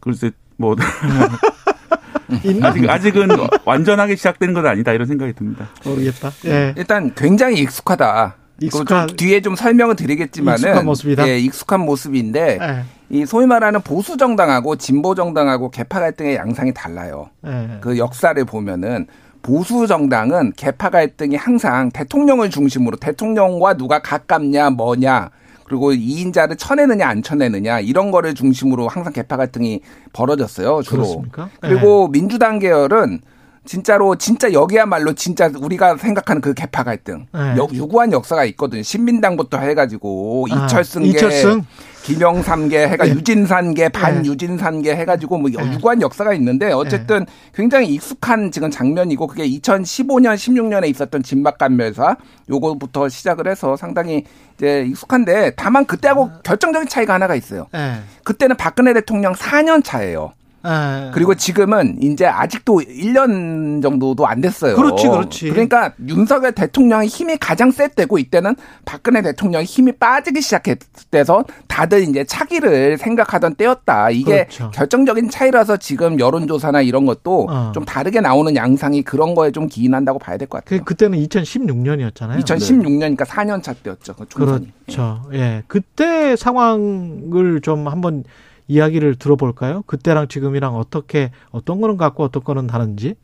[0.00, 0.76] 글쎄 뭐?
[2.62, 3.28] 아직 아직은
[3.64, 5.68] 완전하게 시작된 건 아니다 이런 생각이 듭니다.
[5.84, 6.30] 모르겠다.
[6.46, 6.74] 예.
[6.76, 8.36] 일단 굉장히 익숙하다.
[8.60, 11.28] 익숙한 좀 뒤에 좀 설명을 드리겠지만은 익숙한 모습이다.
[11.28, 12.84] 예, 익숙한 모습인데 예.
[13.10, 17.30] 이 소위 말하는 보수 정당하고 진보 정당하고 개파 갈등의 양상이 달라요.
[17.46, 17.78] 예.
[17.80, 19.06] 그 역사를 보면은
[19.42, 25.30] 보수 정당은 개파 갈등이 항상 대통령을 중심으로 대통령과 누가 가깝냐 뭐냐
[25.64, 29.80] 그리고 이인자를 쳐내느냐 안 쳐내느냐 이런 거를 중심으로 항상 개파 갈등이
[30.12, 31.02] 벌어졌어요 주로.
[31.02, 31.50] 그렇습니까?
[31.60, 33.20] 그리고 민주당 계열은
[33.68, 37.54] 진짜로 진짜 여기야말로 진짜 우리가 생각하는 그 개파 갈등 네.
[37.58, 38.82] 여- 유구한 역사가 있거든요.
[38.82, 41.64] 신민당부터 해가지고 아, 이철승계, 이철승?
[42.04, 43.10] 김영삼계 해가 네.
[43.10, 45.72] 유진산계 반유진산계 해가지고 뭐 네.
[45.74, 52.16] 유구한 역사가 있는데 어쨌든 굉장히 익숙한 지금 장면이고 그게 2015년 16년에 있었던 진박감멸사
[52.48, 54.24] 요거부터 시작을 해서 상당히
[54.56, 57.66] 이제 익숙한데 다만 그때하고 결정적인 차이가 하나가 있어요.
[57.74, 57.96] 예.
[58.24, 60.32] 그때는 박근혜 대통령 4년 차예요.
[60.66, 61.10] 예.
[61.14, 64.74] 그리고 지금은 이제 아직도 1년 정도도 안 됐어요.
[64.76, 65.50] 그렇지, 그렇지.
[65.50, 72.24] 그러니까 윤석열 대통령의 힘이 가장 셀 때고 이때는 박근혜 대통령의 힘이 빠지기 시작했대서 다들 이제
[72.24, 74.10] 차기를 생각하던 때였다.
[74.10, 74.70] 이게 그렇죠.
[74.72, 77.72] 결정적인 차이라서 지금 여론조사나 이런 것도 어.
[77.72, 80.80] 좀 다르게 나오는 양상이 그런 거에 좀 기인한다고 봐야 될 것 같아요.
[80.80, 82.40] 그, 그때는 2016년이었잖아요.
[82.42, 84.14] 2016년이니까 4년 차 때였죠.
[84.14, 84.72] 그 총선이.
[84.86, 85.22] 그렇죠.
[85.34, 85.62] 예.
[85.66, 88.24] 그때 상황을 좀 한번
[88.68, 89.82] 이야기를 들어볼까요?
[89.86, 93.14] 그때랑 지금이랑 어떻게 어떤 거는 같고 어떤 거는 다른지.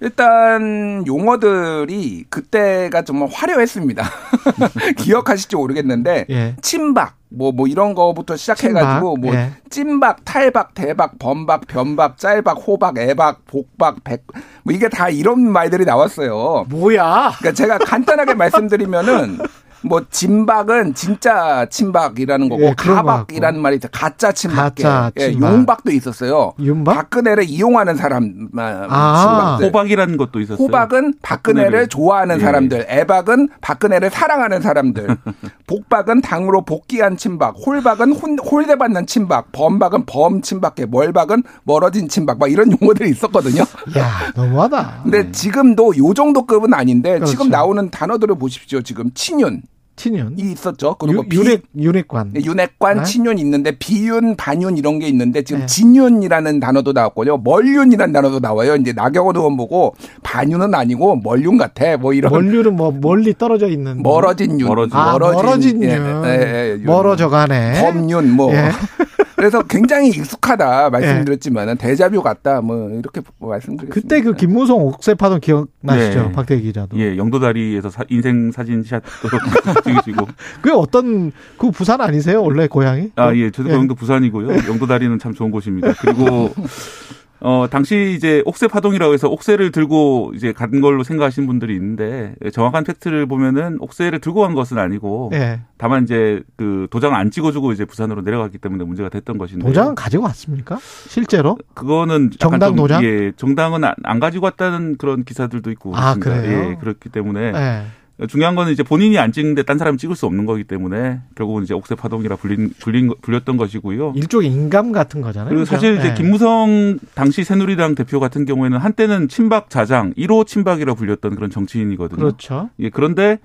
[0.00, 4.04] 일단 용어들이 그때가 정말 화려했습니다.
[4.98, 6.56] 기억하실지 모르겠는데 예.
[6.60, 9.52] 친박 뭐뭐 이런 거부터 시작해가지고 친박, 뭐 예.
[9.70, 14.24] 찐박, 탈박, 대박, 범박, 변박, 짤박, 호박, 애박, 복박, 백
[14.64, 16.64] 뭐 이게 다 이런 말들이 나왔어요.
[16.70, 17.32] 뭐야?
[17.38, 19.38] 그러니까 제가 간단하게 말씀드리면은
[19.84, 23.90] 뭐 진박은 진짜 친박이라는 거고 예, 가박이라는 말이 있어요.
[23.92, 25.52] 가짜 친박, 가짜 예, 친박.
[25.52, 26.54] 용박도 있었어요.
[26.58, 26.94] 윤박?
[26.94, 29.56] 박근혜를 이용하는 사람 아.
[29.58, 29.66] 친박들.
[29.66, 30.64] 호박이라는 것도 있었어요.
[30.64, 31.88] 호박은 박근혜를 박근혜를.
[31.88, 32.40] 좋아하는 예.
[32.40, 35.08] 사람들, 애박은 박근혜를 사랑하는 사람들,
[35.66, 42.50] 복박은 당으로 복귀한 친박, 홀박은 혼, 홀대받는 친박, 범박은 범 친박계, 멀박은 멀어진 친박, 막
[42.50, 43.62] 이런 용어들이 있었거든요.
[43.98, 45.00] 야, 너무하다.
[45.04, 47.30] 근데 지금도 요 정도 급은 아닌데 그렇죠.
[47.30, 48.82] 지금 나오는 단어들을 보십시오.
[48.82, 49.60] 지금 친윤이
[49.96, 50.34] 친윤.
[50.38, 50.96] 있었죠.
[50.98, 52.30] 그리고 유, 비- 윤핵, 윤핵관.
[52.32, 53.02] 네, 윤핵관, 네?
[53.04, 55.66] 친윤 있는데 비윤, 반윤 이런 게 있는데 지금 네.
[55.66, 57.38] 진윤이라는 단어도 나왔고요.
[57.38, 58.76] 멀윤이라는 단어도 나와요.
[58.76, 61.96] 이제 나경원 의원 보고 반윤은 아니고 멀윤 같아.
[61.96, 64.02] 뭐 이런 멀류는 뭐 멀리 떨어져 있는.
[64.02, 64.96] 멀어진 윤, 멀어진.
[64.96, 65.90] 아, 멀어진 윤.
[65.90, 65.94] 예,
[66.28, 66.84] 예, 예, 윤.
[66.86, 67.80] 멀어져 가네.
[67.80, 68.52] 범윤 뭐.
[69.44, 69.50] 예.
[69.50, 73.94] 그래서 굉장히 익숙하다 말씀드렸지만은 대자뷰 같다 뭐 이렇게 말씀드렸습니다.
[73.94, 76.22] 그때 그 김무성 옥새 파동 기억나시죠?
[76.28, 76.32] 네.
[76.32, 76.98] 박대기 기자도.
[76.98, 79.04] 예, 영도다리에서 사- 인생 사진샷도
[79.84, 80.26] 찍으시고.
[80.62, 82.42] 그 어떤 그 부산 아니세요?
[82.42, 83.10] 원래 고향이?
[83.16, 83.74] 아, 예, 저도 예.
[83.74, 84.48] 경도 부산이고요.
[84.68, 85.92] 영도다리는 참 좋은 곳입니다.
[86.00, 86.50] 그리고
[87.46, 92.84] 어, 당시 이제 옥새 파동이라고 해서 옥새를 들고 이제 간 걸로 생각하시는 분들이 있는데 정확한
[92.84, 95.60] 팩트를 보면은 옥새를 들고 간 것은 아니고 예.
[95.76, 100.24] 다만 이제 그 도장을 안 찍어주고 이제 부산으로 내려갔기 때문에 문제가 됐던 것인데 도장은 가지고
[100.24, 100.78] 왔습니까?
[100.80, 101.58] 실제로?
[101.74, 103.04] 그거는 정당 좀, 도장?
[103.04, 106.48] 예, 정당은 안, 안 가지고 왔다는 그런 기사들도 있고 아, 그렇습니다.
[106.48, 106.70] 그래요?
[106.70, 107.84] 예, 그렇기 때문에 예.
[108.28, 111.74] 중요한 거는 이제 본인이 안 찍는데 딴 사람이 찍을 수 없는 거기 때문에 결국은 이제
[111.74, 114.12] 옥새 파동이라 불린, 불린 거- 불렸던 것이고요.
[114.14, 115.48] 일종의 인감 같은 거잖아요.
[115.48, 115.74] 그리고 그죠?
[115.74, 116.14] 사실 이제 예.
[116.14, 122.16] 김무성 당시 새누리당 대표 같은 경우에는 한때는 친박 자장 1호 친박이라 불렸던 그런 정치인이거든요.
[122.20, 122.70] 그렇죠.
[122.78, 123.38] 예, 그런데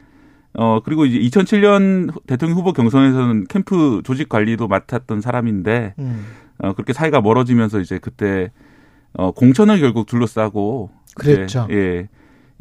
[0.53, 6.25] 어 그리고 이제 2007년 대통령 후보 경선에서는 캠프 조직 관리도 맡았던 사람인데 음.
[6.59, 8.51] 어 그렇게 사이가 멀어지면서 이제 그때
[9.13, 11.67] 어 공천을 결국 둘러싸고 그랬죠.
[11.71, 12.07] 예.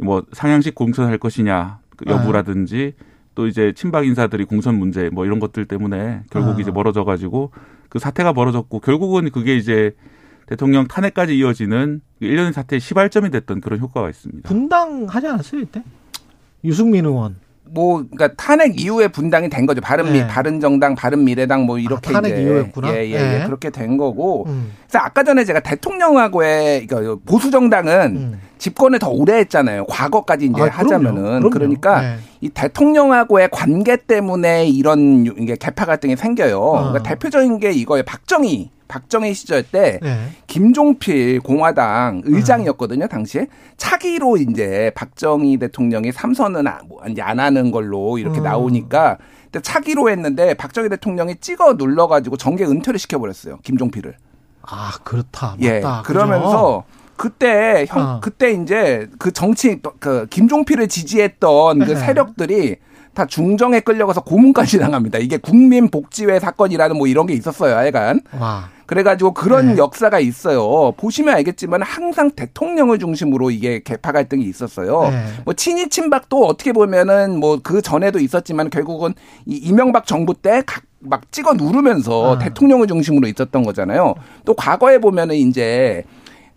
[0.03, 1.81] 뭐 상향식 공천할 것이냐.
[2.07, 2.95] 여부라든지
[3.35, 6.61] 또 이제 친박 인사들이 공천 문제 뭐 이런 것들 때문에 결국 아.
[6.61, 7.53] 이제 멀어져 가지고
[7.89, 9.95] 그 사태가 벌어졌고 결국은 그게 이제
[10.47, 14.49] 대통령 탄핵까지 이어지는 그 일련의 사태의 시발점이 됐던 그런 효과가 있습니다.
[14.49, 15.83] 분당하지 않았어요, 이때?
[16.65, 17.37] 유승민 의원.
[17.71, 19.81] 뭐 그러니까 탄핵 이후에 분당이 된 거죠.
[19.81, 20.27] 바른 미 네.
[20.27, 22.89] 바른 정당, 바른 미래당 뭐 이렇게 아, 탄핵 이제 이후였구나.
[22.95, 23.19] 예, 예, 예.
[23.19, 23.45] 네.
[23.45, 24.47] 그렇게 된 거고.
[24.49, 24.73] 음.
[24.87, 28.41] 그래서 아까 전에 제가 대통령하고의 그러니까 보수 정당은 음.
[28.59, 29.87] 집권을 더 오래 했잖아요.
[29.87, 30.67] 과거까지 이제 아.
[30.67, 31.51] 하자면은 그럼요.
[31.51, 32.17] 그러니까 네.
[32.41, 36.61] 이 대통령하고의 관계 때문에 이런 유- 이게 개파 갈등이 생겨요.
[36.75, 36.79] 아.
[36.91, 38.05] 그러니까 대표적인 게 이거예요.
[38.05, 40.29] 박정희 박정희 시절 때 네.
[40.47, 43.47] 김종필 공화당 의장이었거든요, 당시에.
[43.77, 48.45] 차기로 이제 박정희 대통령이 삼선은 아- 뭐 이제 안 하는 걸로 이렇게 음.
[48.45, 54.15] 나오니까 근데 차기로 했는데 박정희 대통령이 찍어 눌러가지고 정계 은퇴를 시켜버렸어요, 김종필을.
[54.63, 55.57] 아 그렇다.
[55.61, 55.81] 예.
[55.81, 56.03] 맞다.
[56.03, 56.98] 그러면서 그
[57.31, 58.21] 때 형 어.
[58.23, 61.97] 그때 이제 그 정치 그 김종필을 지지했던 그 네.
[61.97, 62.77] 세력들이
[63.15, 65.19] 다 중정에 끌려가서 고문까지 당합니다.
[65.19, 68.21] 이게 국민복지회 사건이라는 뭐 이런 게 있었어요, 하여간.
[68.39, 68.69] 와.
[68.87, 69.77] 그래가지고 그런 네.
[69.77, 70.93] 역사가 있어요.
[70.97, 75.11] 보시면 알겠지만 항상 대통령을 중심으로 이게 개파 갈등이 있었어요.
[75.11, 75.25] 네.
[75.45, 79.15] 뭐 친이 친박도 어떻게 보면은 뭐 그 전에도 있었지만 결국은
[79.47, 82.39] 이 이명박 정부 때각 막 찍어 누르면서 아.
[82.39, 84.15] 대통령을 중심으로 있었던 거잖아요.
[84.45, 86.05] 또 과거에 보면은 이제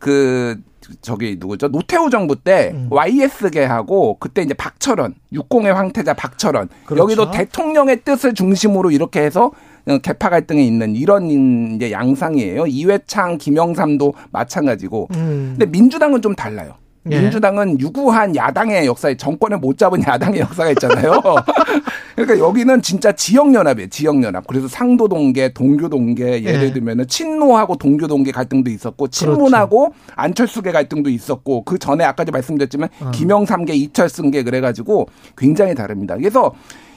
[0.02, 0.60] 그
[1.00, 1.70] 저기 누구죠?
[1.70, 2.88] 노태우 정부 때 음.
[2.90, 7.04] YS계하고 그때 이제 박철원, 육공의 황태자 박철원 그렇죠.
[7.04, 9.52] 여기도 대통령의 뜻을 중심으로 이렇게 해서
[9.88, 11.30] 어, 개파 갈등이 있는 이런
[11.76, 12.66] 이제 양상이에요.
[12.68, 15.08] 이회창, 김영삼도 마찬가지고.
[15.16, 15.56] 음.
[15.58, 16.74] 근데 민주당은 좀 달라요.
[17.10, 17.20] 예.
[17.20, 21.20] 민주당은 유구한 야당의 역사에 정권을 못 잡은 야당의 역사가 있잖아요.
[22.16, 23.90] 그러니까 여기는 진짜 지역 연합이에요.
[23.90, 24.46] 지역 연합.
[24.46, 26.74] 그래서 상도 동계, 동교 동계 예를 예.
[26.74, 32.90] 들면은 친노하고 동교 동계 갈등도 있었고 친문하고 안철수계 갈등도 있었고 그 전에 아까 도 말씀드렸지만
[33.00, 33.12] 어.
[33.12, 36.16] 김영삼계, 이철승계 그래가지고 굉장히 다릅니다.
[36.16, 36.54] 그래서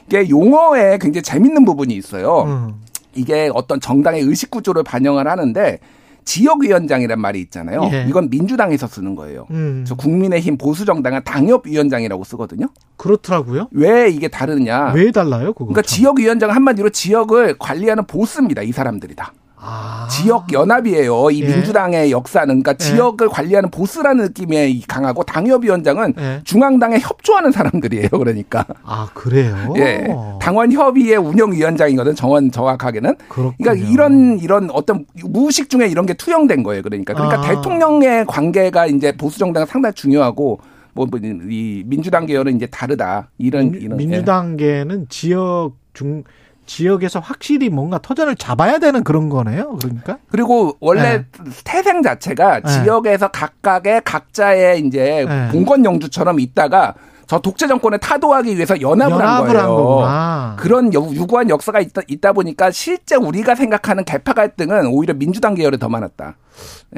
[0.07, 2.43] 이게 용어에 굉장히 재밌는 부분이 있어요.
[2.43, 2.75] 음.
[3.15, 5.79] 이게 어떤 정당의 의식 구조를 반영을 하는데
[6.25, 7.89] 지역위원장이란 말이 있잖아요.
[7.93, 8.07] 예.
[8.09, 9.47] 이건 민주당에서 쓰는 거예요.
[9.51, 9.85] 음.
[9.87, 12.69] 저 국민의힘 보수 정당은 당협위원장이라고 쓰거든요.
[12.97, 13.69] 그렇더라고요.
[13.73, 14.93] 왜 이게 다르냐?
[14.93, 15.67] 왜 달라요, 그거?
[15.67, 18.63] 그러니까 지역위원장 한마디로 지역을 관리하는 보스입니다.
[18.63, 19.33] 이 사람들이 다.
[19.65, 20.07] 아.
[20.11, 21.31] 지역 연합이에요.
[21.31, 21.49] 이 예.
[21.49, 22.77] 민주당의 역사는 그러니까 예.
[22.77, 26.41] 지역을 관리하는 보스라는 느낌이 강하고 당협위원장은 예.
[26.45, 28.11] 중앙당에 협조하는 사람들이에요.
[28.11, 29.57] 그러니까 아, 그래요?
[29.79, 30.07] 예
[30.41, 33.57] 당원 협의회 운영위원장이거든 정원 정확하게는 그렇군요.
[33.59, 36.83] 그러니까 이런 이런 어떤 무의식 중에 이런 게 투영된 거예요.
[36.83, 37.43] 그러니까 그러니까 아.
[37.43, 40.61] 대통령의 관계가 이제 보수 정당은 상당히 중요하고
[40.95, 44.05] 뭐이 민주당 계열은 이제 다르다 이런 민, 이런 예.
[44.07, 46.25] 민주당 계는 지역 중
[46.67, 49.77] 지역에서 확실히 뭔가 터전을 잡아야 되는 그런 거네요.
[49.81, 51.25] 그러니까 그리고 원래 네.
[51.65, 52.71] 태생 자체가 네.
[52.83, 55.49] 지역에서 각각의 각자의 이제 네.
[55.53, 56.95] 공건 영주처럼 있다가
[57.27, 59.99] 저 독재 정권을 타도하기 위해서 연합을, 한 연합을 거예요.
[60.05, 60.57] 한.
[60.57, 65.79] 그런 여- 유구한 역사가 있다, 있다 보니까 실제 우리가 생각하는 개파 갈등은 오히려 민주당 계열에
[65.79, 66.37] 더 많았다.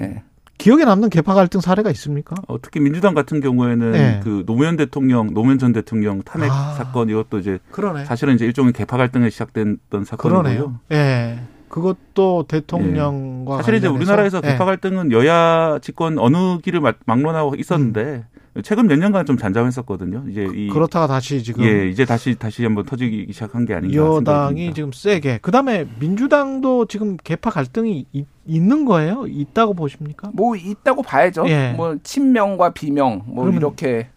[0.01, 0.23] 예.
[0.67, 2.35] 기억에 남는 개파 갈등 사례가 있습니까?
[2.49, 4.21] 어, 특히 민주당 같은 경우에는 네.
[4.25, 6.73] 그 노무현 대통령, 노무현 전 대통령 탄핵 아.
[6.77, 8.05] 사건 이것도 이제 그러네.
[8.05, 10.81] 사실은 이제 일종의 개파 갈등에 시작됐던 사건이고요.
[10.91, 11.39] 예.
[11.69, 14.49] 그것도 대통령과 사실 이제 우리나라에서 예.
[14.49, 18.25] 개파 갈등은 여야 집권 어느 길을 막- 막론하고 있었는데
[18.63, 20.25] 최근 몇 년간 좀 잔잠했었거든요.
[20.29, 24.75] 이제 이 그렇다가 다시 지금 예 이제 다시 다시 한번 터지기 시작한 게 아닌가 여당이.
[24.75, 25.39] 지금 세게.
[25.43, 29.27] 그다음에 민주당도 지금 개파 갈등이 있, 는 거예요?
[29.27, 30.31] 있다고 보십니까?
[30.33, 31.49] 뭐 있다고 봐야죠.
[31.49, 31.73] 예.
[31.77, 34.09] 뭐 친명과 비명 뭐 이렇게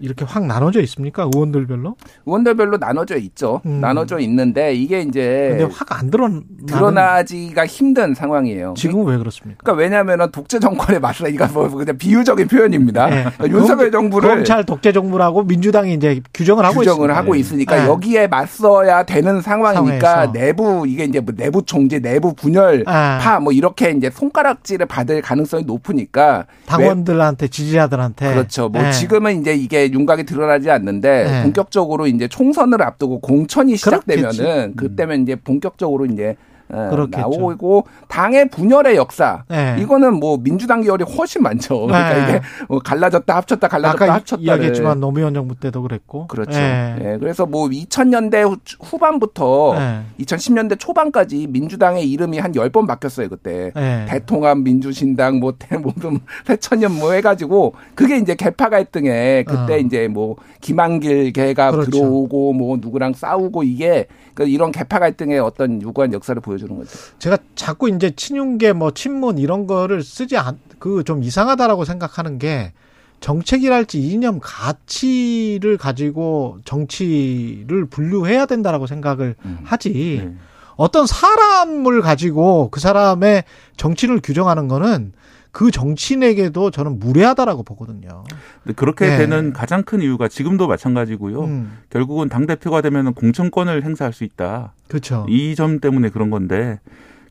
[0.00, 1.28] 이렇게 확 나눠져 있습니까?
[1.32, 1.96] 의원들별로?
[2.26, 3.60] 의원들별로 나눠져 있죠.
[3.66, 3.80] 음.
[3.80, 6.28] 나눠져 있는데 이게 이제 근데 확 안 드러
[6.66, 8.74] 드러나지가 힘든 상황이에요.
[8.76, 9.58] 지금은 왜 그렇습니까?
[9.62, 13.06] 그러니까 왜냐하면 독재 정권에 맞서 이거 뭐 그냥 비유적인 표현입니다.
[13.10, 13.22] 예.
[13.36, 17.16] 그러니까 윤석열 정부를 검찰 독재 정부라고 민주당이 이제 규정을 하고 규정을 있습니다.
[17.16, 17.86] 하고 있으니까 예.
[17.86, 20.32] 여기에 맞서야 되는 상황이니까 상황에서.
[20.32, 23.18] 내부 이게 이제 뭐 내부 총재, 내부 분열 아.
[23.22, 28.68] 파뭐 이렇게 이제 손가락질을 받을 가능성이 높으니까 당원들한테 지지자들한테 그렇죠.
[28.68, 28.90] 뭐 예.
[28.90, 31.42] 지금은 이제 이게 윤곽이 드러나지 않는데 네.
[31.42, 34.42] 본격적으로 이제 총선을 앞두고 공천이 시작되면은 그렇겠지.
[34.42, 34.74] 음.
[34.76, 36.36] 그때면 이제 본격적으로 이제 어,
[36.68, 37.20] 그렇겠죠.
[37.20, 39.76] 나오고 당의 분열의 역사 네.
[39.80, 41.86] 이거는 뭐 민주당 계열이 훨씬 많죠.
[41.86, 42.22] 그러니까 네.
[42.22, 46.58] 이게 뭐 갈라졌다 합쳤다 갈라졌다 아까 합쳤다 이야기했지만 노무현 정부 때도 그랬고 그렇죠.
[46.58, 46.96] 예.
[47.00, 50.24] 예, 그래서 뭐 2000년대 후반부터 예.
[50.24, 53.72] 2010년대 초반까지 민주당의 이름이 한 10번 바뀌었어요, 그때.
[53.76, 54.06] 예.
[54.08, 59.78] 대통합 민주신당 뭐 대- 무슨 새천년 뭐 해가지고 그게 이제 개파 갈등에 그때 어.
[59.78, 61.90] 이제 뭐 김한길 개가 그렇죠.
[61.90, 66.90] 들어오고 뭐 누구랑 싸우고 이게 그 이런 개파 갈등의 어떤 유구한 역사를 보여 주는 거죠.
[67.18, 72.72] 제가 자꾸 이제 친윤계 뭐 친문 이런 거를 쓰지 않 그 좀 이상하다라고 생각하는 게
[73.20, 79.58] 정책이랄지 이념 가치를 가지고 정치를 분류해야 된다라고 생각을 음.
[79.64, 80.20] 하지.
[80.22, 80.34] 네.
[80.76, 83.44] 어떤 사람을 가지고 그 사람의
[83.78, 85.12] 정치를 규정하는 거는
[85.54, 88.24] 그 정치인에게도 저는 무례하다라고 보거든요.
[88.64, 89.18] 근데 그렇게 네.
[89.18, 91.44] 되는 가장 큰 이유가 지금도 마찬가지고요.
[91.44, 91.78] 음.
[91.90, 94.74] 결국은 당 대표가 되면 공천권을 행사할 수 있다.
[94.88, 95.24] 그렇죠.
[95.30, 96.80] 이 점 때문에 그런 건데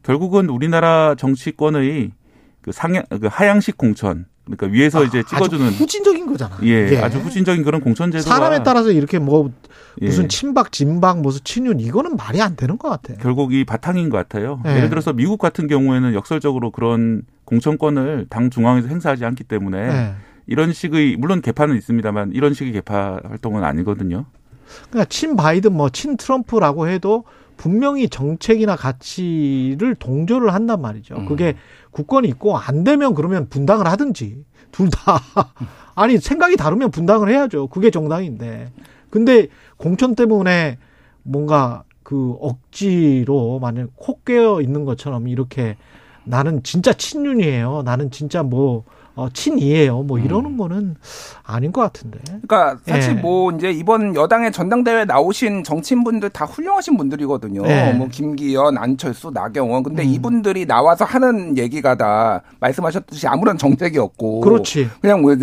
[0.03, 2.11] 결국은 우리나라 정치권의
[2.61, 6.57] 그 상향 그 하향식 공천 그러니까 위에서 이제 찍어주는 아주 후진적인 거잖아.
[6.63, 6.97] 예, 이게.
[6.97, 9.51] 아주 후진적인 그런 공천 제도가 사람에 따라서 이렇게 뭐
[10.01, 10.27] 무슨 예.
[10.27, 13.17] 친박, 진박, 무슨 친윤 이거는 말이 안 되는 것 같아요.
[13.21, 14.59] 결국 이 바탕인 것 같아요.
[14.63, 14.77] 네.
[14.77, 20.13] 예를 들어서 미국 같은 경우에는 역설적으로 그런 공천권을 당 중앙에서 행사하지 않기 때문에 네.
[20.47, 24.25] 이런 식의 물론 개파는 있습니다만 이런 식의 개파 활동은 아니거든요.
[24.89, 27.23] 그러니까 친 바이든 뭐 친 트럼프라고 해도
[27.57, 31.15] 분명히 정책이나 가치를 동조를 한단 말이죠.
[31.15, 31.25] 음.
[31.25, 31.55] 그게
[31.91, 35.21] 국권이 있고 안 되면 그러면 분당을 하든지 둘 다
[35.95, 37.67] 아니 생각이 다르면 분당을 해야죠.
[37.67, 38.71] 그게 정당인데.
[39.09, 39.47] 근데
[39.77, 40.77] 공천 때문에
[41.21, 45.77] 뭔가 그 억지로 만약 콕 깨어 있는 것처럼 이렇게
[46.25, 47.83] 나는 진짜 친윤이에요.
[47.83, 48.83] 나는 진짜 뭐
[49.15, 50.01] 어, 친이에요.
[50.03, 50.95] 뭐 이러는 거는
[51.43, 52.19] 아닌 것 같은데.
[52.25, 53.21] 그러니까 사실 예.
[53.21, 57.61] 뭐 이제 이번 여당의 전당대회 나오신 정치인분들 다 훌륭하신 분들이거든요.
[57.67, 57.93] 예.
[57.93, 59.83] 뭐 김기현, 안철수, 나경원.
[59.83, 60.09] 근데 음.
[60.09, 64.89] 이분들이 나와서 하는 얘기가 다 말씀하셨듯이 아무런 정책이 없고 그렇지.
[64.99, 65.35] 그냥 뭐,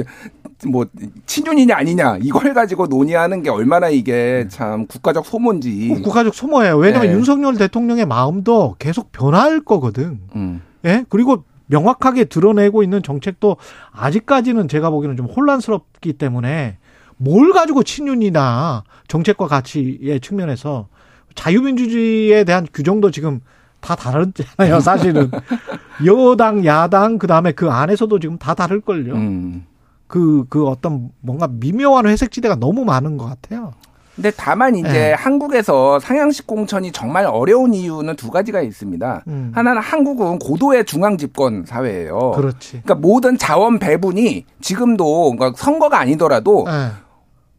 [0.67, 0.87] 뭐
[1.27, 6.01] 친윤이냐 아니냐 이걸 가지고 논의하는 게 얼마나 이게 참 국가적 소모인지.
[6.03, 6.77] 국가적 소모예요.
[6.77, 7.17] 왜냐하면 네.
[7.17, 10.19] 윤석열 대통령의 마음도 계속 변할 거거든.
[10.35, 10.61] 음.
[10.85, 11.05] 예?
[11.09, 13.57] 그리고 명확하게 드러내고 있는 정책도
[13.93, 16.79] 아직까지는 제가 보기에는 좀 혼란스럽기 때문에
[17.17, 20.89] 뭘 가지고 친윤이나 정책과 가치의 측면에서
[21.35, 23.41] 자유민주주의에 대한 규정도 지금
[23.81, 25.31] 다 다르잖아요, 사실은.
[26.05, 29.15] 여당, 야당, 그 다음에 그 안에서도 지금 다 다를걸요.
[29.15, 29.67] 음.
[30.07, 33.73] 그, 그 어떤 뭔가 미묘한 회색지대가 너무 많은 것 같아요.
[34.21, 35.13] 근데 다만 이제 네.
[35.15, 39.25] 한국에서 상향식 공천이 정말 어려운 이유는 두 가지가 있습니다.
[39.29, 39.51] 음.
[39.55, 42.33] 하나는 한국은 고도의 중앙 집권 사회예요.
[42.33, 42.83] 그렇지.
[42.83, 46.91] 그러니까 모든 자원 배분이 지금도 그러니까 선거가 아니더라도 예.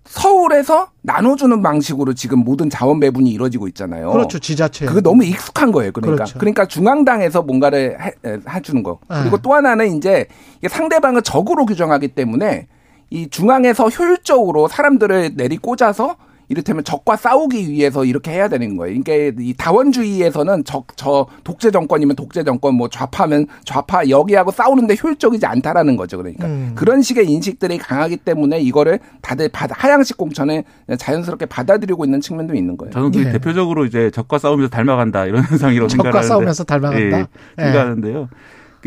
[0.05, 4.11] 서울에서 나눠주는 방식으로 지금 모든 자원 배분이 이루어지고 있잖아요.
[4.11, 4.38] 그렇죠.
[4.38, 4.85] 지자체.
[4.85, 5.91] 그거 너무 익숙한 거예요.
[5.91, 6.38] 그러니까 그렇죠.
[6.38, 8.99] 그러니까 중앙당에서 뭔가를 해, 해- 해주는 거.
[9.09, 9.15] 네.
[9.21, 10.27] 그리고 또 하나는 이제
[10.67, 12.67] 상대방을 적으로 규정하기 때문에
[13.09, 16.17] 이 중앙에서 효율적으로 사람들을 내리 꽂아서
[16.51, 19.01] 이를테면 적과 싸우기 위해서 이렇게 해야 되는 거예요.
[19.01, 25.45] 그러니까 이 다원주의에서는 적, 저 독재 정권이면 독재 정권, 뭐 좌파면 좌파 여기하고 싸우는데 효율적이지
[25.45, 26.17] 않다라는 거죠.
[26.17, 26.73] 그러니까 음.
[26.75, 30.65] 그런 식의 인식들이 강하기 때문에 이거를 다들 받아, 하향식 공천에
[30.97, 32.91] 자연스럽게 받아들이고 있는 측면도 있는 거예요.
[32.91, 33.31] 저는 그 예.
[33.31, 37.17] 대표적으로 이제 적과 싸우면서 닮아간다 이런 현상이라고 적과 생각하는데 싸우면서 닮아간다?
[37.17, 37.25] 예,
[37.59, 37.63] 예.
[37.63, 38.27] 생각하는데요.
[38.29, 38.35] 그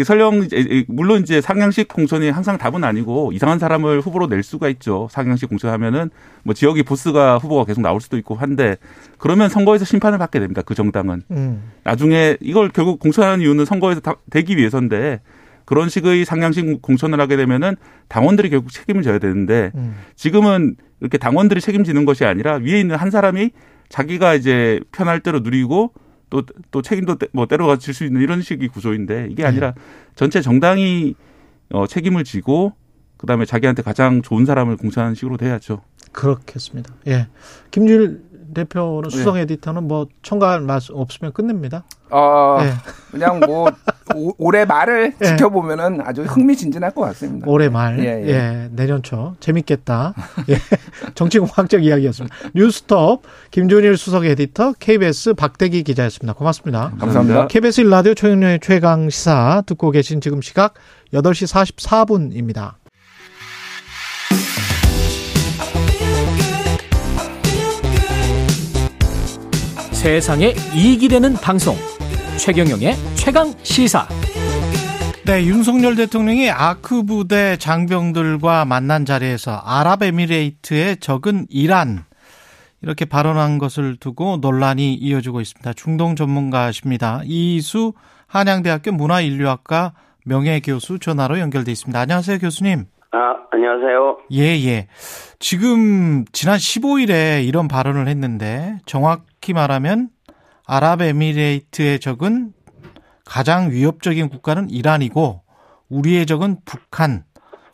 [0.02, 5.06] 설령 이제 물론 이제 상향식 공천이 항상 답은 아니고 이상한 사람을 후보로 낼 수가 있죠.
[5.12, 6.10] 상향식 공천하면은
[6.42, 8.76] 뭐 지역의 보스가 후보가 계속 나올 수도 있고 한데
[9.18, 10.62] 그러면 선거에서 심판을 받게 됩니다.
[10.62, 11.70] 그 정당은 음.
[11.84, 15.20] 나중에 이걸 결국 공천하는 이유는 선거에서 다- 되기 위해서인데
[15.64, 17.76] 그런 식의 상향식 공천을 하게 되면은
[18.08, 19.94] 당원들이 결국 책임을 져야 되는데 음.
[20.16, 23.50] 지금은 이렇게 당원들이 책임지는 것이 아니라 위에 있는 한 사람이
[23.88, 25.92] 자기가 이제 편할 대로 누리고
[26.42, 26.42] 또,
[26.72, 29.74] 또 책임도 때- 뭐 때려가 질 수 있는 이런 식의 구조인데 이게 아니라
[30.16, 31.14] 전체 정당이
[31.70, 32.72] 어, 책임을 지고
[33.18, 35.82] 그다음에 자기한테 가장 좋은 사람을 공천하는 식으로 돼야죠.
[36.12, 36.92] 그렇겠습니다.
[37.06, 37.28] 예.
[37.70, 38.20] 김준일
[38.54, 39.16] 대표는 네.
[39.16, 41.84] 수석 에디터는 뭐 첨가할 말씀 없으면 끝냅니다.
[42.10, 42.72] 어, 예.
[43.10, 43.68] 그냥 뭐
[44.14, 45.26] 오- 올해 말을 예.
[45.26, 47.46] 지켜보면은 아주 흥미진진할 것 같습니다.
[47.48, 48.68] 올해 말, 예, 예, 예.
[48.70, 50.14] 내년 초 재밌겠다.
[50.48, 50.56] 예,
[51.14, 52.36] 정치공학적 이야기였습니다.
[52.54, 56.34] 뉴스톱 김준일 수석 에디터, KBS 박대기 기자였습니다.
[56.34, 56.92] 고맙습니다.
[57.00, 57.48] 감사합니다.
[57.48, 60.74] KBS 일라디오 최영련의 최강 시사 듣고 계신 지금 시각
[61.12, 62.74] 8시 44분입니다.
[70.04, 71.76] 세상에 이익이 되는 방송
[72.36, 74.06] 최경영의 최강 시사
[75.24, 82.04] 네, 윤석열 대통령이 아크 부대 장병들과 만난 자리에서 아랍에미레이트의 적은 이란
[82.82, 85.72] 이렇게 발언한 것을 두고 논란이 이어지고 있습니다.
[85.72, 87.22] 중동 전문가십니다.
[87.24, 87.94] 이수
[88.26, 89.94] 한양대학교 문화인류학과
[90.26, 91.98] 명예교수 전화로 연결돼 있습니다.
[91.98, 92.84] 안녕하세요, 교수님.
[93.12, 94.18] 아, 안녕하세요.
[94.32, 94.88] 예, 예.
[95.38, 100.08] 지금 지난 15일에 이런 발언을 했는데 정확 히 말하면
[100.66, 102.52] 아랍에미레이트의 적은
[103.26, 105.42] 가장 위협적인 국가는 이란이고
[105.90, 107.24] 우리의 적은 북한,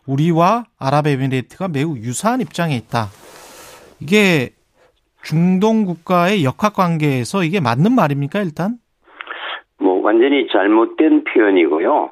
[0.05, 3.07] 우리와 아랍에미레이트가 매우 유사한 입장에 있다.
[4.01, 4.49] 이게
[5.23, 8.77] 중동 국가의 역학 관계에서 이게 맞는 말입니까, 일단?
[9.77, 12.11] 뭐 완전히 잘못된 표현이고요.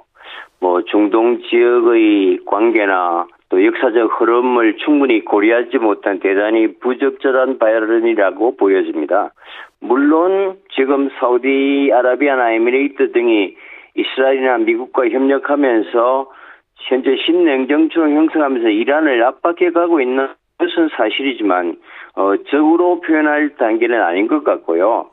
[0.62, 9.34] 뭐 중동 지역의 관계나 또 역사적 흐름을 충분히 고려하지 못한 대단히 부적절한 발언이라고 보여집니다.
[9.82, 13.56] 물론 지금 사우디아라비아나 에미레이트 등이
[13.96, 16.32] 이스라엘이나 미국과 협력하면서
[16.76, 20.28] 현재 신냉정처럼 형성하면서 이란을 압박해 가고 있는
[20.60, 21.76] 것은 사실이지만
[22.16, 25.10] 어, 적으로 표현할 단계는 아닌 것 같고요.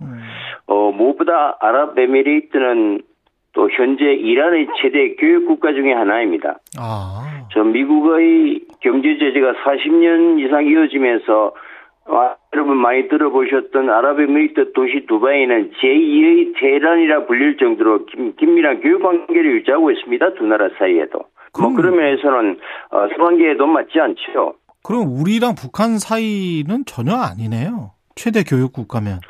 [0.67, 3.01] 어, 무엇보다 아랍에미레이트는
[3.57, 6.59] 또 현재 이란의 최대 교육 국가 중의 하나입니다.
[6.79, 7.49] 아.
[7.53, 11.55] 저 미국의 경제 제재가 40년 이상 이어지면서
[12.09, 19.57] 아, 여러분 많이 들어보셨던 아랍에미리트 도시 두바이는 제2의 테헤란이라 불릴 정도로 긴, 긴밀한 교육 관계를
[19.57, 20.35] 유지하고 있습니다.
[20.35, 21.21] 두 나라 사이에도.
[21.59, 22.59] 뭐 그런 면에서는
[22.91, 24.55] 어, 서관계에도 맞지 않죠.
[24.85, 27.93] 그럼 우리랑 북한 사이는 전혀 아니네요.
[28.15, 29.21] 최대 교육 국가면.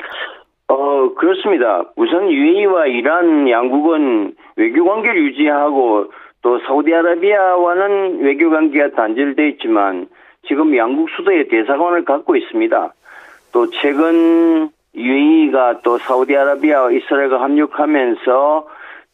[1.16, 1.84] 어, 그렇습니다.
[1.96, 6.12] 우선 UAE와 이란 양국은 외교 관계를 유지하고
[6.42, 10.06] 또 사우디아라비아와는 외교 관계가 단절돼 있지만
[10.46, 12.92] 지금 양국 수도에 대사관을 갖고 있습니다.
[13.52, 18.68] 또 최근 UAE가 또 사우디아라비아와 이스라엘과 합력하면서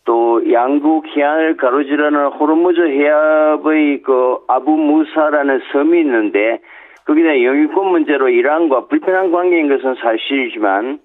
[0.04, 6.60] 또 양국 해안을 가로지르는 호르무즈 해협의 그 아부 무사라는 섬이 있는데
[7.06, 10.98] 거기다 영유권 문제로 이란과 불편한 관계인 것은 사실이지만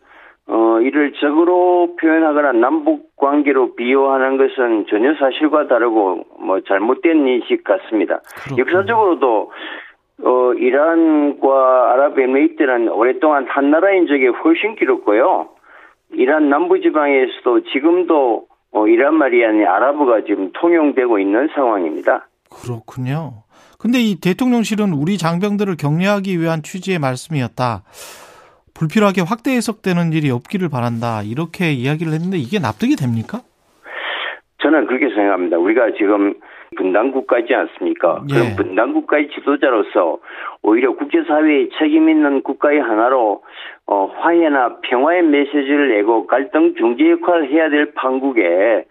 [0.47, 8.21] 어 이를 적으로 표현하거나 남북 관계로 비유하는 것은 전혀 사실과 다르고 뭐 잘못된 인식 같습니다.
[8.43, 8.61] 그렇군요.
[8.61, 9.51] 역사적으로도
[10.23, 15.49] 어 이란과 아랍에미리트는 오랫동안 한 나라인 적이 훨씬 길었고요.
[16.13, 22.27] 이란 남부 지방에서도 지금도 어, 이란 말이 아닌 아랍어가 지금 통용되고 있는 상황입니다.
[22.49, 23.43] 그렇군요.
[23.77, 27.83] 근데 이 대통령실은 우리 장병들을 격려하기 위한 취지의 말씀이었다.
[28.79, 31.21] 불필요하게 확대 해석되는 일이 없기를 바란다.
[31.23, 33.41] 이렇게 이야기를 했는데 이게 납득이 됩니까?
[34.61, 35.57] 저는 그렇게 생각합니다.
[35.57, 36.35] 우리가 지금
[36.75, 38.23] 분단 국가지 않습니까?
[38.29, 38.33] 예.
[38.33, 40.19] 그럼 분단 국가의 지도자로서
[40.61, 43.43] 오히려 국제사회에 책임 있는 국가의 하나로
[43.87, 48.85] 어, 화해나 평화의 메시지를 내고 갈등 중재 역할을 해야 될 판국에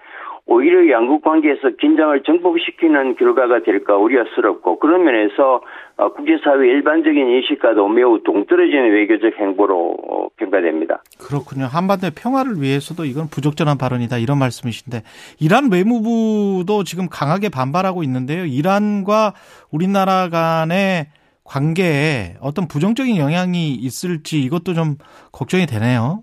[0.49, 5.61] 오히려 양국 관계에서 긴장을 정복시키는 결과가 될까 우려스럽고 그런 면에서
[5.97, 11.03] 어, 국제사회 일반적인 인식과도 매우 동떨어지는 외교적 행보로 어, 평가됩니다.
[11.19, 11.67] 그렇군요.
[11.67, 15.03] 한반도의 평화를 위해서도 이건 부적절한 발언이다 이런 말씀이신데
[15.41, 18.45] 이란 외무부도 지금 강하게 반발하고 있는데요.
[18.45, 19.35] 이란과
[19.73, 21.07] 우리나라 간의
[21.45, 24.95] 관계에 어떤 부정적인 영향이 있을지 이것도 좀
[25.33, 26.23] 걱정이 되네요.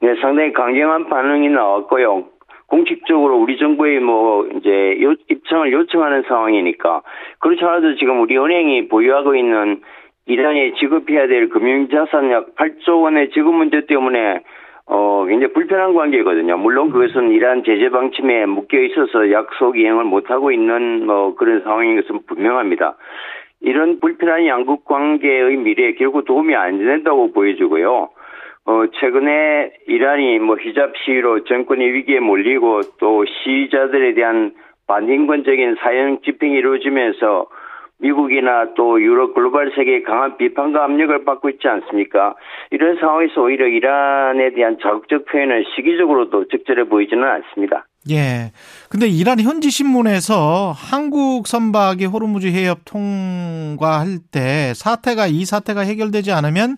[0.00, 2.31] 네, 상당히 강경한 반응이 나왔고요.
[2.72, 7.02] 공식적으로 우리 정부에 뭐 이제 요, 입장을 요청하는 상황이니까
[7.38, 9.82] 그렇지 않아도 지금 우리 은행이 보유하고 있는
[10.24, 14.40] 이란에 지급해야 될 금융자산 약 8조 원의 지급 문제 때문에
[14.86, 16.56] 어 굉장히 불편한 관계거든요.
[16.56, 22.00] 물론 그것은 이란 제재 방침에 묶여 있어서 약속 이행을 못 하고 있는 뭐 그런 상황인
[22.00, 22.96] 것은 분명합니다.
[23.60, 28.08] 이런 불편한 양국 관계의 미래에 결국 도움이 안 된다고 보여지고요.
[28.64, 34.54] 어, 최근에 이란이 뭐 히잡 시위로 정권의 위기에 몰리고 또 시위자들에 대한
[34.86, 37.46] 반인권적인 사형 집행이 이루어지면서
[37.98, 42.34] 미국이나 또 유럽 글로벌 세계의 강한 비판과 압력을 받고 있지 않습니까?
[42.70, 47.86] 이런 상황에서 오히려 이란에 대한 자극적 표현은 시기적으로도 적절해 보이지는 않습니다.
[48.10, 48.50] 예.
[48.90, 56.76] 근데 이란 현지 신문에서 한국 선박이 호르무즈 해협 통과할 때 사태가 이 사태가 해결되지 않으면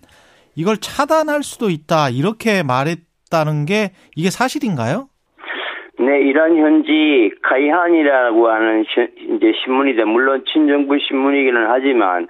[0.55, 2.09] 이걸 차단할 수도 있다.
[2.09, 5.07] 이렇게 말했다는 게 이게 사실인가요?
[5.99, 8.85] 네, 이란 현지 카이한이라고 하는
[9.35, 12.27] 이제 신문인데 물론 친정부 신문이기는 하지만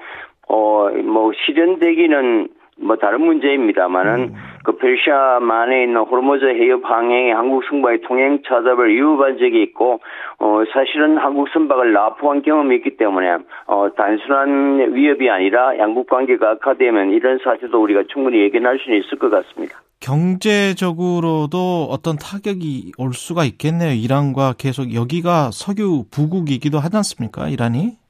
[0.48, 2.48] 어 뭐 실현되기는
[2.78, 4.36] 뭐 다른 문제입니다만은 음.
[4.66, 10.00] 그 페르시아만에 있는 호르무즈 해협 항행에 한국 선박의 통행 차답을 위협한 적이 있고
[10.40, 13.38] 어 사실은 한국 선박을 납포한 경험이 있기 때문에
[13.68, 19.30] 어 단순한 위협이 아니라 양국 관계가 악화되면 이런 사태도 우리가 충분히 예견할 수는 있을 것
[19.30, 19.80] 같습니다.
[20.00, 23.92] 경제적으로도 어떤 타격이 올 수가 있겠네요.
[23.94, 27.50] 이란과 계속 여기가 석유 부국이기도 하지 않습니까?
[27.50, 28.05] 이란이?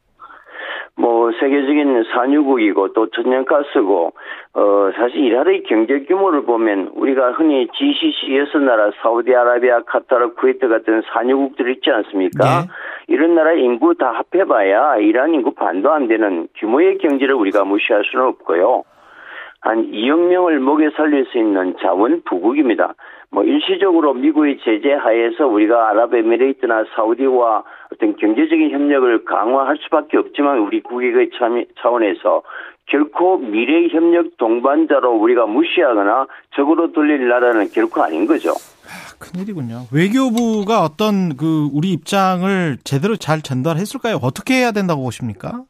[0.97, 4.13] 뭐 세계적인 산유국이고 또 천연가스고
[4.53, 11.01] 어 사실 이란의 경제 규모를 보면 우리가 흔히 GCC 여섯 나라 사우디아라비아, 카타르, 쿠웨이트 같은
[11.11, 12.61] 산유국들 있지 않습니까?
[12.61, 12.67] 네.
[13.07, 18.25] 이런 나라 인구 다 합해봐야 이란 인구 반도 안 되는 규모의 경제를 우리가 무시할 수는
[18.27, 18.83] 없고요.
[19.59, 22.93] 한 2억 명을 먹여 살릴 수 있는 자원 부국입니다.
[23.31, 30.81] 뭐 일시적으로 미국의 제재 하에서 우리가 아랍에미레이트나 사우디와 어떤 경제적인 협력을 강화할 수밖에 없지만 우리
[30.81, 31.31] 국익의
[31.81, 32.43] 차원에서
[32.87, 38.51] 결코 미래 협력 동반자로 우리가 무시하거나 적으로 돌릴 나라는 결코 아닌 거죠.
[38.51, 39.87] 아, 큰일이군요.
[39.91, 44.19] 외교부가 어떤 그 우리 입장을 제대로 잘 전달했을까요?
[44.21, 45.63] 어떻게 해야 된다고 보십니까?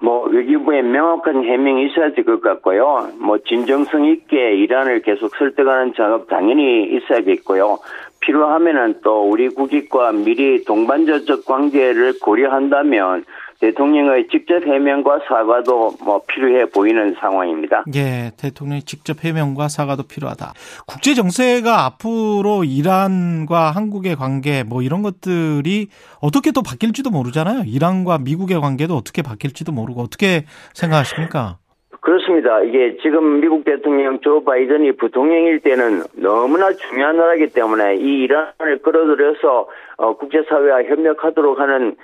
[0.00, 3.08] 뭐 외교부에 명확한 해명이 있어야 될 것 같고요.
[3.18, 7.78] 뭐 진정성 있게 이란을 계속 설득하는 작업 당연히 있어야겠고요.
[8.20, 13.24] 필요하면은 또 우리 국익과 미리 동반자적 관계를 고려한다면
[13.60, 17.84] 대통령의 직접 해명과 사과도 뭐 필요해 보이는 상황입니다.
[17.94, 20.52] 예, 대통령의 직접 해명과 사과도 필요하다.
[20.86, 25.88] 국제 정세가 앞으로 이란과 한국의 관계 뭐 이런 것들이
[26.20, 27.64] 어떻게 또 바뀔지도 모르잖아요.
[27.66, 31.58] 이란과 미국의 관계도 어떻게 바뀔지도 모르고 어떻게 생각하십니까?
[32.06, 32.60] 그렇습니다.
[32.60, 39.68] 이게 지금 미국 대통령 조 바이든이 부통령일 때는 너무나 중요한 나라이기 때문에 이 이란을 끌어들여서
[39.96, 41.96] 어, 국제사회와 협력하도록 하는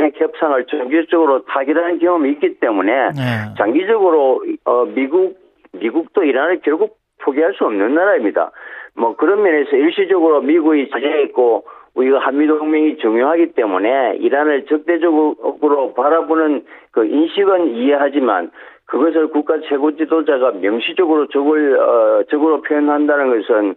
[0.00, 3.54] 핵 협상을 정기적으로 타결하는 경험이 있기 때문에 네.
[3.56, 5.38] 장기적으로 어, 미국
[5.70, 8.50] 미국도 이란을 결국 포기할 수 없는 나라입니다.
[8.96, 11.64] 뭐 그런 면에서 일시적으로 미국이 자제했고
[11.94, 18.50] 우리가 한미동맹이 중요하기 때문에 이란을 적대적으로 바라보는 그 인식은 이해하지만
[18.86, 23.74] 그것을 국가 최고 지도자가 명시적으로 적을 어, 적으로 표현한다는 것은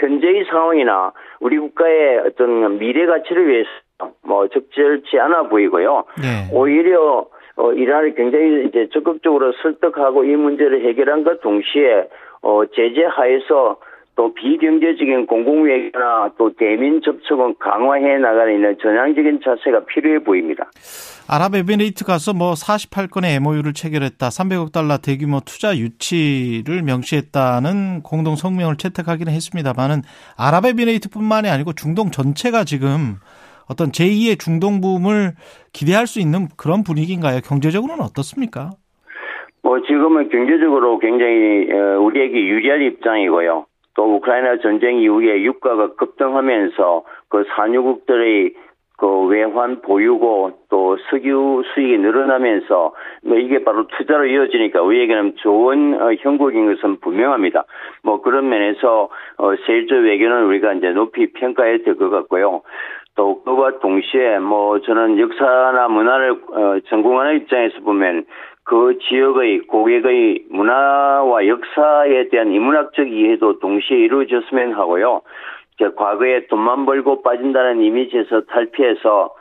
[0.00, 3.68] 현재의 상황이나 우리 국가의 어떤 미래 가치를 위해서
[4.22, 6.04] 뭐 적절치 않아 보이고요.
[6.20, 6.56] 네.
[6.56, 7.26] 오히려
[7.56, 12.08] 어, 이란을 굉장히 이제 적극적으로 설득하고 이 문제를 해결한 것 동시에
[12.42, 13.78] 어, 제재 하에서
[14.16, 20.70] 또 비경제적인 공공외교나 또 대민 접촉은 강화해 나가는 전향적인 자세가 필요해 보입니다.
[21.28, 24.28] 아랍에미레이트 가서 뭐 48건의 MOU를 체결했다.
[24.28, 30.00] 300억 달러 대규모 투자 유치를 명시했다는 공동 성명을 채택하기는 했습니다만은
[30.38, 33.16] 아랍에미레이트뿐만이 아니고 중동 전체가 지금
[33.68, 35.32] 어떤 제2의 중동 붐을
[35.74, 37.40] 기대할 수 있는 그런 분위기인가요?
[37.44, 38.70] 경제적으로는 어떻습니까?
[39.62, 43.66] 뭐 지금은 경제적으로 굉장히 어, 우리에게 유리한 입장이고요.
[43.96, 48.54] 또 우크라이나 전쟁 이후에 유가가 급등하면서 그 산유국들의
[48.98, 52.94] 그 외환 보유고 또 석유 수익이 늘어나면서
[53.24, 57.64] 뭐 이게 바로 투자로 이어지니까 우리에게는 좋은 어, 형국인 것은 분명합니다.
[58.02, 62.62] 뭐 그런 면에서 어, 세일조 외교는 우리가 이제 높이 평가해야 될 것 같고요.
[63.16, 68.24] 또 그와 동시에 뭐 저는 역사나 문화를 어, 전공하는 입장에서 보면
[68.66, 75.22] 그 지역의 고객의 문화와 역사에 대한 인문학적 이해도 동시에 이루어졌으면 하고요.
[75.94, 79.34] 과거에 돈만 벌고 빠진다는 이미지에서 탈피해서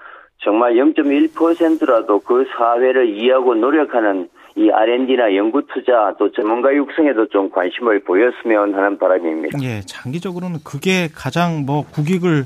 [0.43, 8.05] 정말 0.1%라도 그 사회를 이해하고 노력하는 이 R&D나 연구 투자 또 전문가 육성에도 좀 관심을
[8.05, 9.59] 보였으면 하는 바람입니다.
[9.61, 12.45] 예, 장기적으로는 그게 가장 뭐 국익을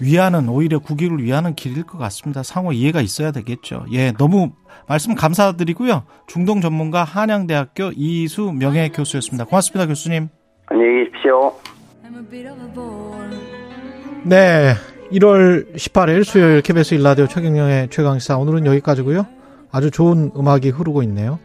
[0.00, 2.44] 위하는 오히려 국익을 위하는 길일 것 같습니다.
[2.44, 3.86] 상호 이해가 있어야 되겠죠.
[3.92, 4.52] 예, 너무
[4.86, 6.04] 말씀 감사드리고요.
[6.28, 9.44] 중동 전문가 한양대학교 이수 명예 교수였습니다.
[9.44, 10.28] 고맙습니다, 교수님.
[10.66, 11.52] 안녕히 계십시오.
[14.24, 14.74] 네.
[15.10, 19.26] 1월 18일 수요일 KBS 일라디오 최경영의 최강시사 오늘은 여기까지고요.
[19.72, 21.40] 아주 좋은 음악이 흐르고 있네요.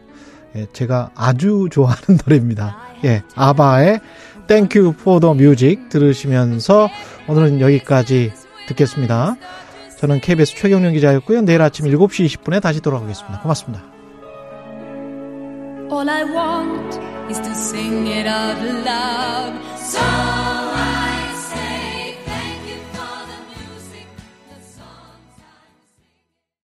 [0.56, 2.76] 예, 제가 아주 좋아하는 노래입니다.
[3.04, 4.00] 예, 아바의
[4.46, 6.88] Thank You for the Music 들으시면서
[7.28, 8.32] 오늘은 여기까지
[8.68, 9.36] 듣겠습니다.
[9.98, 11.42] 저는 KBS 최경영 기자였고요.
[11.42, 13.40] 내일 아침 7시 20분에 다시 돌아오겠습니다.
[13.40, 13.82] 고맙습니다.
[15.90, 16.98] All I want
[17.30, 20.43] is to sing it out loud.